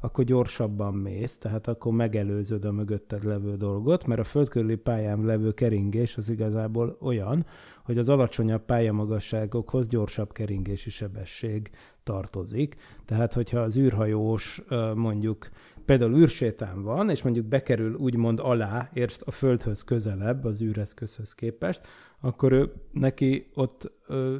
akkor 0.00 0.24
gyorsabban 0.24 0.94
mész, 0.94 1.38
tehát 1.38 1.66
akkor 1.66 1.92
megelőzöd 1.92 2.64
a 2.64 2.72
mögötted 2.72 3.24
levő 3.24 3.56
dolgot, 3.56 4.06
mert 4.06 4.20
a 4.20 4.24
földkörüli 4.24 4.76
pályán 4.76 5.24
levő 5.24 5.52
keringés 5.52 6.16
az 6.16 6.30
igazából 6.30 6.96
olyan, 7.00 7.46
hogy 7.84 7.98
az 7.98 8.08
alacsonyabb 8.08 8.64
pályamagasságokhoz 8.64 9.88
gyorsabb 9.88 10.32
keringési 10.32 10.90
sebesség 10.90 11.70
tartozik. 12.02 12.76
Tehát, 13.04 13.32
hogyha 13.32 13.60
az 13.60 13.76
űrhajós 13.76 14.62
mondjuk 14.94 15.48
például 15.84 16.16
űrsétán 16.16 16.82
van, 16.82 17.10
és 17.10 17.22
mondjuk 17.22 17.46
bekerül 17.46 17.94
úgymond 17.94 18.38
alá, 18.42 18.90
értsd 18.92 19.22
a 19.24 19.30
Földhöz 19.30 19.84
közelebb 19.84 20.44
az 20.44 20.60
űreszközhöz 20.60 21.34
képest, 21.34 21.86
akkor 22.20 22.52
ő, 22.52 22.72
neki 22.92 23.50
ott 23.54 23.92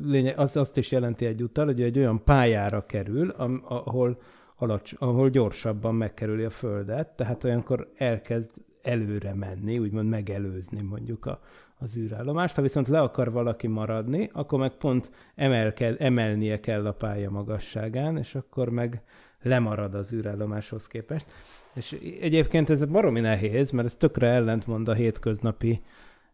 lényeg, 0.03 0.39
az 0.39 0.57
azt 0.57 0.77
is 0.77 0.91
jelenti 0.91 1.27
egyúttal, 1.27 1.65
hogy 1.65 1.83
egy 1.83 1.99
olyan 1.99 2.25
pályára 2.25 2.87
kerül, 2.87 3.31
ahol 3.69 4.21
alacs, 4.57 4.93
ahol 4.99 5.29
gyorsabban 5.29 5.95
megkerüli 5.95 6.45
a 6.45 6.51
Földet, 6.51 7.09
tehát 7.09 7.45
olyankor 7.45 7.91
elkezd 7.97 8.51
előre 8.83 9.35
menni, 9.35 9.79
úgymond 9.79 10.09
megelőzni 10.09 10.83
mondjuk 10.83 11.27
a, 11.27 11.41
az 11.79 11.97
űrállomást. 11.97 12.55
Ha 12.55 12.63
viszont 12.63 12.89
le 12.89 13.01
akar 13.01 13.33
valaki 13.33 13.67
maradni, 13.67 14.31
akkor 14.33 14.59
meg 14.59 14.77
pont 14.77 15.11
emelke, 15.35 15.97
emelnie 15.97 16.61
kell 16.61 16.87
a 16.87 16.93
pálya 16.93 17.31
magasságán, 17.31 18.17
és 18.17 18.35
akkor 18.35 18.69
meg 18.69 19.03
lemarad 19.43 19.95
az 19.95 20.13
űrállomáshoz 20.13 20.87
képest. 20.87 21.27
És 21.75 21.99
egyébként 22.21 22.71
ez 22.71 22.85
baromi 22.85 23.21
nehéz, 23.21 23.71
mert 23.71 23.87
ez 23.87 23.97
tökre 23.97 24.27
ellentmond 24.27 24.89
a 24.89 24.95
hétköznapi 24.95 25.81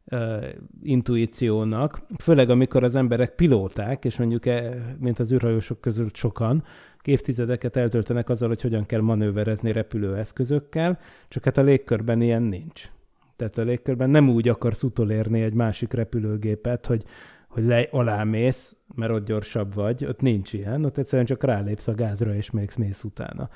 uh, 0.05 0.45
intuíciónak, 0.83 2.01
főleg 2.19 2.51
amikor 2.51 2.85
az 2.85 2.95
emberek 2.95 3.35
pilóták, 3.35 4.05
és 4.05 4.17
mondjuk, 4.17 4.47
e, 4.47 4.75
mint 4.99 5.19
az 5.19 5.33
űrhajósok 5.33 5.81
közül 5.81 6.09
sokan, 6.13 6.65
évtizedeket 7.09 7.77
eltöltenek 7.77 8.29
azzal, 8.29 8.49
hogy 8.49 8.63
hogyan 8.63 8.87
kell 8.87 9.01
manőverezni 9.01 9.73
repülőeszközökkel, 9.73 10.99
csak 11.29 11.45
hát 11.45 11.59
a 11.59 11.63
légkörben 11.63 12.21
ilyen 12.21 12.43
nincs. 12.43 12.91
Tehát 13.37 13.59
a 13.59 13.63
légkörben 13.63 14.11
nem 14.11 14.29
úgy 14.29 14.49
akarsz 14.49 14.83
utolérni 14.83 15.43
egy 15.43 15.53
másik 15.53 15.93
repülőgépet, 15.93 16.87
hogy, 16.87 17.05
hogy 17.49 17.65
le, 17.65 17.89
alámész, 17.91 18.77
mert 18.95 19.13
ott 19.13 19.27
gyorsabb 19.27 19.75
vagy, 19.75 20.05
ott 20.05 20.21
nincs 20.21 20.53
ilyen, 20.53 20.85
ott 20.85 20.99
egyszerűen 20.99 21.27
csak 21.27 21.43
rálépsz 21.43 21.89
a 21.89 21.95
gázra, 21.95 22.35
és 22.35 22.51
még 22.51 22.71
mész 22.77 23.05
utána. 23.05 23.49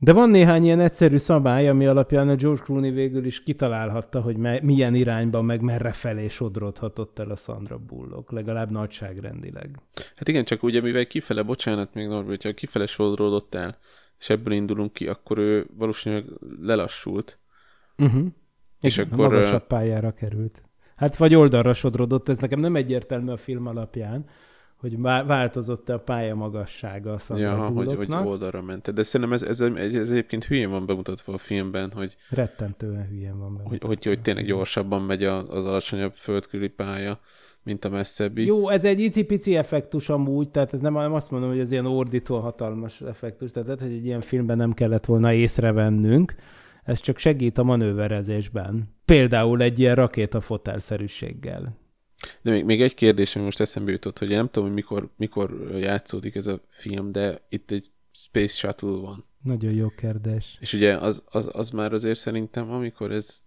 De 0.00 0.12
van 0.12 0.30
néhány 0.30 0.64
ilyen 0.64 0.80
egyszerű 0.80 1.16
szabály, 1.18 1.68
ami 1.68 1.86
alapján 1.86 2.28
a 2.28 2.34
George 2.34 2.62
Clooney 2.62 2.90
végül 2.90 3.24
is 3.24 3.42
kitalálhatta, 3.42 4.20
hogy 4.20 4.36
me- 4.36 4.62
milyen 4.62 4.94
irányba, 4.94 5.42
meg 5.42 5.60
merre 5.60 5.92
felé 5.92 6.28
sodródhatott 6.28 7.18
el 7.18 7.30
a 7.30 7.36
Sandra 7.36 7.78
Bullock, 7.78 8.30
legalább 8.30 8.70
nagyságrendileg. 8.70 9.80
Hát 10.16 10.28
igen, 10.28 10.44
csak 10.44 10.62
ugye 10.62 10.80
mivel 10.80 11.06
kifele, 11.06 11.42
bocsánat 11.42 11.94
még 11.94 12.06
Norbi, 12.06 12.28
hogyha 12.28 12.52
kifele 12.52 12.86
sodródott 12.86 13.54
el, 13.54 13.78
és 14.18 14.30
ebből 14.30 14.52
indulunk 14.54 14.92
ki, 14.92 15.08
akkor 15.08 15.38
ő 15.38 15.66
valószínűleg 15.76 16.24
lelassult. 16.60 17.38
Uh-huh. 17.96 18.26
És 18.80 18.96
igen, 18.96 19.10
akkor... 19.10 19.28
magasabb 19.28 19.66
pályára 19.66 20.12
került. 20.12 20.62
Hát 20.98 21.16
vagy 21.16 21.34
oldalra 21.34 21.72
sodródott, 21.72 22.28
ez 22.28 22.38
nekem 22.38 22.60
nem 22.60 22.76
egyértelmű 22.76 23.30
a 23.30 23.36
film 23.36 23.66
alapján, 23.66 24.24
hogy 24.76 25.00
változott-e 25.00 25.92
a 25.92 25.98
pálya 25.98 26.34
magassága 26.34 27.18
a 27.28 27.36
ja, 27.36 27.54
hogy, 27.54 27.94
hogy 27.94 28.10
oldalra 28.10 28.62
ment. 28.62 28.92
De 28.92 29.02
szerintem 29.02 29.36
ez, 29.36 29.42
ez, 29.42 29.60
ez, 29.60 29.94
ez 29.94 30.10
egyébként 30.10 30.44
hülyén 30.44 30.70
van 30.70 30.86
bemutatva 30.86 31.32
a 31.32 31.38
filmben, 31.38 31.92
hogy... 31.94 32.16
Rettentően 32.30 33.08
hülyén 33.08 33.38
van 33.38 33.56
bemutatva. 33.56 33.86
Hogy, 33.86 33.96
hogy, 33.96 34.04
hogy 34.04 34.22
tényleg 34.22 34.44
gyorsabban 34.44 35.02
megy 35.02 35.24
az 35.24 35.64
alacsonyabb 35.64 36.12
földküli 36.14 36.68
pálya, 36.68 37.20
mint 37.62 37.84
a 37.84 37.88
messzebbi. 37.88 38.44
Jó, 38.44 38.68
ez 38.68 38.84
egy 38.84 39.00
icipici 39.00 39.56
effektus 39.56 40.08
amúgy, 40.08 40.48
tehát 40.48 40.72
ez 40.72 40.80
nem, 40.80 40.92
nem 40.92 41.12
azt 41.12 41.30
mondom, 41.30 41.50
hogy 41.50 41.58
ez 41.58 41.72
ilyen 41.72 41.86
ordító 41.86 42.38
hatalmas 42.38 43.00
effektus, 43.00 43.50
tehát 43.50 43.80
hogy 43.80 43.92
egy 43.92 44.04
ilyen 44.04 44.20
filmben 44.20 44.56
nem 44.56 44.72
kellett 44.72 45.04
volna 45.04 45.32
észrevennünk, 45.32 46.34
ez 46.88 47.00
csak 47.00 47.18
segít 47.18 47.58
a 47.58 47.62
manőverezésben. 47.62 48.94
Például 49.04 49.62
egy 49.62 49.78
ilyen 49.78 49.94
rakétafotelszerűséggel. 49.94 51.78
De 52.42 52.50
még, 52.50 52.64
még 52.64 52.82
egy 52.82 52.94
kérdés, 52.94 53.36
ami 53.36 53.44
most 53.44 53.60
eszembe 53.60 53.90
jutott, 53.90 54.18
hogy 54.18 54.28
nem 54.28 54.48
tudom, 54.48 54.68
hogy 54.68 54.76
mikor, 54.76 55.10
mikor 55.16 55.70
játszódik 55.80 56.34
ez 56.34 56.46
a 56.46 56.60
film, 56.68 57.12
de 57.12 57.46
itt 57.48 57.70
egy 57.70 57.90
Space 58.12 58.56
Shuttle 58.56 59.00
van. 59.00 59.24
Nagyon 59.42 59.72
jó 59.72 59.88
kérdés. 59.88 60.56
És 60.60 60.72
ugye 60.72 60.96
az, 60.96 61.24
az, 61.30 61.48
az 61.52 61.70
már 61.70 61.92
azért 61.92 62.18
szerintem, 62.18 62.70
amikor 62.70 63.12
ez 63.12 63.42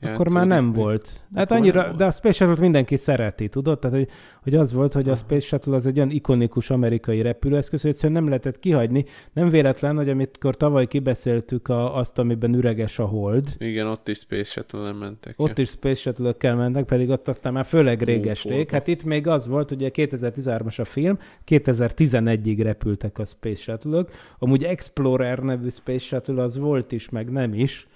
akkor 0.00 0.32
már 0.32 0.46
nem 0.46 0.64
még. 0.64 0.74
volt. 0.74 1.12
Hát 1.34 1.50
annyira, 1.50 1.82
volt. 1.82 1.96
de 1.96 2.04
a 2.04 2.10
Space 2.10 2.32
Shuttle 2.32 2.60
mindenki 2.60 2.96
szereti, 2.96 3.48
tudod? 3.48 3.78
Tehát, 3.78 3.96
hogy, 3.96 4.08
hogy 4.42 4.54
az 4.54 4.72
volt, 4.72 4.92
hogy 4.92 5.08
a 5.08 5.14
Space 5.14 5.46
Shuttle 5.46 5.74
az 5.74 5.86
egy 5.86 5.96
olyan 5.96 6.10
ikonikus 6.10 6.70
amerikai 6.70 7.22
repülőeszköz, 7.22 7.80
hogy 7.80 7.90
egyszerűen 7.90 8.18
nem 8.20 8.28
lehetett 8.28 8.58
kihagyni. 8.58 9.04
Nem 9.32 9.48
véletlen, 9.48 9.96
hogy 9.96 10.08
amikor 10.08 10.56
tavaly 10.56 10.86
kibeszéltük 10.86 11.68
a, 11.68 11.96
azt, 11.96 12.18
amiben 12.18 12.54
üreges 12.54 12.98
a 12.98 13.04
hold. 13.04 13.48
Igen, 13.58 13.86
ott 13.86 14.08
is 14.08 14.18
Space 14.18 14.50
Shuttle-en 14.50 14.94
mentek. 14.94 15.34
Ott 15.36 15.56
ja. 15.56 15.62
is 15.62 15.68
Space 15.68 16.00
Shuttle-ökkel 16.00 16.56
mentek, 16.56 16.84
pedig 16.84 17.08
ott 17.08 17.28
aztán 17.28 17.52
már 17.52 17.64
főleg 17.64 18.02
réges 18.02 18.44
rég. 18.44 18.70
Hát 18.70 18.86
itt 18.86 19.04
még 19.04 19.26
az 19.26 19.46
volt, 19.46 19.70
ugye 19.70 19.90
2013-as 19.94 20.80
a 20.80 20.84
film, 20.84 21.18
2011-ig 21.48 22.58
repültek 22.62 23.18
a 23.18 23.24
Space 23.24 23.62
Shuttle-ök. 23.62 24.10
Amúgy 24.38 24.64
Explorer 24.64 25.38
nevű 25.38 25.68
Space 25.68 25.98
Shuttle 26.04 26.42
az 26.42 26.58
volt 26.58 26.92
is, 26.92 27.08
meg 27.08 27.30
nem 27.30 27.54
is 27.54 27.88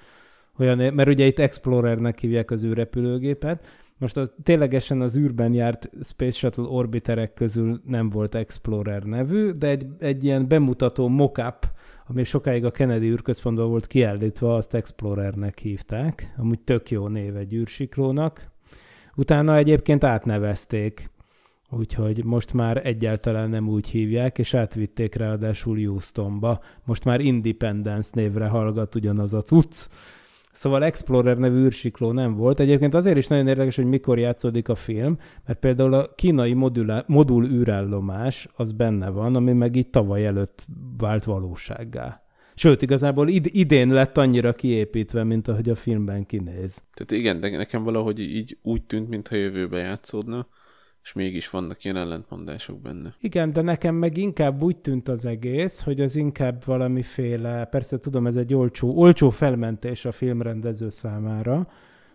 olyan, 0.59 0.95
mert 0.95 1.09
ugye 1.09 1.27
itt 1.27 1.39
Explorernek 1.39 2.19
hívják 2.19 2.51
az 2.51 2.65
űrrepülőgépet, 2.65 3.65
most 3.99 4.17
a, 4.17 4.35
ténylegesen 4.43 5.01
az 5.01 5.17
űrben 5.17 5.53
járt 5.53 5.91
Space 6.03 6.39
Shuttle 6.39 6.65
orbiterek 6.65 7.35
közül 7.35 7.81
nem 7.87 8.11
volt 8.11 8.35
Explorer 8.35 9.03
nevű, 9.03 9.51
de 9.51 9.69
egy, 9.69 9.87
egy 9.99 10.25
ilyen 10.25 10.49
bemutató 10.49 11.09
mock-up, 11.09 11.69
ami 12.07 12.25
sokáig 12.25 12.65
a 12.65 12.71
Kennedy 12.71 13.07
űrközpontban 13.07 13.69
volt 13.69 13.87
kiállítva, 13.87 14.55
azt 14.55 14.75
Explorernek 14.75 15.59
hívták. 15.59 16.35
Amúgy 16.37 16.61
tök 16.61 16.91
jó 16.91 17.09
név 17.09 17.37
egy 17.37 17.55
űrsiklónak. 17.55 18.51
Utána 19.17 19.57
egyébként 19.57 20.05
átnevezték, 20.05 21.11
úgyhogy 21.71 22.25
most 22.25 22.53
már 22.53 22.87
egyáltalán 22.87 23.51
nem 23.51 23.69
úgy 23.69 23.89
hívják, 23.89 24.39
és 24.39 24.55
átvitték 24.55 25.15
ráadásul 25.15 25.77
Houstonba. 25.77 26.61
Most 26.85 27.05
már 27.05 27.21
Independence 27.21 28.11
névre 28.15 28.47
hallgat 28.47 28.95
ugyanaz 28.95 29.35
a 29.35 29.43
cucc, 29.43 29.89
Szóval 30.55 30.85
Explorer 30.85 31.39
nevű 31.39 31.65
űrsikló 31.65 32.13
nem 32.13 32.35
volt. 32.35 32.61
Egyébként 32.61 32.95
azért 32.95 33.17
is 33.17 33.27
nagyon 33.27 33.49
érdekes, 33.49 33.77
hogy 33.77 33.85
mikor 33.85 34.19
játszódik 34.19 34.69
a 34.69 34.75
film, 34.75 35.19
mert 35.47 35.59
például 35.59 35.95
a 35.95 36.09
kínai 36.15 36.53
modul, 36.53 37.05
modul 37.07 37.47
űrállomás 37.47 38.49
az 38.57 38.73
benne 38.73 39.09
van, 39.09 39.37
ami 39.37 39.53
meg 39.53 39.77
itt 39.77 39.93
tavaly 39.93 40.27
előtt 40.27 40.67
vált 40.99 41.25
valósággá. 41.25 42.23
Sőt, 42.55 42.83
igazából 42.83 43.29
id- 43.29 43.55
idén 43.55 43.89
lett 43.89 44.19
annyira 44.19 44.53
kiépítve, 44.53 45.25
mint 45.25 45.49
ahogy 45.49 45.69
a 45.69 45.75
filmben 45.75 46.27
kinéz. 46.27 46.83
Tehát 46.95 47.11
igen, 47.11 47.41
de 47.41 47.57
nekem 47.57 47.83
valahogy 47.83 48.19
így 48.19 48.59
úgy 48.63 48.83
tűnt, 48.83 49.09
mintha 49.09 49.37
jövőbe 49.37 49.79
játszódna 49.79 50.47
és 51.05 51.13
mégis 51.13 51.51
vannak 51.51 51.85
ilyen 51.85 51.97
ellentmondások 51.97 52.81
benne. 52.81 53.15
Igen, 53.21 53.53
de 53.53 53.61
nekem 53.61 53.95
meg 53.95 54.17
inkább 54.17 54.63
úgy 54.63 54.77
tűnt 54.77 55.09
az 55.09 55.25
egész, 55.25 55.83
hogy 55.83 56.01
az 56.01 56.17
inkább 56.17 56.65
valamiféle, 56.65 57.65
persze 57.65 57.99
tudom, 57.99 58.27
ez 58.27 58.37
egy 58.37 58.55
olcsó, 58.55 58.97
olcsó 58.97 59.31
felmentés 59.31 60.05
a 60.05 60.13
filmrendező 60.13 60.89
számára, 60.89 61.69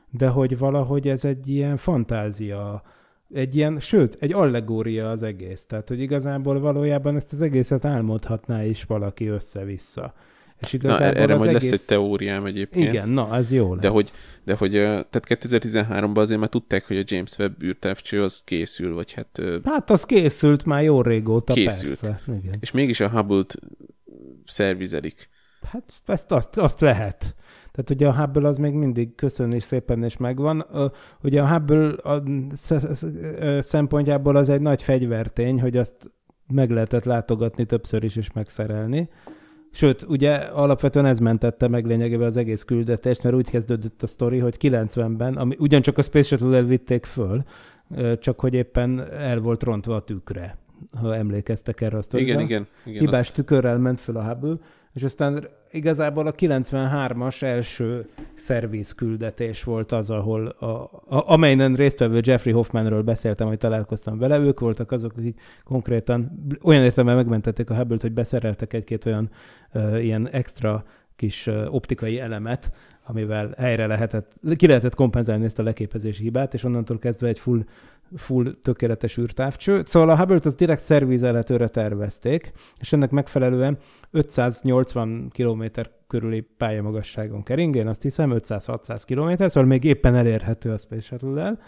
de 0.09 0.27
hogy 0.27 0.57
valahogy 0.57 1.07
ez 1.07 1.25
egy 1.25 1.47
ilyen 1.47 1.77
fantázia, 1.77 2.83
egy 3.33 3.55
ilyen, 3.55 3.79
sőt, 3.79 4.17
egy 4.19 4.33
allegória 4.33 5.09
az 5.09 5.23
egész. 5.23 5.65
Tehát, 5.65 5.87
hogy 5.87 5.99
igazából 5.99 6.59
valójában 6.59 7.15
ezt 7.15 7.33
az 7.33 7.41
egészet 7.41 7.85
álmodhatná 7.85 8.63
is 8.63 8.83
valaki 8.83 9.27
össze-vissza. 9.27 10.13
És 10.59 10.73
igazából 10.73 11.07
na, 11.07 11.19
erre 11.19 11.35
majd 11.35 11.49
egész... 11.49 11.69
lesz 11.71 11.79
egy 11.81 11.87
teóriám 11.87 12.45
egyébként. 12.45 12.87
Igen, 12.87 13.09
na, 13.09 13.35
ez 13.35 13.51
jó 13.51 13.73
lesz. 13.73 13.81
De 13.81 13.87
hogy, 13.87 14.11
de 14.43 14.55
hogy 14.55 14.71
tehát 14.71 15.25
2013-ban 15.25 16.17
azért 16.17 16.39
már 16.39 16.49
tudták, 16.49 16.87
hogy 16.87 16.97
a 16.97 17.03
James 17.05 17.37
Webb 17.37 17.63
űrtávcső 17.63 18.23
az 18.23 18.43
készül, 18.43 18.93
vagy 18.93 19.11
hát... 19.11 19.41
Hát 19.63 19.89
az 19.89 20.03
készült 20.03 20.65
már 20.65 20.83
jó 20.83 21.01
régóta, 21.01 21.53
készült. 21.53 21.99
persze. 21.99 22.21
Igen. 22.27 22.57
És 22.59 22.71
mégis 22.71 22.99
a 22.99 23.09
Hubble-t 23.09 23.55
szervizelik. 24.45 25.29
Hát 25.61 25.93
ezt 26.05 26.31
azt, 26.31 26.57
azt 26.57 26.79
lehet. 26.79 27.35
Tehát 27.71 27.89
ugye 27.89 28.07
a 28.07 28.15
Hubble 28.15 28.47
az 28.47 28.57
még 28.57 28.73
mindig 28.73 29.15
köszönni 29.15 29.59
szépen 29.59 30.03
és 30.03 30.17
megvan. 30.17 30.65
Ugye 31.21 31.41
a 31.41 31.47
Hubble 31.47 31.87
a 31.89 32.23
szempontjából 33.59 34.35
az 34.35 34.49
egy 34.49 34.61
nagy 34.61 34.83
fegyvertény, 34.83 35.61
hogy 35.61 35.77
azt 35.77 36.11
meg 36.47 36.69
lehetett 36.69 37.03
látogatni 37.03 37.65
többször 37.65 38.03
is 38.03 38.15
és 38.15 38.31
megszerelni 38.31 39.09
Sőt, 39.71 40.05
ugye 40.07 40.33
alapvetően 40.35 41.05
ez 41.05 41.19
mentette 41.19 41.67
meg 41.67 41.85
lényegében 41.85 42.27
az 42.27 42.37
egész 42.37 42.63
küldetést, 42.63 43.23
mert 43.23 43.35
úgy 43.35 43.49
kezdődött 43.49 44.03
a 44.03 44.07
sztori, 44.07 44.37
hogy 44.37 44.55
90-ben, 44.59 45.35
ami 45.37 45.55
ugyancsak 45.59 45.97
a 45.97 46.01
Space 46.01 46.27
Shuttle-el 46.27 46.63
vitték 46.63 47.05
föl, 47.05 47.43
csak 48.19 48.39
hogy 48.39 48.53
éppen 48.53 49.11
el 49.11 49.39
volt 49.39 49.63
rontva 49.63 49.95
a 49.95 50.03
tükre, 50.03 50.57
ha 51.01 51.15
emlékeztek 51.15 51.81
erre 51.81 51.97
a 51.97 52.01
sztorira. 52.01 52.29
Igen, 52.29 52.41
igen. 52.41 52.67
igen 52.85 52.99
Hibás 52.99 53.27
azt... 53.27 53.35
tükörrel 53.35 53.77
ment 53.77 53.99
föl 53.99 54.17
a 54.17 54.23
Hubble, 54.23 54.55
és 54.93 55.03
aztán 55.03 55.47
igazából 55.71 56.27
a 56.27 56.31
93-as 56.31 57.41
első 57.41 58.09
szerviz 58.33 58.91
küldetés 58.91 59.63
volt 59.63 59.91
az, 59.91 60.09
ahol 60.09 60.47
a, 60.47 60.65
a, 60.65 60.89
amelyen 61.07 61.75
résztvevő 61.75 62.19
Jeffrey 62.23 62.53
Hoffmanről 62.53 63.01
beszéltem, 63.01 63.47
hogy 63.47 63.57
találkoztam 63.57 64.17
vele, 64.17 64.37
ők 64.37 64.59
voltak 64.59 64.91
azok, 64.91 65.13
akik 65.17 65.41
konkrétan 65.63 66.31
olyan 66.61 66.83
értelemben 66.83 67.15
megmentették 67.15 67.69
a 67.69 67.75
Hubble-t, 67.75 68.01
hogy 68.01 68.13
beszereltek 68.13 68.73
egy-két 68.73 69.05
olyan 69.05 69.29
uh, 69.73 70.03
ilyen 70.03 70.29
extra 70.29 70.83
kis 71.15 71.47
uh, 71.47 71.73
optikai 71.73 72.19
elemet, 72.19 72.71
amivel 73.03 73.53
helyre 73.57 73.87
lehetett, 73.87 74.31
ki 74.55 74.67
lehetett 74.67 74.95
kompenzálni 74.95 75.45
ezt 75.45 75.59
a 75.59 75.63
leképezési 75.63 76.23
hibát, 76.23 76.53
és 76.53 76.63
onnantól 76.63 76.97
kezdve 76.97 77.27
egy 77.27 77.39
full 77.39 77.63
full 78.15 78.55
tökéletes 78.61 79.17
űrtávcső. 79.17 79.83
Szóval 79.85 80.09
a 80.09 80.17
Hubble-t 80.17 80.45
az 80.45 80.55
direkt 80.55 80.83
szervízelhetőre 80.83 81.67
tervezték, 81.67 82.51
és 82.79 82.93
ennek 82.93 83.09
megfelelően 83.09 83.77
580 84.11 85.29
km 85.33 85.63
körüli 86.07 86.41
pályamagasságon 86.57 87.43
kering, 87.43 87.75
én 87.75 87.87
azt 87.87 88.01
hiszem 88.01 88.33
500-600 88.33 89.01
km, 89.05 89.43
szóval 89.47 89.69
még 89.69 89.83
éppen 89.83 90.15
elérhető 90.15 90.71
a 90.71 90.77
Space 90.77 91.01
Shuttle-lel. 91.01 91.59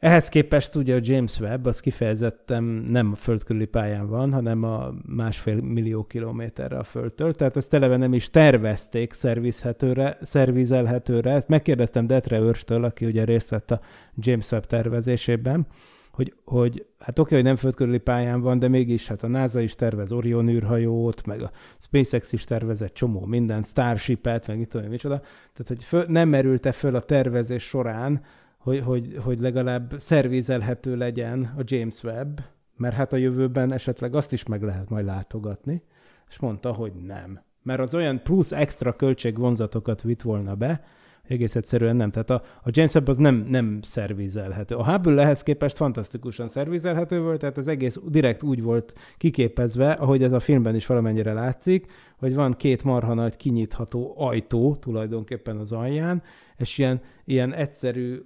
Ehhez 0.00 0.28
képest 0.28 0.74
ugye 0.74 0.94
a 0.94 1.00
James 1.02 1.40
Webb 1.40 1.64
az 1.64 1.80
kifejezetten 1.80 2.62
nem 2.88 3.12
a 3.12 3.14
föld 3.14 3.44
körüli 3.44 3.64
pályán 3.66 4.08
van, 4.08 4.32
hanem 4.32 4.62
a 4.62 4.94
másfél 5.06 5.60
millió 5.60 6.04
kilométerre 6.04 6.78
a 6.78 6.84
földtől, 6.84 7.34
tehát 7.34 7.56
ezt 7.56 7.74
eleve 7.74 7.96
nem 7.96 8.12
is 8.12 8.30
tervezték 8.30 9.12
szervizhetőre, 9.12 10.18
szervizelhetőre. 10.22 11.30
Ezt 11.30 11.48
megkérdeztem 11.48 12.06
Detre 12.06 12.38
Őrstől, 12.38 12.84
aki 12.84 13.06
ugye 13.06 13.24
részt 13.24 13.48
vett 13.48 13.70
a 13.70 13.80
James 14.14 14.50
Webb 14.50 14.66
tervezésében, 14.66 15.66
hogy, 16.10 16.34
hogy 16.44 16.86
hát 16.98 17.18
oké, 17.18 17.34
hogy 17.34 17.44
nem 17.44 17.56
földkörüli 17.56 17.98
pályán 17.98 18.40
van, 18.40 18.58
de 18.58 18.68
mégis 18.68 19.06
hát 19.08 19.22
a 19.22 19.28
NASA 19.28 19.60
is 19.60 19.74
tervez 19.74 20.12
Orion 20.12 20.48
űrhajót, 20.48 21.26
meg 21.26 21.42
a 21.42 21.50
SpaceX 21.78 22.32
is 22.32 22.44
tervez 22.44 22.82
egy 22.82 22.92
csomó 22.92 23.24
mindent, 23.24 23.66
Starship-et, 23.66 24.46
meg 24.46 24.58
mit 24.58 24.68
tudom, 24.68 24.88
micsoda. 24.88 25.18
Tehát, 25.18 25.66
hogy 25.66 25.84
föl, 25.84 26.04
nem 26.08 26.28
merülte 26.28 26.72
föl 26.72 26.94
a 26.94 27.00
tervezés 27.00 27.62
során, 27.62 28.22
hogy, 28.60 28.80
hogy, 28.80 29.18
hogy 29.24 29.40
legalább 29.40 29.94
szervizelhető 29.98 30.96
legyen 30.96 31.54
a 31.56 31.62
James 31.64 32.02
Webb, 32.02 32.40
mert 32.76 32.94
hát 32.94 33.12
a 33.12 33.16
jövőben 33.16 33.72
esetleg 33.72 34.16
azt 34.16 34.32
is 34.32 34.44
meg 34.44 34.62
lehet 34.62 34.88
majd 34.88 35.04
látogatni, 35.04 35.82
és 36.28 36.38
mondta, 36.38 36.72
hogy 36.72 36.92
nem. 37.06 37.40
Mert 37.62 37.80
az 37.80 37.94
olyan 37.94 38.22
plusz 38.22 38.52
extra 38.52 38.96
költségvonzatokat 38.96 40.02
vitt 40.02 40.22
volna 40.22 40.54
be, 40.54 40.84
egész 41.30 41.56
egyszerűen 41.56 41.96
nem. 41.96 42.10
Tehát 42.10 42.30
a, 42.30 42.42
a 42.62 42.68
James 42.70 42.94
Webb 42.94 43.08
az 43.08 43.16
nem, 43.16 43.46
nem 43.48 43.78
szervizelhető. 43.82 44.74
A 44.74 44.90
Hubble 44.90 45.22
ehhez 45.22 45.42
képest 45.42 45.76
fantasztikusan 45.76 46.48
szervizelhető 46.48 47.20
volt, 47.20 47.40
tehát 47.40 47.56
az 47.56 47.68
egész 47.68 47.98
direkt 48.06 48.42
úgy 48.42 48.62
volt 48.62 48.92
kiképezve, 49.16 49.92
ahogy 49.92 50.22
ez 50.22 50.32
a 50.32 50.40
filmben 50.40 50.74
is 50.74 50.86
valamennyire 50.86 51.32
látszik, 51.32 51.86
hogy 52.16 52.34
van 52.34 52.52
két 52.52 52.84
marha 52.84 53.14
nagy 53.14 53.36
kinyitható 53.36 54.14
ajtó 54.16 54.76
tulajdonképpen 54.76 55.56
az 55.56 55.72
alján, 55.72 56.22
és 56.60 56.78
ilyen, 56.78 57.00
ilyen 57.24 57.52
egyszerű, 57.52 58.22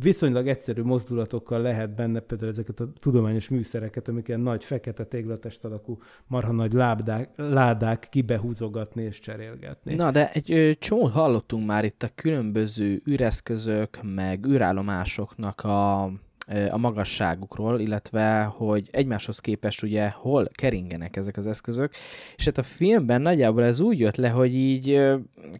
viszonylag 0.00 0.48
egyszerű 0.48 0.82
mozdulatokkal 0.82 1.60
lehet 1.60 1.94
benne 1.94 2.20
például 2.20 2.50
ezeket 2.50 2.80
a 2.80 2.88
tudományos 2.98 3.48
műszereket, 3.48 4.08
amik 4.08 4.28
ilyen 4.28 4.40
nagy 4.40 4.64
fekete 4.64 5.04
téglatest 5.04 5.64
alakú 5.64 5.98
marha 6.26 6.52
nagy 6.52 6.72
lábdák, 6.72 7.30
ládák 7.36 8.06
kibehúzogatni 8.10 9.02
és 9.02 9.18
cserélgetni. 9.18 9.94
Na, 9.94 10.10
de 10.10 10.32
egy 10.32 10.52
ö, 10.52 10.70
csomót 10.78 11.12
hallottunk 11.12 11.66
már 11.66 11.84
itt 11.84 12.02
a 12.02 12.10
különböző 12.14 13.02
űreszközök, 13.10 13.98
meg 14.02 14.46
űrállomásoknak 14.46 15.60
a 15.60 16.10
a 16.70 16.76
magasságukról, 16.76 17.80
illetve 17.80 18.42
hogy 18.42 18.88
egymáshoz 18.90 19.38
képest 19.38 19.82
ugye 19.82 20.08
hol 20.08 20.48
keringenek 20.54 21.16
ezek 21.16 21.36
az 21.36 21.46
eszközök, 21.46 21.94
és 22.36 22.44
hát 22.44 22.58
a 22.58 22.62
filmben 22.62 23.22
nagyjából 23.22 23.64
ez 23.64 23.80
úgy 23.80 23.98
jött 23.98 24.16
le, 24.16 24.28
hogy 24.28 24.54
így 24.54 25.02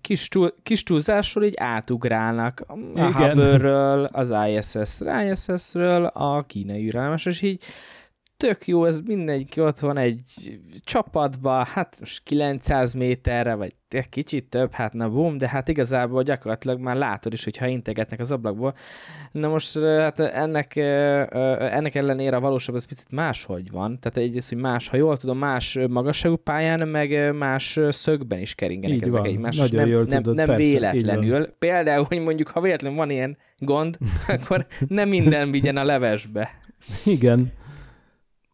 kis, 0.01 0.29
túl, 0.29 0.55
kis 0.63 0.83
túlzásról 0.83 1.45
így 1.45 1.55
átugrálnak 1.57 2.65
a 2.95 3.03
Hubble-ről, 3.03 4.05
az 4.05 4.35
ISS-ről, 4.49 5.31
ISS-ről 5.31 6.05
a 6.05 6.43
kínai 6.43 6.87
űrállomásra, 6.87 7.31
és 7.31 7.43
így 7.43 7.63
tök 8.37 8.67
jó, 8.67 8.85
ez 8.85 9.01
mindenki 9.01 9.61
ott 9.61 9.79
van 9.79 9.99
egy 9.99 10.23
csapatba, 10.85 11.65
hát 11.65 11.97
most 12.01 12.23
900 12.23 12.95
méterre, 12.95 13.55
vagy 13.55 13.75
egy 13.89 14.09
kicsit 14.09 14.45
több, 14.45 14.73
hát 14.73 14.93
na 14.93 15.11
bum, 15.11 15.39
de 15.39 15.49
hát 15.49 15.69
igazából 15.69 16.23
gyakorlatilag 16.23 16.81
már 16.81 16.97
látod 16.97 17.33
is, 17.33 17.45
hogyha 17.45 17.67
integetnek 17.67 18.21
az 18.21 18.33
ablakból. 18.33 18.75
Na 19.33 19.49
most 19.49 19.79
hát 19.79 20.21
ennek, 20.21 20.77
ennek 20.77 21.95
ellenére 21.95 22.37
a 22.37 22.41
valóság 22.41 22.75
az 22.75 22.85
picit 22.85 23.11
máshogy 23.11 23.71
van, 23.71 23.99
tehát 24.01 24.29
egyrészt, 24.29 24.49
hogy 24.49 24.59
más, 24.59 24.89
ha 24.89 24.97
jól 24.97 25.17
tudom, 25.17 25.39
más 25.39 25.79
magasságú 25.89 26.37
pályán, 26.37 26.89
meg 26.89 27.35
más 27.37 27.81
szögben 27.89 28.39
is 28.39 28.55
keringenek 28.55 28.97
így 28.97 29.03
ezek 29.03 29.21
van. 29.21 29.29
egymás, 29.29 29.57
Nagyon 29.57 29.81
nem, 29.81 29.89
jól 29.89 30.05
nem, 30.05 30.23
tudod, 30.23 30.37
nem 30.37 30.47
persze, 30.47 30.63
véletlenül. 30.63 31.47
Például, 31.59 32.05
hogy 32.09 32.21
mondjuk, 32.21 32.49
ha 32.49 32.61
véletlenül 32.61 32.99
van 32.99 33.11
ilyen 33.11 33.37
gond, 33.59 33.99
akkor 34.27 34.67
nem 34.89 35.09
minden 35.09 35.51
vigyen 35.51 35.77
a 35.77 35.85
levesbe. 35.85 36.51
Igen. 37.05 37.53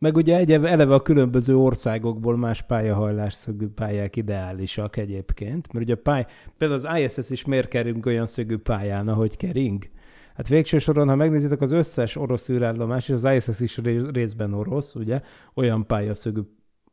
Meg 0.01 0.17
ugye 0.17 0.37
egy 0.37 0.53
eleve 0.53 0.95
a 0.95 1.03
különböző 1.03 1.57
országokból 1.57 2.37
más 2.37 2.63
pályahajlásszögű 2.63 3.69
pályák 3.69 4.17
ideálisak 4.17 4.97
egyébként, 4.97 5.73
mert 5.73 5.85
ugye 5.85 5.95
a 5.95 6.01
pály, 6.03 6.27
például 6.59 6.81
az 6.85 7.01
ISS 7.01 7.31
is 7.31 7.45
miért 7.45 7.69
kerünk 7.69 8.07
olyan 8.07 8.27
szögű 8.27 8.57
pályán, 8.57 9.09
ahogy 9.09 9.37
kering? 9.37 9.91
Hát 10.35 10.49
végső 10.49 10.79
soron, 10.79 11.09
ha 11.09 11.15
megnézitek 11.15 11.61
az 11.61 11.73
összes 11.73 12.17
orosz 12.17 12.49
űrállomás, 12.49 13.09
és 13.09 13.15
az 13.15 13.25
ISS 13.25 13.61
is 13.61 13.79
részben 14.13 14.55
orosz, 14.55 14.95
ugye, 14.95 15.21
olyan 15.55 15.87
pályaszögű 15.87 16.41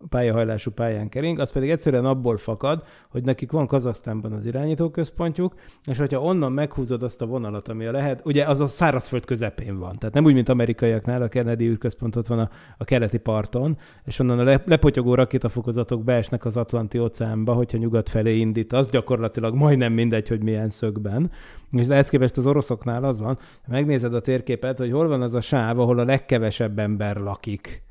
pályahajlású 0.09 0.71
pályán 0.71 1.09
kering, 1.09 1.39
az 1.39 1.51
pedig 1.51 1.69
egyszerűen 1.69 2.05
abból 2.05 2.37
fakad, 2.37 2.83
hogy 3.09 3.23
nekik 3.23 3.51
van 3.51 3.67
Kazaksztánban 3.67 4.33
az 4.33 4.45
irányítóközpontjuk, 4.45 5.53
és 5.85 5.97
hogyha 5.97 6.21
onnan 6.21 6.51
meghúzod 6.51 7.03
azt 7.03 7.21
a 7.21 7.25
vonalat, 7.25 7.67
ami 7.67 7.85
a 7.85 7.91
lehet, 7.91 8.25
ugye 8.25 8.45
az 8.45 8.59
a 8.59 8.67
szárazföld 8.67 9.25
közepén 9.25 9.79
van, 9.79 9.97
tehát 9.97 10.15
nem 10.15 10.25
úgy, 10.25 10.33
mint 10.33 10.49
amerikaiaknál, 10.49 11.21
a 11.21 11.27
Kennedy 11.27 11.65
űrközpont 11.65 12.15
ott 12.15 12.27
van 12.27 12.39
a, 12.39 12.49
a 12.77 12.83
keleti 12.83 13.17
parton, 13.17 13.77
és 14.05 14.19
onnan 14.19 14.39
a 14.39 14.43
le, 14.43 14.63
lepotyogó 14.65 15.15
rakétafokozatok 15.15 16.03
beesnek 16.03 16.45
az 16.45 16.57
Atlanti 16.57 16.99
óceánba, 16.99 17.53
hogyha 17.53 17.77
nyugat 17.77 18.09
felé 18.09 18.37
indít, 18.37 18.73
az 18.73 18.89
gyakorlatilag 18.89 19.55
majdnem 19.55 19.93
mindegy, 19.93 20.27
hogy 20.27 20.43
milyen 20.43 20.69
szögben. 20.69 21.31
És 21.71 21.87
ehhez 21.87 22.09
képest 22.09 22.37
az 22.37 22.45
oroszoknál 22.45 23.03
az 23.03 23.19
van, 23.19 23.37
megnézed 23.67 24.13
a 24.13 24.21
térképet, 24.21 24.77
hogy 24.77 24.91
hol 24.91 25.07
van 25.07 25.21
az 25.21 25.33
a 25.33 25.41
sáv, 25.41 25.79
ahol 25.79 25.99
a 25.99 26.03
legkevesebb 26.03 26.79
ember 26.79 27.17
lakik 27.17 27.85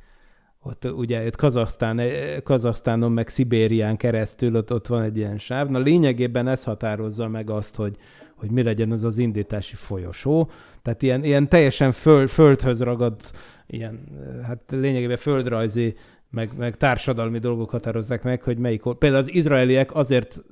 ott 0.66 0.84
ugye 0.84 1.26
itt 1.26 1.36
Kazasztán, 1.36 1.98
eh, 1.98 2.40
Kazasztánon 2.44 3.12
meg 3.12 3.28
Szibérián 3.28 3.96
keresztül 3.96 4.56
ott, 4.56 4.72
ott 4.72 4.86
van 4.86 5.02
egy 5.02 5.16
ilyen 5.16 5.38
sáv. 5.38 5.68
Na 5.68 5.78
lényegében 5.78 6.48
ez 6.48 6.64
határozza 6.64 7.28
meg 7.28 7.50
azt, 7.50 7.76
hogy, 7.76 7.96
hogy 8.34 8.50
mi 8.50 8.62
legyen 8.62 8.90
az 8.90 9.04
az 9.04 9.18
indítási 9.18 9.74
folyosó. 9.74 10.50
Tehát 10.82 11.02
ilyen, 11.02 11.24
ilyen 11.24 11.48
teljesen 11.48 11.92
föl, 11.92 12.26
földhöz 12.26 12.80
ragad, 12.80 13.20
ilyen, 13.66 14.00
eh, 14.40 14.46
hát 14.46 14.60
lényegében 14.70 15.16
földrajzi, 15.16 15.94
meg, 16.30 16.50
meg 16.56 16.76
társadalmi 16.76 17.38
dolgok 17.38 17.70
határozzák 17.70 18.22
meg, 18.22 18.42
hogy 18.42 18.58
melyik. 18.58 18.82
Például 18.98 19.22
az 19.22 19.34
izraeliek 19.34 19.94
azért 19.94 20.42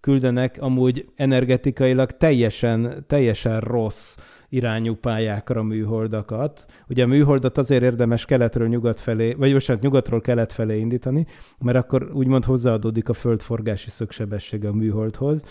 küldenek 0.00 0.56
amúgy 0.60 1.08
energetikailag 1.16 2.10
teljesen, 2.10 3.04
teljesen 3.06 3.60
rossz 3.60 4.16
irányú 4.48 4.94
pályákra 4.94 5.62
műholdakat. 5.62 6.64
Ugye 6.88 7.02
a 7.02 7.06
műholdat 7.06 7.58
azért 7.58 7.82
érdemes 7.82 8.24
keletről 8.24 8.68
nyugat 8.68 9.00
felé, 9.00 9.32
vagy 9.32 9.52
most 9.52 9.80
nyugatról 9.80 10.20
kelet 10.20 10.52
felé 10.52 10.78
indítani, 10.78 11.26
mert 11.58 11.78
akkor 11.78 12.10
úgymond 12.12 12.44
hozzáadódik 12.44 13.08
a 13.08 13.12
földforgási 13.12 13.90
szögsebessége 13.90 14.68
a 14.68 14.72
műholdhoz, 14.72 15.42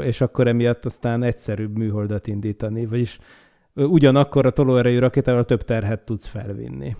és 0.00 0.20
akkor 0.20 0.46
emiatt 0.46 0.84
aztán 0.84 1.22
egyszerűbb 1.22 1.76
műholdat 1.76 2.26
indítani, 2.26 2.86
vagyis 2.86 3.18
ugyanakkor 3.74 4.46
a 4.46 4.50
tolóerejű 4.50 4.98
rakétával 4.98 5.44
több 5.44 5.62
terhet 5.62 6.04
tudsz 6.04 6.26
felvinni. 6.26 6.96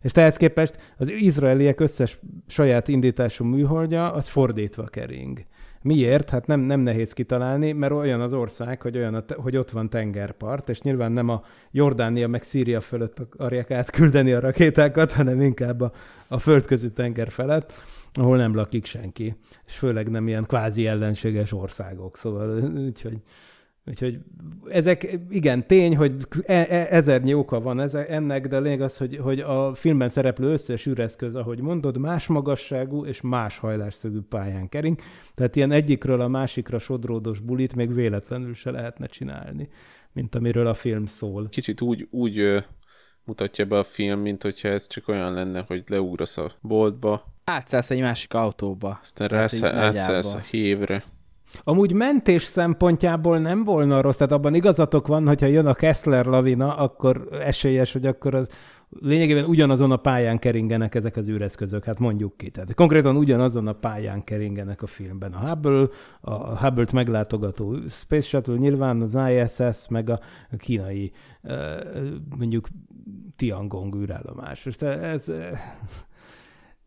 És 0.00 0.12
ehhez 0.12 0.36
képest 0.36 0.94
az 0.96 1.10
izraeliek 1.10 1.80
összes 1.80 2.18
saját 2.46 2.88
indítású 2.88 3.44
műholdja, 3.44 4.12
az 4.12 4.28
fordítva 4.28 4.84
kering. 4.84 5.44
Miért? 5.82 6.30
Hát 6.30 6.46
nem, 6.46 6.60
nem 6.60 6.80
nehéz 6.80 7.12
kitalálni, 7.12 7.72
mert 7.72 7.92
olyan 7.92 8.20
az 8.20 8.32
ország, 8.32 8.82
hogy, 8.82 8.96
olyan 8.96 9.14
a, 9.14 9.24
hogy 9.36 9.56
ott 9.56 9.70
van 9.70 9.90
tengerpart, 9.90 10.68
és 10.68 10.80
nyilván 10.80 11.12
nem 11.12 11.28
a 11.28 11.42
Jordánia 11.70 12.28
meg 12.28 12.42
Szíria 12.42 12.80
fölött 12.80 13.18
akarják 13.18 13.70
átküldeni 13.70 14.32
a 14.32 14.40
rakétákat, 14.40 15.12
hanem 15.12 15.40
inkább 15.40 15.80
a, 15.80 15.92
a 16.28 16.38
földközi 16.38 16.92
tenger 16.92 17.30
felett, 17.30 17.72
ahol 18.12 18.36
nem 18.36 18.54
lakik 18.54 18.84
senki, 18.84 19.36
és 19.66 19.74
főleg 19.76 20.10
nem 20.10 20.28
ilyen 20.28 20.44
kvázi 20.46 20.86
ellenséges 20.86 21.52
országok, 21.52 22.16
szóval 22.16 22.60
úgyhogy 22.86 23.22
Úgyhogy 23.88 24.18
ezek, 24.68 25.18
igen, 25.30 25.66
tény, 25.66 25.96
hogy 25.96 26.26
e- 26.42 26.66
e- 26.68 26.86
ezernyi 26.90 27.34
oka 27.34 27.60
van 27.60 27.80
ez, 27.80 27.94
ennek, 27.94 28.46
de 28.48 28.58
lényeg 28.58 28.80
az, 28.80 28.96
hogy, 28.96 29.16
hogy 29.16 29.40
a 29.40 29.74
filmben 29.74 30.08
szereplő 30.08 30.52
összes 30.52 30.86
üreszköz, 30.86 31.34
ahogy 31.34 31.60
mondod, 31.60 31.98
más 31.98 32.26
magasságú 32.26 33.04
és 33.04 33.20
más 33.20 33.58
hajlásszögű 33.58 34.20
pályán 34.20 34.68
kering, 34.68 34.98
tehát 35.34 35.56
ilyen 35.56 35.70
egyikről 35.70 36.20
a 36.20 36.28
másikra 36.28 36.78
sodródos 36.78 37.40
bulit 37.40 37.74
még 37.74 37.94
véletlenül 37.94 38.54
se 38.54 38.70
lehetne 38.70 39.06
csinálni, 39.06 39.68
mint 40.12 40.34
amiről 40.34 40.66
a 40.66 40.74
film 40.74 41.06
szól. 41.06 41.48
Kicsit 41.48 41.80
úgy, 41.80 42.06
úgy 42.10 42.64
mutatja 43.24 43.64
be 43.64 43.78
a 43.78 43.84
film, 43.84 44.20
mint 44.20 44.42
hogyha 44.42 44.68
ez 44.68 44.86
csak 44.86 45.08
olyan 45.08 45.32
lenne, 45.32 45.64
hogy 45.66 45.82
leugrasz 45.86 46.36
a 46.36 46.52
boltba, 46.60 47.36
Átszállsz 47.44 47.90
egy 47.90 48.00
másik 48.00 48.34
autóba. 48.34 48.98
aztán 49.02 49.28
rász, 49.28 49.62
átszállsz 49.62 50.34
a 50.34 50.40
nagyjából. 50.50 51.02
Amúgy 51.64 51.92
mentés 51.92 52.42
szempontjából 52.42 53.38
nem 53.38 53.64
volna 53.64 54.00
rossz, 54.00 54.16
tehát 54.16 54.32
abban 54.32 54.54
igazatok 54.54 55.06
van, 55.06 55.26
hogyha 55.26 55.46
jön 55.46 55.66
a 55.66 55.74
Kessler 55.74 56.24
lavina, 56.26 56.76
akkor 56.76 57.28
esélyes, 57.42 57.92
hogy 57.92 58.06
akkor 58.06 58.34
az 58.34 58.48
lényegében 59.00 59.44
ugyanazon 59.44 59.90
a 59.90 59.96
pályán 59.96 60.38
keringenek 60.38 60.94
ezek 60.94 61.16
az 61.16 61.28
űreszközök, 61.28 61.84
hát 61.84 61.98
mondjuk 61.98 62.36
ki. 62.36 62.50
Tehát 62.50 62.74
konkrétan 62.74 63.16
ugyanazon 63.16 63.66
a 63.66 63.72
pályán 63.72 64.24
keringenek 64.24 64.82
a 64.82 64.86
filmben. 64.86 65.32
A 65.32 65.48
Hubble, 65.48 65.86
a 66.20 66.58
Hubble-t 66.58 66.92
meglátogató 66.92 67.76
Space 67.88 68.28
Shuttle 68.28 68.56
nyilván, 68.56 69.00
az 69.00 69.18
ISS, 69.30 69.88
meg 69.88 70.10
a 70.10 70.20
kínai 70.58 71.12
mondjuk 72.38 72.68
Tiangong 73.36 73.94
űrállomás. 73.94 74.64
Most 74.64 74.82
ez, 74.82 75.32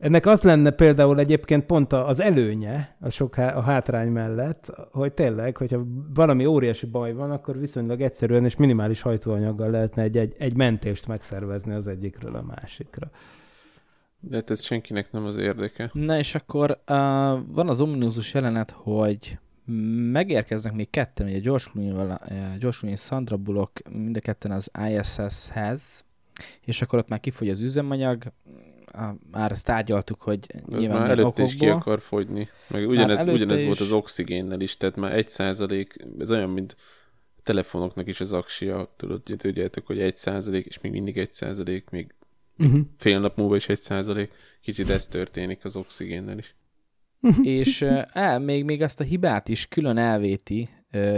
ennek 0.02 0.26
az 0.26 0.42
lenne 0.42 0.72
például 0.72 1.20
egyébként 1.20 1.66
pont 1.66 1.94
a- 1.94 2.08
az 2.08 2.20
előnye 2.20 2.96
a 3.00 3.10
sok 3.10 3.36
há- 3.36 3.56
a 3.56 3.62
hátrány 3.62 4.08
mellett, 4.08 4.72
hogy 4.92 5.14
tényleg, 5.14 5.58
hogyha 5.58 5.84
valami 6.14 6.46
óriási 6.46 6.86
baj 6.86 7.14
van, 7.14 7.32
akkor 7.32 7.60
viszonylag 7.60 8.02
egyszerűen 8.02 8.46
és 8.46 8.56
minimális 8.56 9.02
hajtóanyaggal 9.02 9.70
lehetne 9.70 10.02
egy, 10.02 10.18
egy, 10.18 10.36
egy 10.38 10.56
mentést 10.56 11.08
megszervezni 11.08 11.74
az 11.74 11.88
egyikről 11.88 12.36
a 12.36 12.42
másikra. 12.42 13.10
De 14.20 14.36
hát 14.36 14.50
ez 14.50 14.64
senkinek 14.64 15.12
nem 15.12 15.26
az 15.26 15.38
érdeke. 15.38 15.90
Na 15.94 16.18
és 16.18 16.36
akkor 16.36 16.70
uh, 16.72 16.78
van 17.48 17.70
az 17.70 17.82
ominózus 17.82 18.34
jelenet, 18.34 18.72
hogy 18.72 19.38
megérkeznek 20.12 20.74
még 20.74 20.90
ketten, 20.90 21.28
ugye 21.28 21.40
George 21.40 21.64
Clooney-val, 21.72 22.22
George 22.28 22.78
Clooney 22.78 22.92
és 22.92 23.00
Sandra 23.00 23.38
Bullock 23.38 23.90
mind 23.90 24.18
a 24.18 24.20
ketten 24.20 24.52
az 24.52 24.72
ISS-hez, 24.90 26.04
és 26.62 26.82
akkor 26.82 27.00
ott 27.00 27.08
már 27.08 27.20
kifogy 27.20 27.50
az 27.50 27.62
üzemanyag, 27.62 28.24
uh, 28.94 29.02
már 29.32 29.52
ezt 29.52 29.66
tárgyaltuk, 29.66 30.22
hogy 30.22 30.40
Ez 30.68 30.80
nyilván 30.80 31.02
már 31.02 31.10
előtte 31.10 31.44
is 31.44 31.56
ki 31.56 31.66
okokból. 31.66 31.82
akar 31.82 32.00
fogyni. 32.00 32.50
Meg 32.68 32.88
ugyanez, 32.88 33.26
ugyanez 33.28 33.62
volt 33.62 33.74
is. 33.74 33.80
az 33.80 33.92
oxigénnel 33.92 34.62
is, 34.62 34.78
tehát 34.78 34.96
már 34.96 35.14
egy 35.14 35.30
százalék, 35.30 35.96
ez 36.20 36.32
olyan, 36.32 36.50
mint 36.50 36.76
a 37.38 37.42
telefonoknak 37.44 38.08
is 38.08 38.20
az 38.20 38.34
aksia, 38.34 38.94
tudod, 38.98 39.22
tudjátok, 39.38 39.86
hogy 39.86 40.00
egy 40.00 40.16
százalék, 40.16 40.66
és 40.66 40.80
még 40.80 40.92
mindig 40.92 41.18
egy 41.18 41.32
százalék, 41.32 41.90
még 41.90 42.14
Uh-huh. 42.58 42.80
fél 42.98 43.20
nap 43.20 43.38
múlva 43.38 43.56
is 43.56 43.70
egy 43.70 43.80
százalék. 43.80 44.32
Kicsit 44.62 44.90
ez 44.90 45.08
történik 45.08 45.66
az 45.66 45.76
oxigénnel 45.76 46.38
is. 46.38 46.56
és 47.42 47.82
uh, 47.82 48.02
el, 48.14 48.40
még, 48.40 48.64
még 48.64 48.82
azt 48.82 49.00
a 49.00 49.04
hibát 49.04 49.50
is 49.50 49.68
külön 49.68 49.98
elvéti 49.98 50.70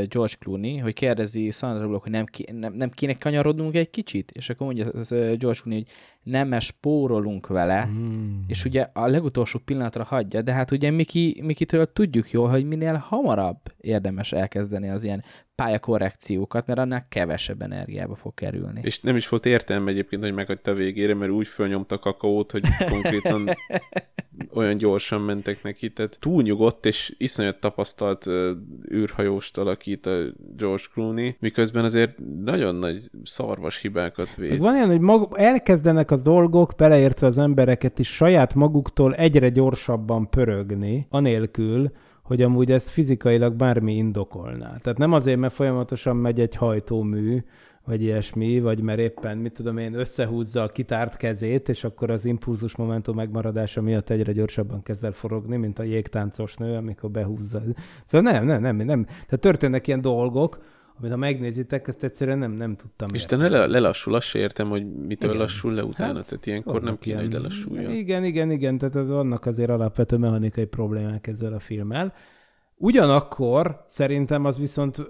George 0.08 0.36
Clooney, 0.40 0.78
hogy 0.78 0.94
kérdezi 0.94 1.52
Sandra 1.52 1.86
Bullock, 1.86 2.04
hogy 2.04 2.12
nem, 2.12 2.26
ké, 2.26 2.46
nem, 2.52 2.74
nem 2.74 2.90
kéne 2.90 3.18
kanyarodnunk 3.18 3.76
egy 3.76 3.90
kicsit, 3.90 4.32
és 4.32 4.50
akkor 4.50 4.66
mondja 4.66 4.90
az, 4.90 5.10
George 5.10 5.60
Clooney, 5.62 5.84
hogy 5.84 5.92
nem, 6.24 6.60
spórolunk 6.60 7.48
vele, 7.48 7.82
Hmm. 7.82 8.44
és 8.48 8.66
ugye 8.66 8.90
a 8.94 9.08
legutolsó 9.08 9.60
pillanatra 9.66 10.04
hagyja, 10.04 10.42
de 10.42 10.54
hát 10.54 10.72
ugye 10.72 10.92
Miki, 10.92 11.42
Mikitől 11.44 11.94
tudjuk 11.94 12.32
jól, 12.32 12.50
hogy 12.50 12.66
minél 12.66 12.94
hamarabb 12.96 13.60
érdemes 13.78 14.32
elkezdeni 14.32 14.90
az 14.90 15.04
ilyen 15.04 15.24
pályakorrekciókat, 15.56 16.68
mert 16.68 16.80
annál 16.80 17.06
kevesebb 17.10 17.62
energiába 17.62 18.16
fog 18.16 18.34
kerülni. 18.34 18.80
És 18.84 19.00
nem 19.00 19.16
is 19.16 19.30
volt 19.30 19.46
értelme 19.46 19.92
egyébként, 19.92 20.24
hogy 20.24 20.34
meghagyta 20.34 20.72
a 20.72 20.74
végére, 20.74 21.14
mert 21.14 21.32
úgy 21.32 21.48
fölnyomta 21.48 21.96
a 21.96 22.00
kakaót, 22.00 22.52
hogy 22.52 22.64
konkrétan 22.90 23.50
olyan 24.54 24.76
gyorsan 24.78 25.22
mentek 25.22 25.64
neki. 25.64 25.92
Tehát 25.92 26.18
túlnyugodt 26.20 26.86
és 26.86 27.16
iszonyat 27.18 27.60
tapasztalt 27.60 28.26
uh, 28.26 28.50
űrhajóst 28.92 29.58
alakít 29.58 30.06
a 30.06 30.20
George 30.58 30.84
Clooney, 30.94 31.36
miközben 31.40 31.84
azért 31.84 32.18
nagyon 32.44 32.76
nagy 32.76 33.10
szarvas 33.24 33.82
hibákat 33.82 34.36
véd. 34.36 34.58
Van 34.58 34.76
ilyen, 34.76 34.88
hogy 34.88 35.00
mag, 35.00 35.34
elkezdenek 35.38 36.12
az 36.14 36.22
dolgok, 36.22 36.74
beleértve 36.78 37.28
az 37.28 37.38
embereket 37.38 38.00
is 38.00 38.16
saját 38.16 38.56
maguktól 38.56 39.16
egyre 39.16 39.50
gyorsabban 39.50 40.30
pörögni, 40.30 41.08
anélkül, 41.10 41.92
hogy 42.24 42.42
amúgy 42.42 42.72
ezt 42.72 42.90
fizikailag 42.90 43.54
bármi 43.54 43.96
indokolná. 43.96 44.78
Tehát 44.78 44.98
nem 44.98 45.14
azért, 45.14 45.40
mert 45.40 45.54
folyamatosan 45.54 46.16
megy 46.16 46.40
egy 46.40 46.56
hajtómű, 46.56 47.44
vagy 47.86 48.02
ilyesmi, 48.02 48.60
vagy 48.60 48.82
mert 48.82 49.00
éppen, 49.00 49.38
mit 49.38 49.54
tudom 49.54 49.78
én, 49.78 49.94
összehúzza 49.94 50.64
a 50.64 50.68
kitárt 50.68 51.18
kezét, 51.18 51.70
és 51.70 51.84
akkor 51.84 52.10
az 52.10 52.26
impulzus 52.26 52.76
momentum 52.76 53.16
megmaradása 53.16 53.82
miatt 53.82 54.10
egyre 54.10 54.32
gyorsabban 54.32 54.84
kezd 54.84 55.04
el 55.04 55.12
forogni, 55.12 55.58
mint 55.58 55.80
a 55.80 55.84
jégtáncos 55.84 56.56
nő, 56.56 56.76
amikor 56.76 57.10
behúzza. 57.10 57.62
Szóval 58.06 58.32
nem, 58.32 58.46
nem, 58.46 58.62
nem, 58.62 58.76
nem. 58.76 59.04
Tehát 59.06 59.40
történnek 59.40 59.88
ilyen 59.88 60.02
dolgok, 60.02 60.64
amit 61.00 61.12
ha 61.12 61.18
megnézitek, 61.18 61.88
ezt 61.88 62.04
egyszerűen 62.04 62.38
nem, 62.38 62.52
nem 62.52 62.76
tudtam 62.76 63.08
És 63.14 63.22
érteni. 63.22 63.42
te 63.42 63.50
le, 63.50 63.66
lelassul, 63.66 64.16
azt 64.16 64.28
se 64.28 64.40
értem, 64.40 64.70
hogy 64.70 64.94
mitől 64.96 65.30
Igen. 65.30 65.42
lassul 65.42 65.74
le 65.74 65.84
utána, 65.84 66.16
Hát, 66.16 66.28
tehát 66.28 66.46
ilyenkor 66.46 66.82
nem 66.82 66.98
kéne, 67.00 67.16
hogy 67.20 67.28
ilyen- 67.30 67.42
lelassuljon. 67.42 67.92
Igen, 67.92 68.24
igen, 68.24 68.52
igen, 68.52 68.78
tehát 68.78 68.94
vannak 69.08 69.46
azért 69.46 69.70
alapvető 69.70 70.18
mechanikai 70.18 70.66
problémák 70.66 71.28
ezzel 71.28 71.54
a 71.54 71.60
filmmel. 71.60 72.14
Ugyanakkor 72.76 73.84
szerintem 73.88 74.46
az 74.46 74.58
viszont 74.58 75.06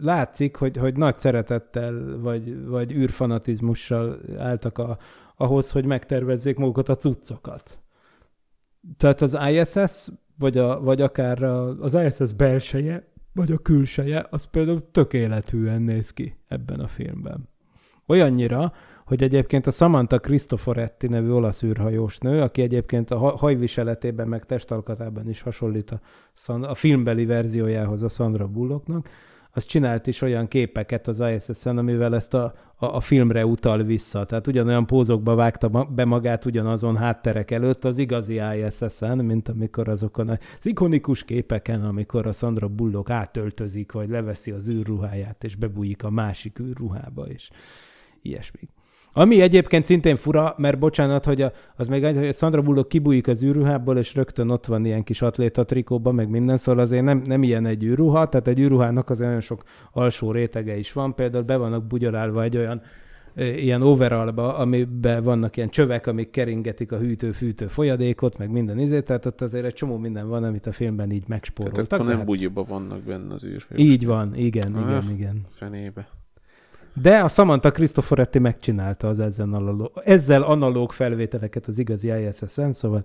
látszik, 0.00 0.56
hogy, 0.56 0.76
hogy 0.76 0.96
nagy 0.96 1.18
szeretettel 1.18 2.18
vagy, 2.20 2.66
vagy 2.66 2.92
űrfanatizmussal 2.92 4.20
álltak 4.38 4.78
a, 4.78 4.98
ahhoz, 5.36 5.70
hogy 5.70 5.84
megtervezzék 5.84 6.56
magukat 6.56 6.88
a 6.88 6.96
cuccokat. 6.96 7.78
Tehát 8.96 9.20
az 9.20 9.38
ISS, 9.50 10.08
vagy, 10.38 10.58
a, 10.58 10.80
vagy 10.80 11.00
akár 11.00 11.42
az 11.80 11.94
ISS 11.94 12.32
belseje, 12.32 13.09
vagy 13.32 13.52
a 13.52 13.58
külseje, 13.58 14.26
az 14.30 14.44
például 14.44 14.90
tökéletűen 14.90 15.82
néz 15.82 16.10
ki 16.10 16.36
ebben 16.48 16.80
a 16.80 16.88
filmben. 16.88 17.48
Olyannyira, 18.06 18.72
hogy 19.04 19.22
egyébként 19.22 19.66
a 19.66 19.70
Samantha 19.70 20.18
Cristoforetti 20.18 21.06
nevű 21.06 21.30
olasz 21.30 21.62
űrhajós 21.62 22.18
nő, 22.18 22.40
aki 22.40 22.62
egyébként 22.62 23.10
a 23.10 23.18
ha- 23.18 23.38
hajviseletében 23.38 24.28
meg 24.28 24.46
testalkatában 24.46 25.28
is 25.28 25.40
hasonlít 25.40 25.90
a, 25.90 26.00
a 26.52 26.74
filmbeli 26.74 27.24
verziójához 27.24 28.02
a 28.02 28.08
Sandra 28.08 28.46
Bullocknak, 28.46 29.08
az 29.52 29.64
csinált 29.64 30.06
is 30.06 30.22
olyan 30.22 30.48
képeket 30.48 31.08
az 31.08 31.20
ISS-en, 31.20 31.78
amivel 31.78 32.14
ezt 32.14 32.34
a, 32.34 32.54
a, 32.76 32.86
a 32.86 33.00
filmre 33.00 33.46
utal 33.46 33.82
vissza. 33.82 34.24
Tehát 34.24 34.46
ugyanolyan 34.46 34.86
pózokba 34.86 35.34
vágta 35.34 35.68
be 35.68 36.04
magát 36.04 36.44
ugyanazon 36.44 36.96
hátterek 36.96 37.50
előtt 37.50 37.84
az 37.84 37.98
igazi 37.98 38.40
ISS-en, 38.56 39.18
mint 39.18 39.48
amikor 39.48 39.88
azokon 39.88 40.28
az 40.28 40.38
ikonikus 40.62 41.24
képeken, 41.24 41.84
amikor 41.84 42.26
a 42.26 42.32
Sandra 42.32 42.68
Bullock 42.68 43.10
átöltözik, 43.10 43.92
vagy 43.92 44.08
leveszi 44.08 44.50
az 44.50 44.68
űrruháját, 44.68 45.44
és 45.44 45.56
bebújik 45.56 46.04
a 46.04 46.10
másik 46.10 46.58
űrruhába, 46.58 47.26
és 47.26 47.50
ilyesmi. 48.22 48.68
Ami 49.12 49.40
egyébként 49.40 49.84
szintén 49.84 50.16
fura, 50.16 50.54
mert 50.56 50.78
bocsánat, 50.78 51.24
hogy 51.24 51.42
a, 51.42 51.52
az 51.76 51.88
még 51.88 52.04
egy, 52.04 52.16
hogy 52.16 52.28
a 52.28 52.32
Sandra 52.32 52.62
Bullock 52.62 52.88
kibújik 52.88 53.28
az 53.28 53.42
űrruhából, 53.42 53.98
és 53.98 54.14
rögtön 54.14 54.50
ott 54.50 54.66
van 54.66 54.84
ilyen 54.84 55.02
kis 55.02 55.22
atléta 55.22 55.64
trikóban, 55.64 56.14
meg 56.14 56.28
minden, 56.28 56.56
szóval 56.56 56.82
azért 56.82 57.04
nem, 57.04 57.22
nem 57.26 57.42
ilyen 57.42 57.66
egy 57.66 57.84
űrruha, 57.84 58.28
tehát 58.28 58.48
egy 58.48 58.58
űrruhának 58.58 59.10
az 59.10 59.18
nagyon 59.18 59.40
sok 59.40 59.62
alsó 59.92 60.32
rétege 60.32 60.76
is 60.78 60.92
van, 60.92 61.14
például 61.14 61.44
be 61.44 61.56
vannak 61.56 61.86
bugyolálva 61.86 62.42
egy 62.42 62.56
olyan 62.56 62.82
ilyen 63.36 63.82
overallba, 63.82 64.56
amiben 64.56 65.22
vannak 65.22 65.56
ilyen 65.56 65.68
csövek, 65.68 66.06
amik 66.06 66.30
keringetik 66.30 66.92
a 66.92 66.98
hűtő-fűtő 66.98 67.66
folyadékot, 67.66 68.38
meg 68.38 68.50
minden 68.50 68.78
izét, 68.78 69.04
tehát 69.04 69.26
ott 69.26 69.40
azért 69.40 69.64
egy 69.64 69.72
csomó 69.74 69.96
minden 69.96 70.28
van, 70.28 70.44
amit 70.44 70.66
a 70.66 70.72
filmben 70.72 71.06
így 71.10 71.12
Tehát 71.12 71.28
megspóroltak. 71.28 71.92
akkor 71.92 72.06
nem 72.06 72.16
hát 72.16 72.26
bugyiba 72.26 72.64
vannak 72.64 73.02
benne 73.02 73.32
az 73.34 73.44
űr. 73.44 73.66
Így 73.76 74.06
van, 74.06 74.34
igen, 74.34 74.74
Ah. 74.74 74.80
igen, 74.88 75.10
igen. 75.16 75.46
Fenébe. 75.50 76.08
De 76.94 77.18
a 77.18 77.28
Samantha 77.28 77.70
Cristoforetti 77.70 78.38
megcsinálta 78.38 79.08
az 79.08 79.20
ezzel 79.20 79.46
analóg, 79.52 79.90
ezzel 80.04 80.42
analóg 80.42 80.92
felvételeket 80.92 81.66
az 81.66 81.78
igazi 81.78 82.08
ISS-en, 82.08 82.72
szóval 82.72 83.04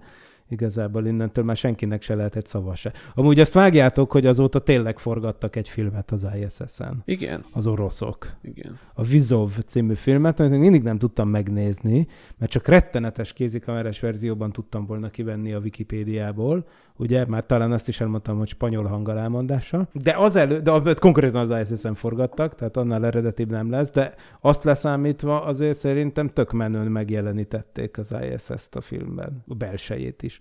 igazából 0.50 1.06
innentől 1.06 1.44
már 1.44 1.56
senkinek 1.56 2.02
se 2.02 2.16
lehetett 2.16 2.46
szava 2.46 2.76
se. 2.76 2.92
Amúgy 3.14 3.40
azt 3.40 3.54
vágjátok, 3.54 4.12
hogy 4.12 4.26
azóta 4.26 4.60
tényleg 4.60 5.00
forgattak 5.00 5.56
egy 5.56 5.70
filmet 5.70 6.12
az 6.12 6.28
ISS-en, 6.40 7.02
Igen, 7.06 7.44
az 7.54 7.68
oroszok. 7.68 8.34
igen. 8.42 8.80
A 8.94 9.04
Vizov 9.04 9.52
című 9.66 9.94
filmet, 9.94 10.40
amit 10.40 10.60
mindig 10.60 10.84
nem 10.84 10.98
tudtam 10.98 11.30
megnézni, 11.30 12.08
mert 12.38 12.52
csak 12.52 12.68
rettenetes 12.68 13.34
kézikamerás 13.34 14.00
verzióban 14.00 14.52
tudtam 14.52 14.86
volna 14.86 15.10
kivenni 15.10 15.54
a 15.54 15.60
Wikipédiából, 15.60 16.66
ugye, 16.98 17.26
már 17.26 17.46
talán 17.46 17.72
azt 17.72 17.88
is 17.88 18.02
elmondtam, 18.02 18.38
hogy 18.38 18.48
spanyol 18.48 18.84
hanggal 18.84 19.20
elmondása, 19.20 19.88
de 19.92 20.16
az 20.18 20.36
elő, 20.36 20.60
de 20.60 20.94
konkrétan 21.00 21.50
az 21.52 21.72
ISS-en 21.72 21.94
forgattak, 21.94 22.56
tehát 22.56 22.78
annál 22.78 23.06
eredetibb 23.06 23.50
nem 23.50 23.70
lesz, 23.70 23.92
de 23.92 24.14
azt 24.42 24.64
leszámítva 24.64 25.44
azért 25.44 25.78
szerintem 25.78 26.30
tök 26.30 26.52
menőn 26.52 26.92
megjelenítették 26.92 27.98
az 27.98 28.16
ISS-t 28.34 28.76
a 28.76 28.82
filmben, 28.82 29.44
a 29.48 29.54
belsejét 29.54 30.24
is. 30.24 30.35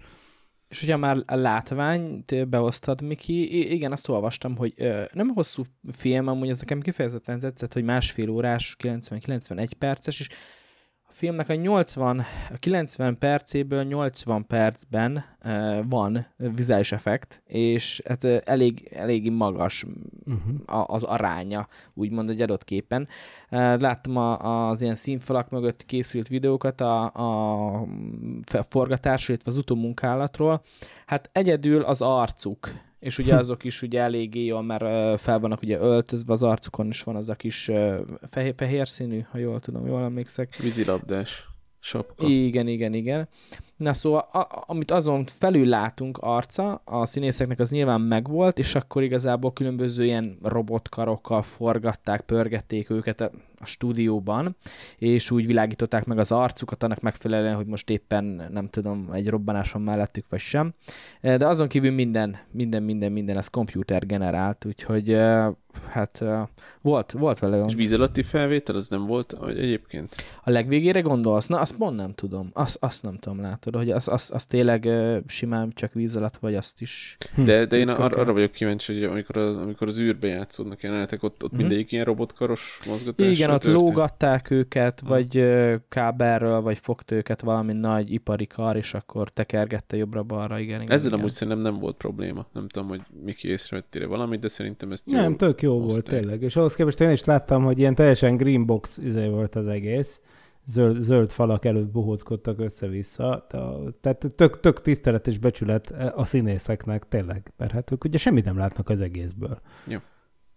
És 0.68 0.80
hogyha 0.80 0.96
már 0.96 1.22
a 1.26 1.34
látványt 1.34 2.48
behoztad, 2.48 3.02
Miki, 3.02 3.72
igen, 3.72 3.92
azt 3.92 4.08
olvastam, 4.08 4.56
hogy 4.56 4.74
ö, 4.76 5.04
nem 5.12 5.28
hosszú 5.28 5.62
film, 5.92 6.26
amúgy 6.26 6.48
ez 6.48 6.60
nekem 6.60 6.80
kifejezetten 6.80 7.38
tetszett, 7.38 7.72
hogy 7.72 7.84
másfél 7.84 8.28
órás, 8.28 8.76
90-91 8.82 9.70
perces, 9.78 10.20
és 10.20 10.28
filmnek 11.14 11.48
a 11.48 11.54
80, 11.54 12.24
a 12.50 12.56
90 12.58 13.18
percéből 13.18 13.82
80 13.82 14.46
percben 14.46 15.24
uh, 15.44 15.78
van 15.88 16.26
vizuális 16.36 16.92
effekt, 16.92 17.42
és 17.46 18.02
hát 18.08 18.24
uh, 18.24 18.36
elég, 18.44 18.88
elég 18.92 19.30
magas 19.30 19.84
uh-huh. 20.26 20.78
a, 20.78 20.94
az 20.94 21.02
aránya, 21.02 21.68
úgymond 21.94 22.30
egy 22.30 22.40
adott 22.40 22.64
képen. 22.64 23.08
Uh, 23.50 23.80
láttam 23.80 24.16
a, 24.16 24.68
az 24.68 24.80
ilyen 24.80 24.94
színfalak 24.94 25.50
mögött 25.50 25.84
készült 25.84 26.28
videókat 26.28 26.80
a, 26.80 27.04
a 27.04 27.86
forgatásról, 28.68 29.36
illetve 29.36 29.50
az 29.52 29.58
utómunkálatról. 29.58 30.62
Hát 31.06 31.30
egyedül 31.32 31.82
az 31.82 32.00
arcuk, 32.00 32.72
és 33.04 33.18
ugye 33.18 33.34
azok 33.34 33.64
is 33.64 33.82
ugye 33.82 34.00
eléggé 34.00 34.44
jól, 34.44 34.62
mert 34.62 35.20
fel 35.20 35.38
vannak 35.38 35.62
ugye 35.62 35.78
öltözve, 35.78 36.32
az 36.32 36.42
arcukon 36.42 36.88
is 36.88 37.02
van 37.02 37.16
az 37.16 37.28
a 37.28 37.34
kis 37.34 37.70
fehér, 38.30 38.54
fehér 38.56 38.88
színű, 38.88 39.24
ha 39.30 39.38
jól 39.38 39.60
tudom, 39.60 39.86
jól 39.86 40.02
emlékszek. 40.02 40.56
Vízilabdás 40.56 41.48
sapka. 41.80 42.26
Igen, 42.26 42.66
igen, 42.66 42.94
igen. 42.94 43.28
Na 43.76 43.94
szóval, 43.94 44.28
a, 44.32 44.64
amit 44.66 44.90
azon 44.90 45.24
felül 45.26 45.66
látunk 45.66 46.18
arca, 46.18 46.82
a 46.84 47.06
színészeknek 47.06 47.58
az 47.58 47.70
nyilván 47.70 48.00
megvolt, 48.00 48.58
és 48.58 48.74
akkor 48.74 49.02
igazából 49.02 49.52
különböző 49.52 50.04
ilyen 50.04 50.38
robotkarokkal 50.42 51.42
forgatták, 51.42 52.20
pörgették 52.20 52.90
őket 52.90 53.30
a, 53.64 53.66
stúdióban, 53.66 54.56
és 54.98 55.30
úgy 55.30 55.46
világították 55.46 56.04
meg 56.04 56.18
az 56.18 56.32
arcukat 56.32 56.82
annak 56.82 57.00
megfelelően, 57.00 57.54
hogy 57.54 57.66
most 57.66 57.90
éppen 57.90 58.48
nem 58.52 58.68
tudom, 58.68 59.08
egy 59.12 59.28
robbanás 59.28 59.72
van 59.72 59.82
mellettük, 59.82 60.24
vagy 60.28 60.40
sem. 60.40 60.74
Eh, 61.20 61.36
De 61.36 61.46
azon 61.46 61.68
kívül 61.68 61.90
minden, 61.90 62.36
minden, 62.50 62.82
minden, 62.82 63.12
minden, 63.12 63.36
ez 63.36 63.48
komputer 63.48 64.06
generált, 64.06 64.64
úgyhogy 64.64 65.12
eh, 65.12 65.46
hát 65.88 66.22
eh, 66.22 66.42
volt, 66.80 67.12
volt 67.12 67.38
vele 67.38 67.64
És 67.64 67.74
víz 67.74 67.92
alatti 67.92 68.22
felvétel, 68.22 68.74
az 68.76 68.88
nem 68.88 69.06
volt 69.06 69.36
egyébként? 69.48 70.14
a 70.42 70.50
legvégére 70.50 71.00
gondolsz? 71.00 71.46
Na, 71.46 71.60
azt 71.60 71.76
pont 71.76 71.96
nem 71.96 72.14
tudom. 72.14 72.50
Azt, 72.52 72.76
azt 72.80 73.02
nem 73.02 73.18
tudom, 73.18 73.40
látod, 73.40 73.76
hogy 73.76 73.90
az, 73.90 74.08
az, 74.08 74.30
az 74.34 74.46
tényleg 74.46 74.88
simán 75.26 75.70
csak 75.74 75.92
víz 75.92 76.16
alatt, 76.16 76.36
vagy 76.36 76.54
azt 76.54 76.80
is. 76.80 77.16
De, 77.36 77.64
de 77.64 77.76
én 77.76 77.88
ar- 77.88 78.14
arra 78.14 78.32
vagyok 78.32 78.52
kíváncsi, 78.52 78.92
hogy 78.92 79.04
amikor, 79.04 79.36
az, 79.36 79.56
amikor 79.56 79.86
az 79.88 79.98
űrbe 79.98 80.26
játszódnak 80.26 80.82
jelenetek, 80.82 81.22
ott, 81.22 81.42
ott 81.44 81.50
Mhm. 81.52 81.60
mindegyik 81.60 81.92
ilyen 81.92 82.04
robotkaros 82.04 82.78
mozgatás. 82.86 83.30
Igen, 83.30 83.50
ott 83.54 83.64
lógatták 83.64 84.50
őket, 84.50 85.00
vagy 85.00 85.38
uh, 85.38 85.74
kábelről, 85.88 86.60
vagy 86.60 86.78
fogta 86.78 87.14
őket 87.14 87.40
valami 87.40 87.72
nagy 87.72 88.12
ipari 88.12 88.46
kar, 88.46 88.76
és 88.76 88.94
akkor 88.94 89.30
tekergette 89.30 89.96
jobbra-balra, 89.96 90.58
igen, 90.58 90.80
igen. 90.80 90.92
Ezzel 90.92 91.06
igen. 91.06 91.18
amúgy 91.18 91.30
szerintem 91.30 91.62
nem 91.62 91.78
volt 91.78 91.96
probléma. 91.96 92.46
Nem 92.52 92.68
tudom, 92.68 92.88
hogy 92.88 93.00
Miki 93.24 93.48
észrevettél 93.48 94.08
valamit, 94.08 94.40
de 94.40 94.48
szerintem 94.48 94.92
ezt 94.92 95.10
jól 95.10 95.20
Nem, 95.20 95.36
tök 95.36 95.62
jó 95.62 95.72
volt 95.72 95.84
hozták. 95.84 96.04
tényleg. 96.14 96.42
És 96.42 96.56
ahhoz 96.56 96.74
képest 96.74 97.00
én 97.00 97.10
is 97.10 97.24
láttam, 97.24 97.64
hogy 97.64 97.78
ilyen 97.78 97.94
teljesen 97.94 98.36
green 98.36 98.66
box 98.66 98.98
izé 98.98 99.28
volt 99.28 99.54
az 99.54 99.66
egész. 99.66 100.20
Zöld, 100.66 101.02
zöld 101.02 101.30
falak 101.30 101.64
előtt 101.64 101.90
bohóckodtak 101.90 102.58
össze-vissza. 102.60 103.46
Tehát 104.00 104.32
tök, 104.36 104.60
tök 104.60 104.82
tisztelet 104.82 105.26
és 105.26 105.38
becsület 105.38 105.90
a 106.14 106.24
színészeknek 106.24 107.08
tényleg. 107.08 107.52
Mert 107.56 107.72
hát 107.72 107.90
ők 107.90 108.04
ugye 108.04 108.18
semmit 108.18 108.44
nem 108.44 108.58
látnak 108.58 108.88
az 108.88 109.00
egészből. 109.00 109.60
Jó. 109.86 109.98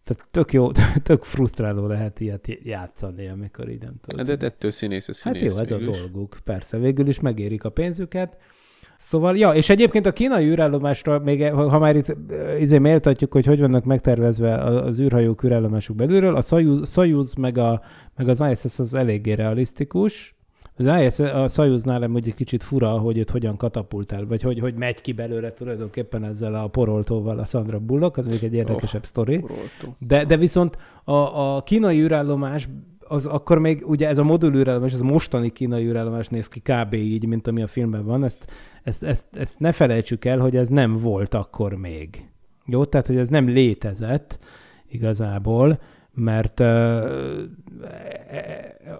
Tehát 0.08 0.28
tök 0.32 0.54
jó, 0.54 0.72
tök 1.04 1.24
frusztráló 1.24 1.88
lehet 1.88 2.20
ilyet 2.20 2.48
játszani, 2.64 3.28
amikor 3.28 3.70
így 3.70 3.82
nem 3.82 3.94
tudod. 4.02 4.32
De 4.32 4.46
ettől 4.46 4.72
színész, 4.72 5.06
Hát 5.06 5.36
színész 5.36 5.56
jó, 5.56 5.62
ez 5.62 5.72
a 5.72 5.78
dolguk. 5.78 6.38
Persze, 6.44 6.78
végül 6.78 7.08
is 7.08 7.20
megérik 7.20 7.64
a 7.64 7.70
pénzüket. 7.70 8.38
Szóval, 8.98 9.38
ja, 9.38 9.54
és 9.54 9.70
egyébként 9.70 10.06
a 10.06 10.14
kínai 10.14 10.46
űrállomásra, 10.46 11.20
még 11.20 11.52
ha 11.52 11.80
már 11.80 11.96
itt 11.96 12.16
eh, 12.30 12.62
izé 12.62 12.78
méltatjuk, 12.78 13.34
hogy 13.34 13.46
hogy 13.46 13.60
vannak 13.60 13.84
megtervezve 13.84 14.56
az 14.64 15.00
űrhajók 15.00 15.44
űrállomások 15.44 15.96
belülről, 15.96 16.36
a 16.36 16.42
Soyuz, 16.42 16.92
Soyuz 16.92 17.34
meg, 17.34 17.58
a, 17.58 17.82
meg 18.16 18.30
az 18.30 18.44
ISS 18.52 18.80
az 18.80 18.94
eléggé 18.94 19.32
realisztikus. 19.32 20.37
Az 20.78 21.02
ISS, 21.02 21.20
a 21.20 21.48
Soyuznál 21.48 22.00
nem 22.00 22.16
egy 22.16 22.34
kicsit 22.36 22.64
fura, 22.64 22.90
hogy 22.90 23.18
itt 23.18 23.30
hogyan 23.30 23.58
katapultál, 23.58 24.26
vagy 24.26 24.42
hogy, 24.42 24.60
hogy 24.60 24.74
megy 24.74 25.02
ki 25.02 25.12
belőle 25.12 25.54
tulajdonképpen 25.54 26.24
ezzel 26.24 26.56
a 26.56 26.68
poroltóval 26.68 27.40
a 27.40 27.46
Sandra 27.46 27.80
Bullock, 27.80 28.18
az 28.18 28.26
még 28.26 28.44
egy 28.44 28.54
érdekesebb 28.54 29.02
oh, 29.02 29.08
sztori. 29.08 29.40
Poroltó. 29.40 29.96
De, 30.00 30.26
de 30.26 30.38
viszont 30.38 30.78
a, 31.04 31.56
a 31.56 31.64
kínai 31.64 32.00
űrállomás, 32.00 32.70
az 33.00 33.26
akkor 33.26 33.60
még, 33.60 33.88
ugye 33.88 34.08
ez 34.08 34.18
a 34.18 34.24
modul 34.24 34.56
űrállomás, 34.56 34.94
ez 34.94 35.00
a 35.00 35.04
mostani 35.04 35.50
kínai 35.50 35.86
űrállomás 35.86 36.28
néz 36.28 36.48
ki 36.48 36.60
kb. 36.60 36.94
így, 36.94 37.26
mint 37.26 37.48
ami 37.48 37.62
a 37.62 37.68
filmben 37.68 38.06
van, 38.06 38.24
ezt, 38.24 38.46
ezt, 38.84 39.04
ezt, 39.04 39.26
ezt 39.32 39.60
ne 39.60 39.72
felejtsük 39.72 40.26
el, 40.26 40.40
hogy 40.40 40.56
ez 40.56 40.70
nem 40.70 40.98
volt 40.98 41.34
akkor 41.34 41.74
még. 41.74 42.30
Jó, 42.66 42.86
tehát, 42.86 43.08
hogy 43.08 43.18
ez 43.18 43.30
nem 43.30 43.48
létezett 43.48 44.40
igazából, 44.90 45.80
mert 46.20 46.60
uh, 46.60 46.68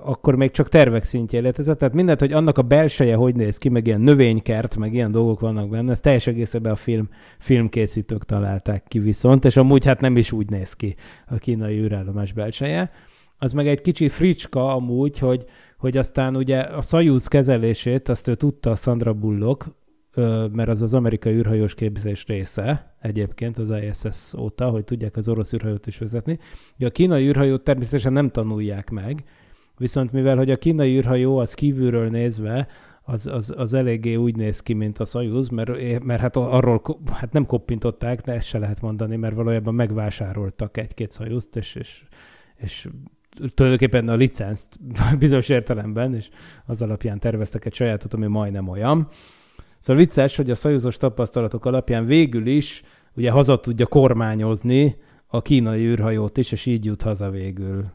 akkor 0.04 0.36
még 0.36 0.52
csak 0.52 0.70
tervek 0.70 1.04
szintjén 1.04 1.42
létezett, 1.42 1.78
tehát 1.78 1.94
mindent, 1.94 2.20
hogy 2.20 2.34
annak 2.34 2.58
a 2.58 2.62
belseje 2.62 3.16
hogy 3.16 3.36
néz 3.36 3.58
ki, 3.58 3.70
meg 3.70 3.88
ilyen 3.88 4.02
növénykert, 4.02 4.76
meg 4.76 4.94
ilyen 4.94 5.12
dolgok 5.12 5.40
vannak 5.40 5.70
benne, 5.70 5.92
ez 5.92 6.00
teljes 6.00 6.28
egészében 6.28 6.72
a 6.72 6.76
film, 6.76 7.10
filmkészítők 7.40 8.26
találták 8.26 8.84
ki 8.88 9.00
viszont, 9.00 9.46
és 9.46 9.58
amúgy 9.58 9.86
hát 9.86 10.02
nem 10.02 10.18
is 10.18 10.32
úgy 10.32 10.50
néz 10.50 10.74
ki 10.74 10.96
a 11.28 11.36
kínai 11.36 11.80
űrállomás 11.80 12.34
belseje. 12.34 12.92
Az 13.38 13.54
meg 13.54 13.68
egy 13.68 13.82
kicsi 13.82 14.10
fricska 14.10 14.74
amúgy, 14.74 15.20
hogy, 15.20 15.46
hogy 15.78 15.98
aztán 15.98 16.36
ugye 16.36 16.60
a 16.60 16.82
Soyuz 16.82 17.28
kezelését, 17.28 18.10
azt 18.10 18.28
ő 18.28 18.36
tudta 18.36 18.72
a 18.72 18.76
Sandra 18.76 19.14
Bullock, 19.14 19.66
mert 20.52 20.70
az 20.70 20.82
az 20.82 20.94
amerikai 20.94 21.34
űrhajós 21.34 21.74
képzés 21.74 22.26
része 22.26 22.96
egyébként 23.02 23.58
az 23.58 23.74
ISS 23.82 24.34
óta, 24.38 24.70
hogy 24.70 24.84
tudják 24.84 25.16
az 25.16 25.28
orosz 25.28 25.54
űrhajót 25.54 25.88
is 25.88 25.98
vezetni. 25.98 26.40
Ugye 26.78 26.88
a 26.88 26.92
kínai 26.92 27.28
űrhajót 27.28 27.64
természetesen 27.64 28.14
nem 28.14 28.30
tanulják 28.30 28.90
meg, 28.90 29.24
viszont 29.78 30.12
mivel, 30.12 30.38
hogy 30.38 30.52
a 30.52 30.58
kínai 30.58 30.96
űrhajó 30.96 31.38
az 31.38 31.54
kívülről 31.54 32.10
nézve, 32.10 32.68
az, 33.02 33.28
az, 33.28 33.54
az 33.58 33.74
eléggé 33.74 34.16
úgy 34.16 34.36
néz 34.36 34.62
ki, 34.62 34.74
mint 34.74 35.00
a 35.00 35.06
Soyuz, 35.06 35.50
mert, 35.50 36.04
mert 36.04 36.22
hát 36.22 36.36
arról 36.36 36.82
hát 37.12 37.32
nem 37.32 37.46
koppintották, 37.46 38.22
de 38.22 38.34
ezt 38.34 38.48
se 38.48 38.58
lehet 38.58 38.82
mondani, 38.82 39.16
mert 39.16 39.36
valójában 39.36 39.76
megvásároltak 39.76 40.78
egy-két 40.78 41.12
Soyuzt, 41.12 41.56
és, 41.56 41.76
és, 41.76 42.04
és 42.56 42.88
tulajdonképpen 43.54 44.10
a 44.10 44.16
licenzt 44.16 44.80
bizonyos 45.20 45.50
értelemben, 45.50 46.16
és 46.16 46.30
az 46.66 46.82
alapján 46.82 47.20
terveztek 47.20 47.66
egy 47.66 47.74
sajátot, 47.74 48.14
ami 48.14 48.28
majdnem 48.28 48.68
olyan. 48.68 49.08
Szóval 49.80 50.04
vicces, 50.04 50.36
hogy 50.36 50.50
a 50.50 50.56
szajuzos 50.56 50.98
tapasztalatok 50.98 51.66
alapján 51.66 52.06
végül 52.06 52.48
is 52.48 52.84
ugye 53.16 53.32
haza 53.32 53.60
tudja 53.60 53.86
kormányozni 53.86 54.96
a 55.28 55.42
kínai 55.42 55.86
űrhajót 55.86 56.38
is, 56.38 56.52
és 56.52 56.66
így 56.66 56.86
jut 56.86 57.02
haza 57.02 57.30
végül 57.30 57.86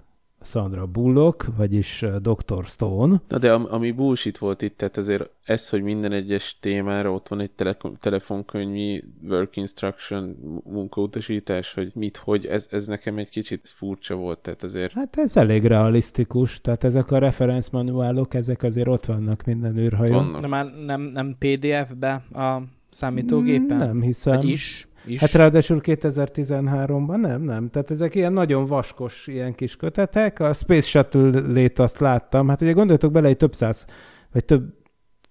Sandra 0.44 0.86
Bullock, 0.86 1.46
vagyis 1.56 2.04
Dr. 2.20 2.64
Stone. 2.64 3.20
Na 3.28 3.38
de 3.38 3.52
am- 3.52 3.66
ami 3.70 3.90
bullshit 3.90 4.38
volt 4.38 4.62
itt, 4.62 4.76
tehát 4.76 4.96
azért 4.96 5.30
ez, 5.44 5.68
hogy 5.68 5.82
minden 5.82 6.12
egyes 6.12 6.56
témára 6.60 7.12
ott 7.12 7.28
van 7.28 7.40
egy 7.40 7.50
tele- 7.50 7.82
telefonkönyvi 8.00 9.04
work 9.28 9.56
instruction 9.56 10.36
munkautasítás, 10.64 11.74
hogy 11.74 11.90
mit, 11.94 12.16
hogy 12.16 12.46
ez, 12.46 12.68
ez 12.70 12.86
nekem 12.86 13.18
egy 13.18 13.28
kicsit 13.28 13.68
furcsa 13.76 14.14
volt, 14.14 14.38
tehát 14.38 14.62
azért 14.62 14.92
Hát 14.92 15.16
ez 15.18 15.36
elég 15.36 15.64
realisztikus, 15.64 16.60
tehát 16.60 16.84
ezek 16.84 17.10
a 17.10 17.18
referencmanuálok, 17.18 18.34
ezek 18.34 18.62
azért 18.62 18.88
ott 18.88 19.04
vannak 19.06 19.44
minden 19.44 19.76
űrhajón. 19.78 20.14
vannak. 20.24 20.40
De 20.40 20.46
már 20.46 20.72
nem, 20.86 21.00
nem 21.00 21.36
PDF-be 21.38 22.12
a 22.32 22.62
számítógépen? 22.90 23.76
Nem 23.76 24.00
hiszem. 24.02 24.36
Vagy 24.36 24.48
is? 24.48 24.86
Is? 25.06 25.20
Hát 25.20 25.32
ráadásul 25.32 25.80
2013-ban 25.82 27.20
nem, 27.20 27.42
nem. 27.42 27.70
Tehát 27.70 27.90
ezek 27.90 28.14
ilyen 28.14 28.32
nagyon 28.32 28.66
vaskos 28.66 29.26
ilyen 29.26 29.54
kis 29.54 29.76
kötetek. 29.76 30.40
A 30.40 30.52
Space 30.52 30.88
Shuttle 30.88 31.40
lét 31.40 31.78
azt 31.78 31.98
láttam. 31.98 32.48
Hát 32.48 32.60
ugye 32.62 32.72
gondoljatok 32.72 33.12
bele, 33.12 33.26
hogy 33.26 33.36
több 33.36 33.54
száz, 33.54 33.86
vagy 34.32 34.44
több, 34.44 34.74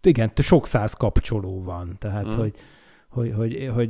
igen, 0.01 0.31
sok 0.35 0.67
száz 0.67 0.93
kapcsoló 0.93 1.63
van. 1.63 1.95
Tehát, 1.99 2.25
Mm. 2.25 2.39
hogy, 2.39 2.53
hogy, 3.09 3.33
hogy, 3.35 3.71
hogy, 3.73 3.89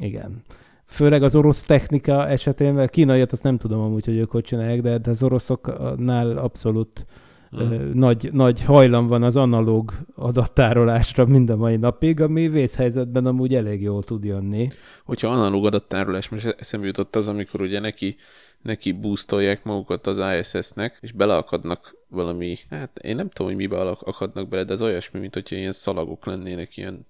igen. 0.00 0.42
Főleg 0.86 1.22
az 1.22 1.34
orosz 1.34 1.62
technika 1.62 2.28
esetén, 2.28 2.78
a 2.78 2.86
kínaiat 2.86 3.32
azt 3.32 3.42
nem 3.42 3.56
tudom 3.56 3.80
amúgy, 3.80 4.04
hogy 4.04 4.16
ők 4.16 4.30
hogy 4.30 4.44
csinálják, 4.44 4.80
de, 4.80 5.10
az 5.10 5.22
oroszoknál 5.22 6.36
abszolút 6.38 7.06
Mm. 7.08 7.23
Ö, 7.58 7.90
nagy, 7.92 8.28
nagy 8.32 8.64
hajlam 8.64 9.06
van 9.06 9.22
az 9.22 9.36
analóg 9.36 9.92
adattárolásra 10.14 11.26
mind 11.26 11.50
a 11.50 11.56
mai 11.56 11.76
napig, 11.76 12.20
ami 12.20 12.48
vészhelyzetben 12.48 13.26
amúgy 13.26 13.54
elég 13.54 13.82
jól 13.82 14.02
tud 14.02 14.24
jönni. 14.24 14.68
Hogyha 15.04 15.28
analóg 15.28 15.66
adattárolás, 15.66 16.28
most 16.28 16.56
eszembe 16.58 16.86
jutott 16.86 17.16
az, 17.16 17.28
amikor 17.28 17.60
ugye 17.60 17.80
neki, 17.80 18.16
neki 18.62 18.92
boostolják 18.92 19.64
magukat 19.64 20.06
az 20.06 20.20
ISS-nek, 20.38 20.98
és 21.00 21.12
beleakadnak 21.12 21.96
valami, 22.08 22.56
hát 22.70 22.98
én 22.98 23.16
nem 23.16 23.28
tudom, 23.28 23.46
hogy 23.46 23.60
mibe 23.60 23.80
akadnak 23.80 24.48
bele, 24.48 24.64
de 24.64 24.72
ez 24.72 24.82
olyasmi, 24.82 25.20
mint 25.20 25.34
hogyha 25.34 25.56
ilyen 25.56 25.72
szalagok 25.72 26.26
lennének, 26.26 26.76
ilyen 26.76 27.06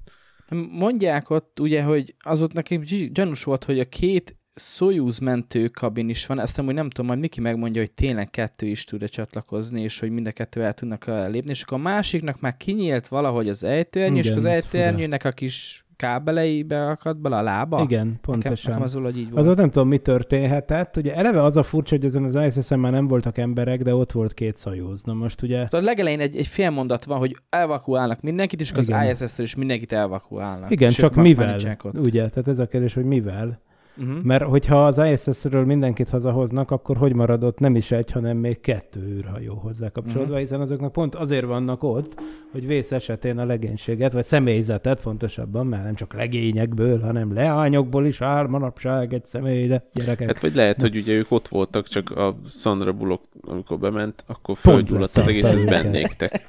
Mondják 0.70 1.30
ott 1.30 1.60
ugye, 1.60 1.82
hogy 1.82 2.14
az 2.18 2.42
ott 2.42 2.52
nekem 2.52 2.82
gyanús 3.12 3.44
volt, 3.44 3.64
hogy 3.64 3.78
a 3.80 3.88
két 3.88 4.36
Soyuz 4.54 5.18
mentőkabin 5.18 6.08
is 6.08 6.26
van, 6.26 6.40
ezt 6.40 6.58
amúgy 6.58 6.74
nem 6.74 6.90
tudom, 6.90 7.06
majd 7.06 7.18
Miki 7.18 7.40
megmondja, 7.40 7.80
hogy 7.80 7.90
tényleg 7.90 8.30
kettő 8.30 8.66
is 8.66 8.84
tud 8.84 9.08
csatlakozni, 9.08 9.82
és 9.82 9.98
hogy 9.98 10.10
mind 10.10 10.26
a 10.26 10.32
kettő 10.32 10.64
el 10.64 10.72
tudnak 10.72 11.06
ö, 11.06 11.28
lépni, 11.28 11.50
és 11.50 11.62
akkor 11.62 11.78
a 11.78 11.82
másiknak 11.82 12.40
már 12.40 12.56
kinyílt 12.56 13.08
valahogy 13.08 13.48
az 13.48 13.64
ejtőernyő, 13.64 14.18
és 14.18 14.30
az 14.30 14.44
ejtőernyőnek 14.44 15.24
a 15.24 15.30
kis 15.30 15.84
kábeleibe 15.96 16.86
akadt 16.88 17.20
bele 17.20 17.36
a 17.36 17.42
lába. 17.42 17.82
Igen, 17.82 18.18
pontosan. 18.20 18.70
nekem 18.70 18.82
az 18.86 18.94
valahogy 18.94 19.18
így 19.18 19.30
volt. 19.30 19.44
Azóta 19.44 19.60
nem 19.60 19.70
tudom, 19.70 19.88
mi 19.88 19.98
történhetett. 19.98 20.96
Ugye 20.96 21.14
eleve 21.14 21.42
az 21.42 21.56
a 21.56 21.62
furcsa, 21.62 21.94
hogy 21.94 22.04
ezen 22.04 22.24
az 22.24 22.34
ISS-en 22.34 22.78
már 22.78 22.92
nem 22.92 23.08
voltak 23.08 23.38
emberek, 23.38 23.82
de 23.82 23.94
ott 23.94 24.12
volt 24.12 24.34
két 24.34 24.56
szajúz. 24.56 25.02
Na 25.02 25.12
most 25.12 25.42
ugye... 25.42 25.66
A 25.70 25.80
legelején 25.80 26.20
egy, 26.20 26.36
egy 26.36 26.46
fél 26.46 26.70
mondat 26.70 27.04
van, 27.04 27.18
hogy 27.18 27.36
evakuálnak 27.48 28.20
mindenkit, 28.20 28.60
és 28.60 28.72
az. 28.72 28.88
ISS-ről 28.88 29.46
is 29.46 29.54
mindenkit 29.54 29.92
evakuálnak. 29.92 30.70
Igen, 30.70 30.88
és 30.88 30.94
csak 30.94 31.14
mivel? 31.14 31.58
Ugye? 31.82 32.28
Tehát 32.28 32.48
ez 32.48 32.58
a 32.58 32.66
kérdés, 32.66 32.94
hogy 32.94 33.04
mivel? 33.04 33.62
Uh-huh. 33.96 34.22
Mert 34.22 34.42
hogyha 34.44 34.86
az 34.86 34.98
ISS-ről 34.98 35.64
mindenkit 35.64 36.10
hazahoznak, 36.10 36.70
akkor 36.70 36.96
hogy 36.96 37.14
maradott 37.14 37.58
nem 37.58 37.76
is 37.76 37.90
egy, 37.90 38.10
hanem 38.10 38.36
még 38.36 38.60
kettő 38.60 39.00
űrhajó 39.00 39.54
hozzá 39.54 39.88
kapcsolódva, 39.88 40.32
Mhm. 40.32 40.40
hiszen 40.40 40.60
azoknak 40.60 40.92
pont 40.92 41.14
azért 41.14 41.44
vannak 41.44 41.82
ott, 41.82 42.20
hogy 42.52 42.66
vész 42.66 42.92
esetén 42.92 43.38
a 43.38 43.44
legénységet, 43.44 44.12
vagy 44.12 44.24
személyzetet 44.24 45.00
pontosabban, 45.00 45.66
mert 45.66 45.84
nem 45.84 45.94
csak 45.94 46.14
legényekből, 46.14 47.00
hanem 47.00 47.34
leányokból 47.34 48.06
is 48.06 48.20
áll 48.20 48.46
manapság 48.46 49.14
egy 49.14 49.24
személyzet, 49.24 49.84
gyerekek. 49.92 50.26
Hát 50.26 50.40
vagy 50.40 50.54
lehet, 50.54 50.80
hogy 50.80 50.96
ugye 50.96 51.12
ők 51.12 51.30
ott 51.30 51.48
voltak, 51.48 51.86
csak 51.88 52.10
a 52.10 52.36
Sandra 52.46 52.92
Bullock, 52.92 53.24
amikor 53.46 53.78
bement, 53.78 54.24
akkor 54.26 54.58
Pont 54.60 54.76
fölgyulladt 54.76 55.16
az 55.16 55.28
egész, 55.28 55.50
ez 55.50 55.64
bennéktek. 55.64 56.48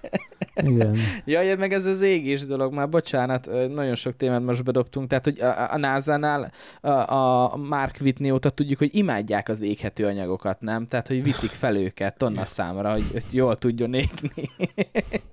Igen. 0.64 0.96
Ja, 1.26 1.58
meg 1.58 1.74
ez 1.74 1.86
az 1.86 2.02
égés 2.02 2.46
dolog, 2.46 2.74
már 2.74 2.90
bocsánat, 2.90 3.50
nagyon 3.70 3.96
sok 3.96 4.16
témát 4.16 4.42
most 4.42 4.64
bedobtunk, 4.64 5.08
tehát 5.08 5.24
hogy 5.24 5.40
a, 5.40 5.74
a 5.74 5.78
NASA-nál 5.78 6.52
a, 6.82 6.90
a 6.90 7.56
Mark 7.56 7.98
Whitney 8.02 8.32
óta 8.32 8.50
tudjuk, 8.50 8.80
hogy 8.80 8.96
imádják 8.96 9.50
az 9.50 9.62
éghető 9.62 10.06
anyagokat, 10.06 10.62
nem? 10.62 10.88
Tehát, 10.88 11.08
hogy 11.08 11.24
viszik 11.24 11.50
fel 11.50 11.76
őket 11.78 12.18
tonna 12.18 12.46
számra, 12.46 12.92
hogy, 12.92 13.06
hogy 13.12 13.26
jól 13.32 13.56
tudjon 13.56 13.94
égni. 13.94 14.32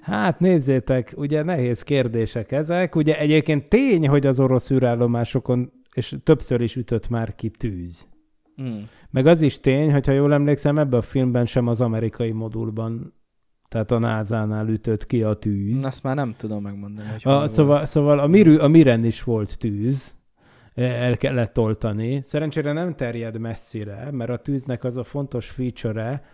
Hát 0.00 0.40
nézzétek, 0.40 1.12
ugye 1.16 1.42
nehéz 1.42 1.82
kérdések 1.82 2.52
ezek. 2.52 2.94
Ugye 2.94 3.18
egyébként 3.18 3.68
tény, 3.68 4.08
hogy 4.08 4.26
az 4.26 4.40
orosz 4.40 4.70
űrállomásokon, 4.70 5.72
és 5.94 6.16
többször 6.22 6.60
is 6.60 6.76
ütött 6.76 7.08
már 7.08 7.34
ki 7.34 7.50
tűz. 7.50 8.06
Hmm. 8.56 8.88
Meg 9.10 9.26
az 9.26 9.42
is 9.42 9.60
tény, 9.60 9.92
hogyha 9.92 10.12
jól 10.12 10.32
emlékszem, 10.32 10.78
ebben 10.78 10.98
a 10.98 11.02
filmben 11.02 11.46
sem 11.46 11.66
az 11.66 11.80
amerikai 11.80 12.30
modulban, 12.30 13.14
tehát 13.68 13.90
a 13.90 13.98
NASA-nál 13.98 14.68
ütött 14.68 15.06
ki 15.06 15.22
a 15.22 15.34
tűz. 15.34 15.84
Azt 15.84 16.02
már 16.02 16.14
nem 16.14 16.34
tudom 16.38 16.62
megmondani, 16.62 17.08
hogy 17.08 17.22
A, 17.24 17.36
volt. 17.36 17.50
szóval, 17.50 17.86
szóval 17.86 18.18
a, 18.18 18.26
mirű, 18.26 18.56
a 18.56 18.68
Miren 18.68 19.04
is 19.04 19.22
volt 19.22 19.58
tűz, 19.58 20.14
el 20.74 21.16
kellett 21.16 21.58
oltani. 21.58 22.20
Szerencsére 22.22 22.72
nem 22.72 22.94
terjed 22.94 23.38
messzire, 23.38 24.08
mert 24.10 24.30
a 24.30 24.36
tűznek 24.36 24.84
az 24.84 24.96
a 24.96 25.04
fontos 25.04 25.48
feature 25.50 26.24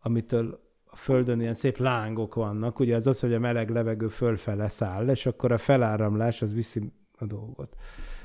amitől 0.00 0.60
a 0.84 0.96
Földön 0.96 1.40
ilyen 1.40 1.54
szép 1.54 1.78
lángok 1.78 2.34
vannak, 2.34 2.78
ugye 2.78 2.96
az 2.96 3.06
az, 3.06 3.20
hogy 3.20 3.32
a 3.34 3.38
meleg 3.38 3.70
levegő 3.70 4.08
fölfele 4.08 4.68
száll, 4.68 5.08
és 5.08 5.26
akkor 5.26 5.52
a 5.52 5.58
feláramlás 5.58 6.42
az 6.42 6.54
viszi 6.54 6.92
a 7.18 7.26
dolgot. 7.26 7.76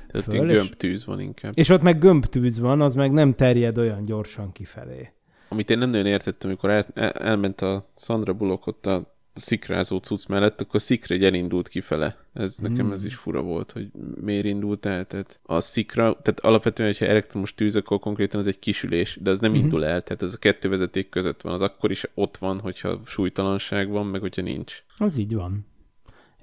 Tehát 0.06 0.26
Föl, 0.26 0.40
ott 0.40 0.50
és- 0.50 0.56
gömbtűz 0.56 1.06
van 1.06 1.20
inkább. 1.20 1.52
És 1.56 1.68
ott 1.68 1.82
meg 1.82 1.98
gömbtűz 1.98 2.58
van, 2.58 2.80
az 2.80 2.94
meg 2.94 3.12
nem 3.12 3.34
terjed 3.34 3.78
olyan 3.78 4.04
gyorsan 4.04 4.52
kifelé. 4.52 5.12
Amit 5.52 5.70
én 5.70 5.78
nem 5.78 5.90
nagyon 5.90 6.06
értettem, 6.06 6.48
amikor 6.50 6.70
el, 6.70 6.86
el, 6.94 7.10
elment 7.10 7.60
a 7.60 7.90
Sandra 7.96 8.32
Bullock 8.32 8.66
ott 8.66 8.86
a 8.86 9.14
szikrázó 9.34 9.98
cucc 9.98 10.26
mellett, 10.26 10.60
akkor 10.60 10.80
szikra 10.80 11.14
egy 11.14 11.24
elindult 11.24 11.68
kifele. 11.68 12.16
Ez 12.32 12.56
nekem 12.56 12.76
Hmm. 12.84 12.92
ez 12.92 13.04
is 13.04 13.14
fura 13.14 13.42
volt, 13.42 13.72
hogy 13.72 13.90
miért 14.20 14.44
indult 14.44 14.86
el. 14.86 15.04
Tehát 15.06 15.40
a 15.42 15.60
szikra, 15.60 16.02
tehát 16.22 16.40
alapvetően, 16.40 16.88
hogyha 16.88 17.06
elektromos 17.06 17.54
tűz, 17.54 17.76
akkor 17.76 17.98
konkrétan 17.98 18.40
ez 18.40 18.46
egy 18.46 18.58
kisülés, 18.58 19.18
de 19.22 19.30
az 19.30 19.40
nem 19.40 19.50
Mhm. 19.50 19.60
indul 19.60 19.84
el. 19.84 20.02
Tehát 20.02 20.22
ez 20.22 20.34
a 20.34 20.38
kettő 20.38 20.68
vezeték 20.68 21.08
között 21.08 21.40
van. 21.40 21.52
Az 21.52 21.60
akkor 21.60 21.90
is 21.90 22.04
ott 22.14 22.36
van, 22.36 22.60
hogyha 22.60 23.00
súlytalanság 23.06 23.88
van, 23.88 24.06
meg 24.06 24.20
hogyha 24.20 24.42
nincs. 24.42 24.84
Az 24.96 25.16
így 25.16 25.34
van. 25.34 25.66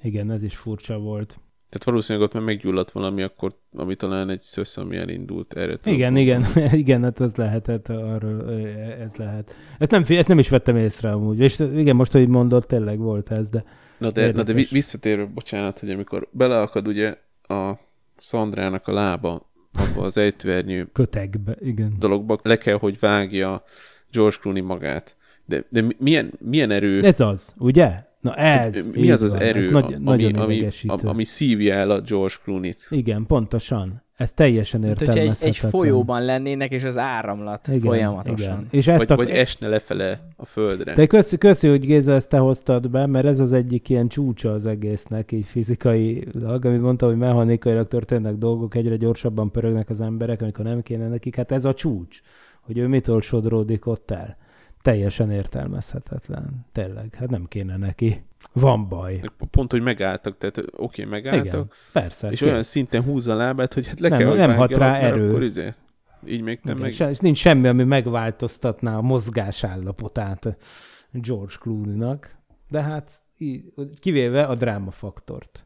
Igen, 0.03 0.31
ez 0.31 0.43
is 0.43 0.55
furcsa 0.55 0.97
volt. 0.97 1.39
Tehát 1.69 1.83
valószínűleg 1.85 2.27
ott 2.27 2.33
már 2.33 2.43
meggyulladt 2.43 2.91
valami, 2.91 3.21
akkor, 3.21 3.53
ami 3.75 3.95
talán 3.95 4.29
egy 4.29 4.41
szösz, 4.41 4.77
ami 4.77 4.97
elindult. 4.97 5.53
Erre 5.53 5.77
Igen, 5.83 6.15
igen, 6.15 6.45
igen, 6.71 7.03
hát 7.03 7.19
az 7.19 7.35
lehetett, 7.35 7.87
arról, 7.89 8.51
ez 8.99 9.15
lehet. 9.15 9.55
Ezt 9.79 9.91
nem, 9.91 10.03
ezt 10.07 10.27
nem 10.27 10.39
is 10.39 10.49
vettem 10.49 10.75
észre 10.75 11.11
amúgy. 11.11 11.39
És 11.39 11.59
igen, 11.59 11.95
most, 11.95 12.11
hogy 12.11 12.27
mondott, 12.27 12.67
tényleg 12.67 12.99
volt 12.99 13.31
ez, 13.31 13.49
de 13.49 13.63
Na 13.97 14.11
de, 14.11 14.31
na 14.31 14.43
de 14.43 14.53
visszatérve, 14.53 15.25
bocsánat, 15.25 15.79
hogy 15.79 15.89
amikor 15.89 16.27
beleakad 16.31 16.87
ugye 16.87 17.17
a 17.47 17.71
Szandrának 18.17 18.87
a 18.87 18.91
lába 18.93 19.49
abba 19.73 20.01
az 20.03 20.17
ejtőernyő 20.17 20.89
kötegbe, 20.93 21.55
igen. 21.59 21.95
dologba, 21.99 22.39
le 22.43 22.57
kell, 22.57 22.77
hogy 22.77 22.99
vágja 22.99 23.63
George 24.11 24.37
Clooney 24.41 24.61
magát. 24.61 25.15
De, 25.45 25.63
de 25.69 25.81
mi- 25.81 25.95
milyen, 25.99 26.33
milyen 26.39 26.71
erő, 26.71 27.03
Ez 27.03 27.19
az, 27.19 27.53
ugye? 27.57 28.06
Na 28.27 28.35
ez, 28.35 28.85
mi 28.85 29.11
az 29.11 29.21
az 29.21 29.31
van, 29.33 29.41
erő, 29.41 29.59
ez 29.59 29.67
nagy, 29.67 29.93
ami, 29.93 30.03
nagyon 30.03 30.35
ami, 30.35 30.55
idegesítő. 30.55 31.07
ami, 31.07 31.23
szívja 31.23 31.73
el 31.73 31.89
a 31.89 32.01
George 32.01 32.35
Clooney-t? 32.43 32.87
Igen, 32.89 33.25
pontosan. 33.25 34.05
Ez 34.17 34.33
teljesen 34.33 34.79
hogyha 34.79 34.93
egy, 35.01 35.07
értelmezhetetlen. 35.07 35.65
egy 35.65 35.69
folyóban 35.69 36.25
lennének, 36.25 36.71
és 36.71 36.83
az 36.83 36.97
áramlat 36.97 37.67
igen, 37.67 37.79
folyamatosan. 37.79 38.57
Igen. 38.57 38.67
És 38.69 38.87
ezt 38.87 38.97
Vagy, 38.97 39.11
a... 39.11 39.15
vagy 39.15 39.29
esne 39.29 39.67
lefele 39.67 40.19
a 40.35 40.45
földre. 40.45 40.93
De 40.93 41.05
köszi, 41.05 41.37
köszi, 41.37 41.67
hogy 41.67 41.85
Géza 41.85 42.11
ezt 42.11 42.29
te 42.29 42.37
hoztad 42.37 42.89
be, 42.89 43.05
mert 43.05 43.25
ez 43.25 43.39
az 43.39 43.53
egyik 43.53 43.89
ilyen 43.89 44.07
csúcsa 44.07 44.53
az 44.53 44.65
egésznek, 44.65 45.31
így 45.31 45.45
fizikailag, 45.45 46.65
amit 46.65 46.81
mondtam, 46.81 47.09
hogy 47.09 47.17
mechanikailag 47.17 47.87
történnek 47.87 48.35
dolgok, 48.35 48.75
egyre 48.75 48.95
gyorsabban 48.95 49.51
pörögnek 49.51 49.89
az 49.89 50.01
emberek, 50.01 50.41
amikor 50.41 50.65
nem 50.65 50.81
kéne 50.83 51.07
nekik. 51.07 51.35
Hát 51.35 51.51
ez 51.51 51.65
a 51.65 51.73
csúcs, 51.73 52.21
hogy 52.61 52.77
ő 52.77 52.87
mitől 52.87 53.21
sodródik 53.21 53.85
ott 53.85 54.11
el. 54.11 54.37
Teljesen 54.81 55.31
értelmezhetetlen. 55.31 56.65
Tényleg, 56.71 57.15
hát 57.15 57.29
nem 57.29 57.45
kéne 57.47 57.77
neki. 57.77 58.25
Van 58.53 58.87
baj. 58.87 59.21
Pont, 59.51 59.71
hogy 59.71 59.81
megálltak, 59.81 60.37
tehát 60.37 60.57
oké, 60.57 60.71
okay, 60.75 61.05
megálltak, 61.05 61.45
Igen, 61.45 61.69
persze. 61.91 62.29
és 62.29 62.39
kész. 62.39 62.49
olyan 62.49 62.63
szinten 62.63 63.03
húzza 63.03 63.31
a 63.33 63.35
lábát, 63.35 63.73
hogy 63.73 63.87
hát 63.87 63.99
le 63.99 64.09
Nem, 64.09 64.19
kell, 64.19 64.27
hogy 64.27 64.37
nem 64.37 64.55
hat 64.55 64.71
rá 64.71 64.97
erő. 64.97 65.29
Akkor 65.29 65.43
izé, 65.43 65.73
így 66.25 66.41
még 66.41 66.59
te 66.59 66.71
Igen, 66.71 66.91
meg... 66.99 67.09
és 67.09 67.17
nincs 67.17 67.37
semmi, 67.37 67.67
ami 67.67 67.83
megváltoztatná 67.83 68.97
a 68.97 69.01
mozgás 69.01 69.63
állapotát 69.63 70.57
George 71.11 71.55
Clooney-nak, 71.59 72.35
de 72.69 72.81
hát 72.81 73.11
kivéve 73.99 74.43
a 74.45 74.55
drámafaktort. 74.55 75.65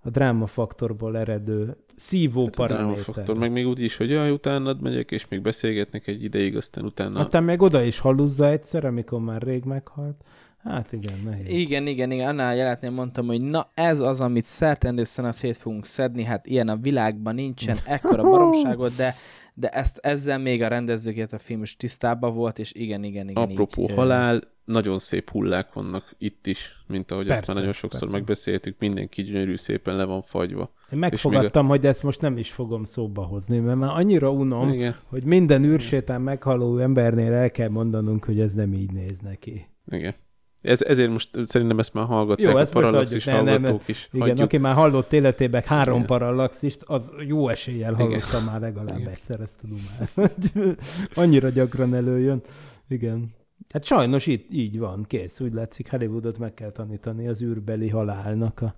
A 0.00 0.10
drámafaktorból 0.10 1.18
eredő 1.18 1.83
szívó 1.96 2.46
a 2.46 2.50
paraméter. 2.50 2.86
drámafaktor, 2.86 3.36
meg 3.36 3.52
még 3.52 3.66
úgy 3.66 3.80
is, 3.80 3.96
hogy 3.96 4.10
jaj, 4.10 4.30
utánad 4.30 4.80
megyek, 4.80 5.10
és 5.10 5.28
még 5.28 5.40
beszélgetnek 5.42 6.06
egy 6.06 6.24
ideig, 6.24 6.56
aztán 6.56 6.84
utána... 6.84 7.18
Aztán 7.18 7.44
meg 7.44 7.62
oda 7.62 7.82
is 7.82 7.98
halluzza 7.98 8.48
egyszer, 8.48 8.84
amikor 8.84 9.20
már 9.20 9.42
rég 9.42 9.64
meghalt. 9.64 10.24
Hát 10.64 10.92
igen, 10.92 11.20
nehéz. 11.24 11.46
Igen, 11.48 11.86
igen, 11.86 12.10
igen. 12.10 12.28
Annál 12.28 12.56
jelenetnél 12.56 12.90
mondtam, 12.90 13.26
hogy 13.26 13.42
na 13.42 13.70
ez 13.74 14.00
az, 14.00 14.20
amit 14.20 14.44
szertendősen 14.44 15.32
szét 15.32 15.56
fogunk 15.56 15.84
szedni, 15.84 16.24
hát 16.24 16.46
ilyen 16.46 16.68
a 16.68 16.76
világban 16.76 17.34
nincsen 17.34 17.76
ekkora 17.86 18.22
baromságot, 18.30 18.96
de, 18.96 19.14
de 19.54 19.68
ezt, 19.68 19.98
ezzel 19.98 20.38
még 20.38 20.62
a 20.62 20.68
rendezők, 20.68 21.32
a 21.32 21.38
film 21.38 21.62
is 21.62 21.76
tisztában 21.76 22.34
volt, 22.34 22.58
és 22.58 22.72
igen, 22.72 23.04
igen, 23.04 23.28
igen. 23.28 23.42
Apropó 23.42 23.82
így, 23.82 23.94
halál, 23.94 24.40
nagyon 24.64 24.98
szép 24.98 25.30
hullák 25.30 25.72
vannak 25.72 26.14
itt 26.18 26.46
is, 26.46 26.84
mint 26.86 27.10
ahogy 27.10 27.28
ezt 27.28 27.34
Persze, 27.34 27.46
már 27.46 27.56
nagyon 27.56 27.72
sokszor 27.72 28.00
persze. 28.00 28.16
megbeszéltük, 28.16 28.78
mindenki 28.78 29.22
gyönyörű 29.22 29.56
szépen 29.56 29.96
le 29.96 30.04
van 30.04 30.22
fagyva. 30.22 30.72
Én 30.92 30.98
megfogadtam, 30.98 31.66
hogy 31.66 31.86
ezt 31.86 32.02
most 32.02 32.20
nem 32.20 32.36
is 32.36 32.52
fogom 32.52 32.84
szóba 32.84 33.22
hozni, 33.22 33.58
mert 33.58 33.78
már 33.78 33.90
annyira 33.96 34.30
unom, 34.30 34.72
Igen, 34.72 34.96
hogy 35.06 35.24
minden 35.24 35.64
űrsétán 35.64 36.20
meghaló 36.20 36.78
embernél 36.78 37.32
el 37.32 37.50
kell 37.50 37.68
mondanunk, 37.68 38.24
hogy 38.24 38.40
ez 38.40 38.52
nem 38.52 38.72
így 38.72 38.92
néz 38.92 39.18
neki. 39.18 39.66
igen. 39.90 40.14
Ez, 40.62 40.82
ezért 40.82 41.10
most 41.10 41.30
szerintem 41.46 41.78
ezt 41.78 41.94
már 41.94 42.06
hallgatták, 42.06 42.46
Jó, 42.46 42.56
a 42.56 42.60
ezt 42.60 42.74
most 42.74 42.86
parallaxis 42.86 43.26
adjuk. 43.26 43.44
Ne, 43.44 43.50
nem, 43.50 43.62
hallgatók 43.62 43.88
is. 43.88 44.08
Igen, 44.12 44.26
Hagyjuk. 44.26 44.44
aki 44.46 44.58
már 44.58 44.74
hallott 44.74 45.12
életében 45.12 45.62
három 45.66 45.94
Igen. 45.94 46.06
parallaxist, 46.06 46.82
az 46.82 47.12
jó 47.26 47.48
eséllyel 47.48 47.92
Igen. 47.92 48.06
hallotta 48.06 48.40
már 48.50 48.60
legalább 48.60 48.98
Igen. 48.98 49.12
egyszer 49.12 49.40
ezt 49.40 49.58
tudom 49.60 49.78
már. 50.14 50.30
Annyira 51.24 51.48
gyakran 51.48 51.94
előjön. 51.94 52.42
Igen. 52.88 53.34
Hát 53.70 53.84
sajnos 53.84 54.26
itt 54.26 54.46
így 54.52 54.78
van, 54.78 55.04
kész. 55.08 55.40
Úgy 55.40 55.52
látszik, 55.52 55.90
Hollywoodot 55.90 56.38
meg 56.38 56.54
kell 56.54 56.70
tanítani 56.70 57.28
az 57.28 57.42
űrbeli 57.42 57.88
halálnak 57.88 58.60
a, 58.60 58.74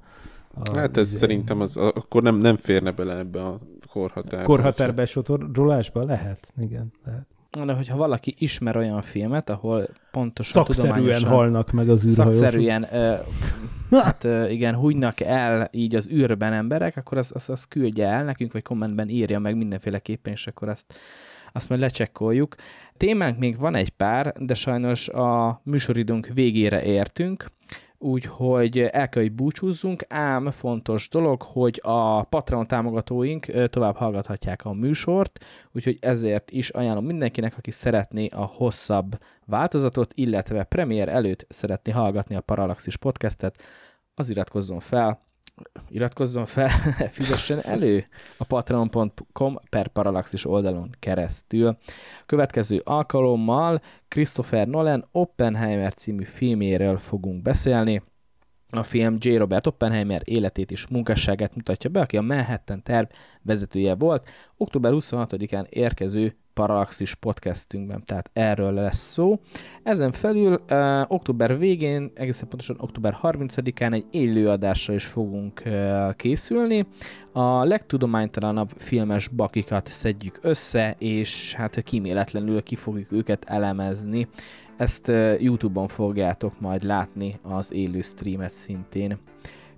a 0.55 0.77
Hát 0.77 0.97
ez 0.97 1.09
izé- 1.09 1.19
szerintem 1.19 1.61
az, 1.61 1.77
akkor 1.77 2.23
nem, 2.23 2.37
nem 2.37 2.57
férne 2.57 2.91
bele 2.93 3.17
ebbe 3.19 3.45
a 3.45 3.57
korhatárba. 3.93 4.47
korhatárbesotorolásba? 4.47 6.05
Lehet, 6.05 6.53
igen. 6.61 6.93
Lehet. 7.05 7.27
De 7.67 7.73
hogyha 7.73 7.97
valaki 7.97 8.35
ismer 8.39 8.77
olyan 8.77 9.03
filmet, 9.03 9.51
ahol 9.51 9.89
pontosan 10.11 10.63
Szakszerűen 10.65 10.95
tudományosan, 10.95 11.31
halnak 11.31 11.71
meg 11.73 11.89
az 11.89 12.05
űrhajósok. 12.05 12.33
szakszerűen 12.33 12.87
ö, 12.93 13.15
hát, 14.03 14.25
ö, 14.25 14.49
igen, 14.49 14.75
húgynak 14.75 15.21
el 15.21 15.69
így 15.73 15.95
az 15.95 16.09
űrben 16.11 16.53
emberek, 16.53 16.97
akkor 16.97 17.19
azt 17.19 17.33
az, 17.33 17.49
az 17.51 17.65
küldje 17.65 18.07
el 18.07 18.25
nekünk, 18.25 18.53
vagy 18.53 18.63
kommentben 18.63 19.09
írja 19.09 19.39
meg 19.39 19.57
mindenféleképpen, 19.57 20.33
és 20.33 20.47
akkor 20.47 20.69
azt, 20.69 20.95
azt 21.53 21.69
majd 21.69 21.81
lecsekkoljuk. 21.81 22.55
Témánk 22.97 23.39
még 23.39 23.59
van 23.59 23.75
egy 23.75 23.91
pár, 23.91 24.33
de 24.39 24.55
sajnos 24.55 25.09
a 25.09 25.61
műsoridőnk 25.65 26.27
végére 26.27 26.83
értünk, 26.83 27.51
úgyhogy 27.99 28.79
el 28.79 29.09
kell, 29.09 29.23
hogy 29.23 29.33
búcsúzzunk, 29.33 30.05
ám 30.09 30.51
fontos 30.51 31.09
dolog, 31.09 31.43
hogy 31.43 31.81
a 31.83 32.23
Patreon 32.23 32.67
támogatóink 32.67 33.47
tovább 33.71 33.97
hallgathatják 33.97 34.65
a 34.65 34.73
műsort, 34.73 35.45
úgyhogy 35.73 35.99
ezért 36.01 36.51
is 36.51 36.71
ajánlom 36.71 37.05
mindenkinek, 37.05 37.57
aki 37.59 37.71
szeretné 37.71 38.27
a 38.27 38.45
hosszabb 38.45 39.19
változatot, 39.47 40.13
illetve 40.15 40.65
premier 40.65 41.09
előtt 41.09 41.47
szeretné 41.49 41.93
hallgatni 41.93 42.35
a 42.35 42.41
Parallaxis 42.41 42.97
podcastet, 42.97 43.63
az 44.15 44.31
iratkozzon 44.31 44.81
fel, 44.81 45.21
iratkozzon 45.89 46.47
fel, 46.47 46.69
fizessen 47.17 47.61
elő 47.61 48.07
a 48.39 48.45
patreon.com 48.45 49.57
per 49.71 49.89
Parallaxis 49.89 50.47
oldalon 50.47 50.91
keresztül. 50.99 51.79
Következő 52.27 52.81
alkalommal 52.85 53.83
Christopher 54.09 54.67
Nolan 54.67 55.09
Oppenheimer 55.13 55.95
című 55.95 56.25
filméről 56.25 56.99
fogunk 56.99 57.43
beszélni. 57.43 58.03
A 58.71 58.83
film 58.83 59.17
J. 59.19 59.37
Robert 59.37 59.67
Oppenheimer 59.67 60.23
életét 60.25 60.71
és 60.71 60.87
munkásságát 60.87 61.55
mutatja 61.55 61.91
be, 61.91 62.01
aki 62.01 62.17
a 62.17 62.23
Manhattan 62.23 62.83
terv 62.83 63.07
vezetője 63.43 63.95
volt. 63.95 64.29
Október 64.57 64.93
26-án 64.95 65.67
érkező 65.69 66.37
Parallaxis 66.57 67.15
podcastünkben, 67.15 68.03
tehát 68.05 68.31
erről 68.33 68.73
lesz 68.73 68.99
szó. 68.99 69.41
Ezen 69.83 70.13
felül 70.13 70.63
uh, 70.71 71.11
október 71.11 71.59
végén, 71.59 72.11
egészen 72.15 72.49
pontosan 72.49 72.77
október 72.81 73.19
30-án 73.23 73.93
egy 73.93 74.05
élőadásra 74.11 74.95
is 74.95 75.05
fogunk 75.05 75.63
uh, 75.67 76.15
készülni. 76.15 76.87
A 77.33 77.65
legtudománytalanabb 77.65 78.71
filmes 78.77 79.29
bakikat 79.29 79.87
szedjük 79.87 80.39
össze, 80.43 80.97
és 80.99 81.55
hát 81.55 81.83
kíméletlenül 81.83 82.63
ki 82.63 82.75
fogjuk 82.75 83.13
őket 83.13 83.45
elemezni. 83.45 84.29
Ezt 84.77 85.09
uh, 85.09 85.43
YouTube-on 85.43 85.89
fogjátok 85.89 86.61
majd 86.61 86.83
látni 86.83 87.39
az 87.43 87.73
élő 87.73 88.01
streamet 88.01 88.53
szintén. 88.53 89.19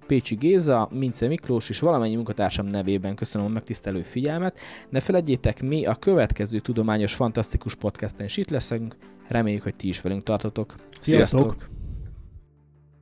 Pécsi 0.08 0.34
Géza, 0.34 0.88
Mince 0.92 1.26
Miklós 1.26 1.68
és 1.68 1.80
valamennyi 1.80 2.14
munkatársam 2.14 2.66
nevében 2.66 3.14
köszönöm 3.14 3.46
a 3.46 3.50
megtisztelő 3.50 4.00
figyelmet. 4.00 4.58
Ne 4.90 5.00
feledjétek, 5.00 5.62
mi 5.62 5.84
a 5.84 5.94
következő 5.94 6.58
tudományos 6.58 7.14
fantasztikus 7.14 7.74
podcasten 7.74 8.26
is 8.26 8.36
itt 8.36 8.50
leszünk. 8.50 8.96
Reméljük, 9.28 9.62
hogy 9.62 9.76
ti 9.76 9.88
is 9.88 10.00
velünk 10.00 10.22
tartotok. 10.22 10.74
Sziasztok! 10.98 11.40
Sziasztok! 11.40 11.77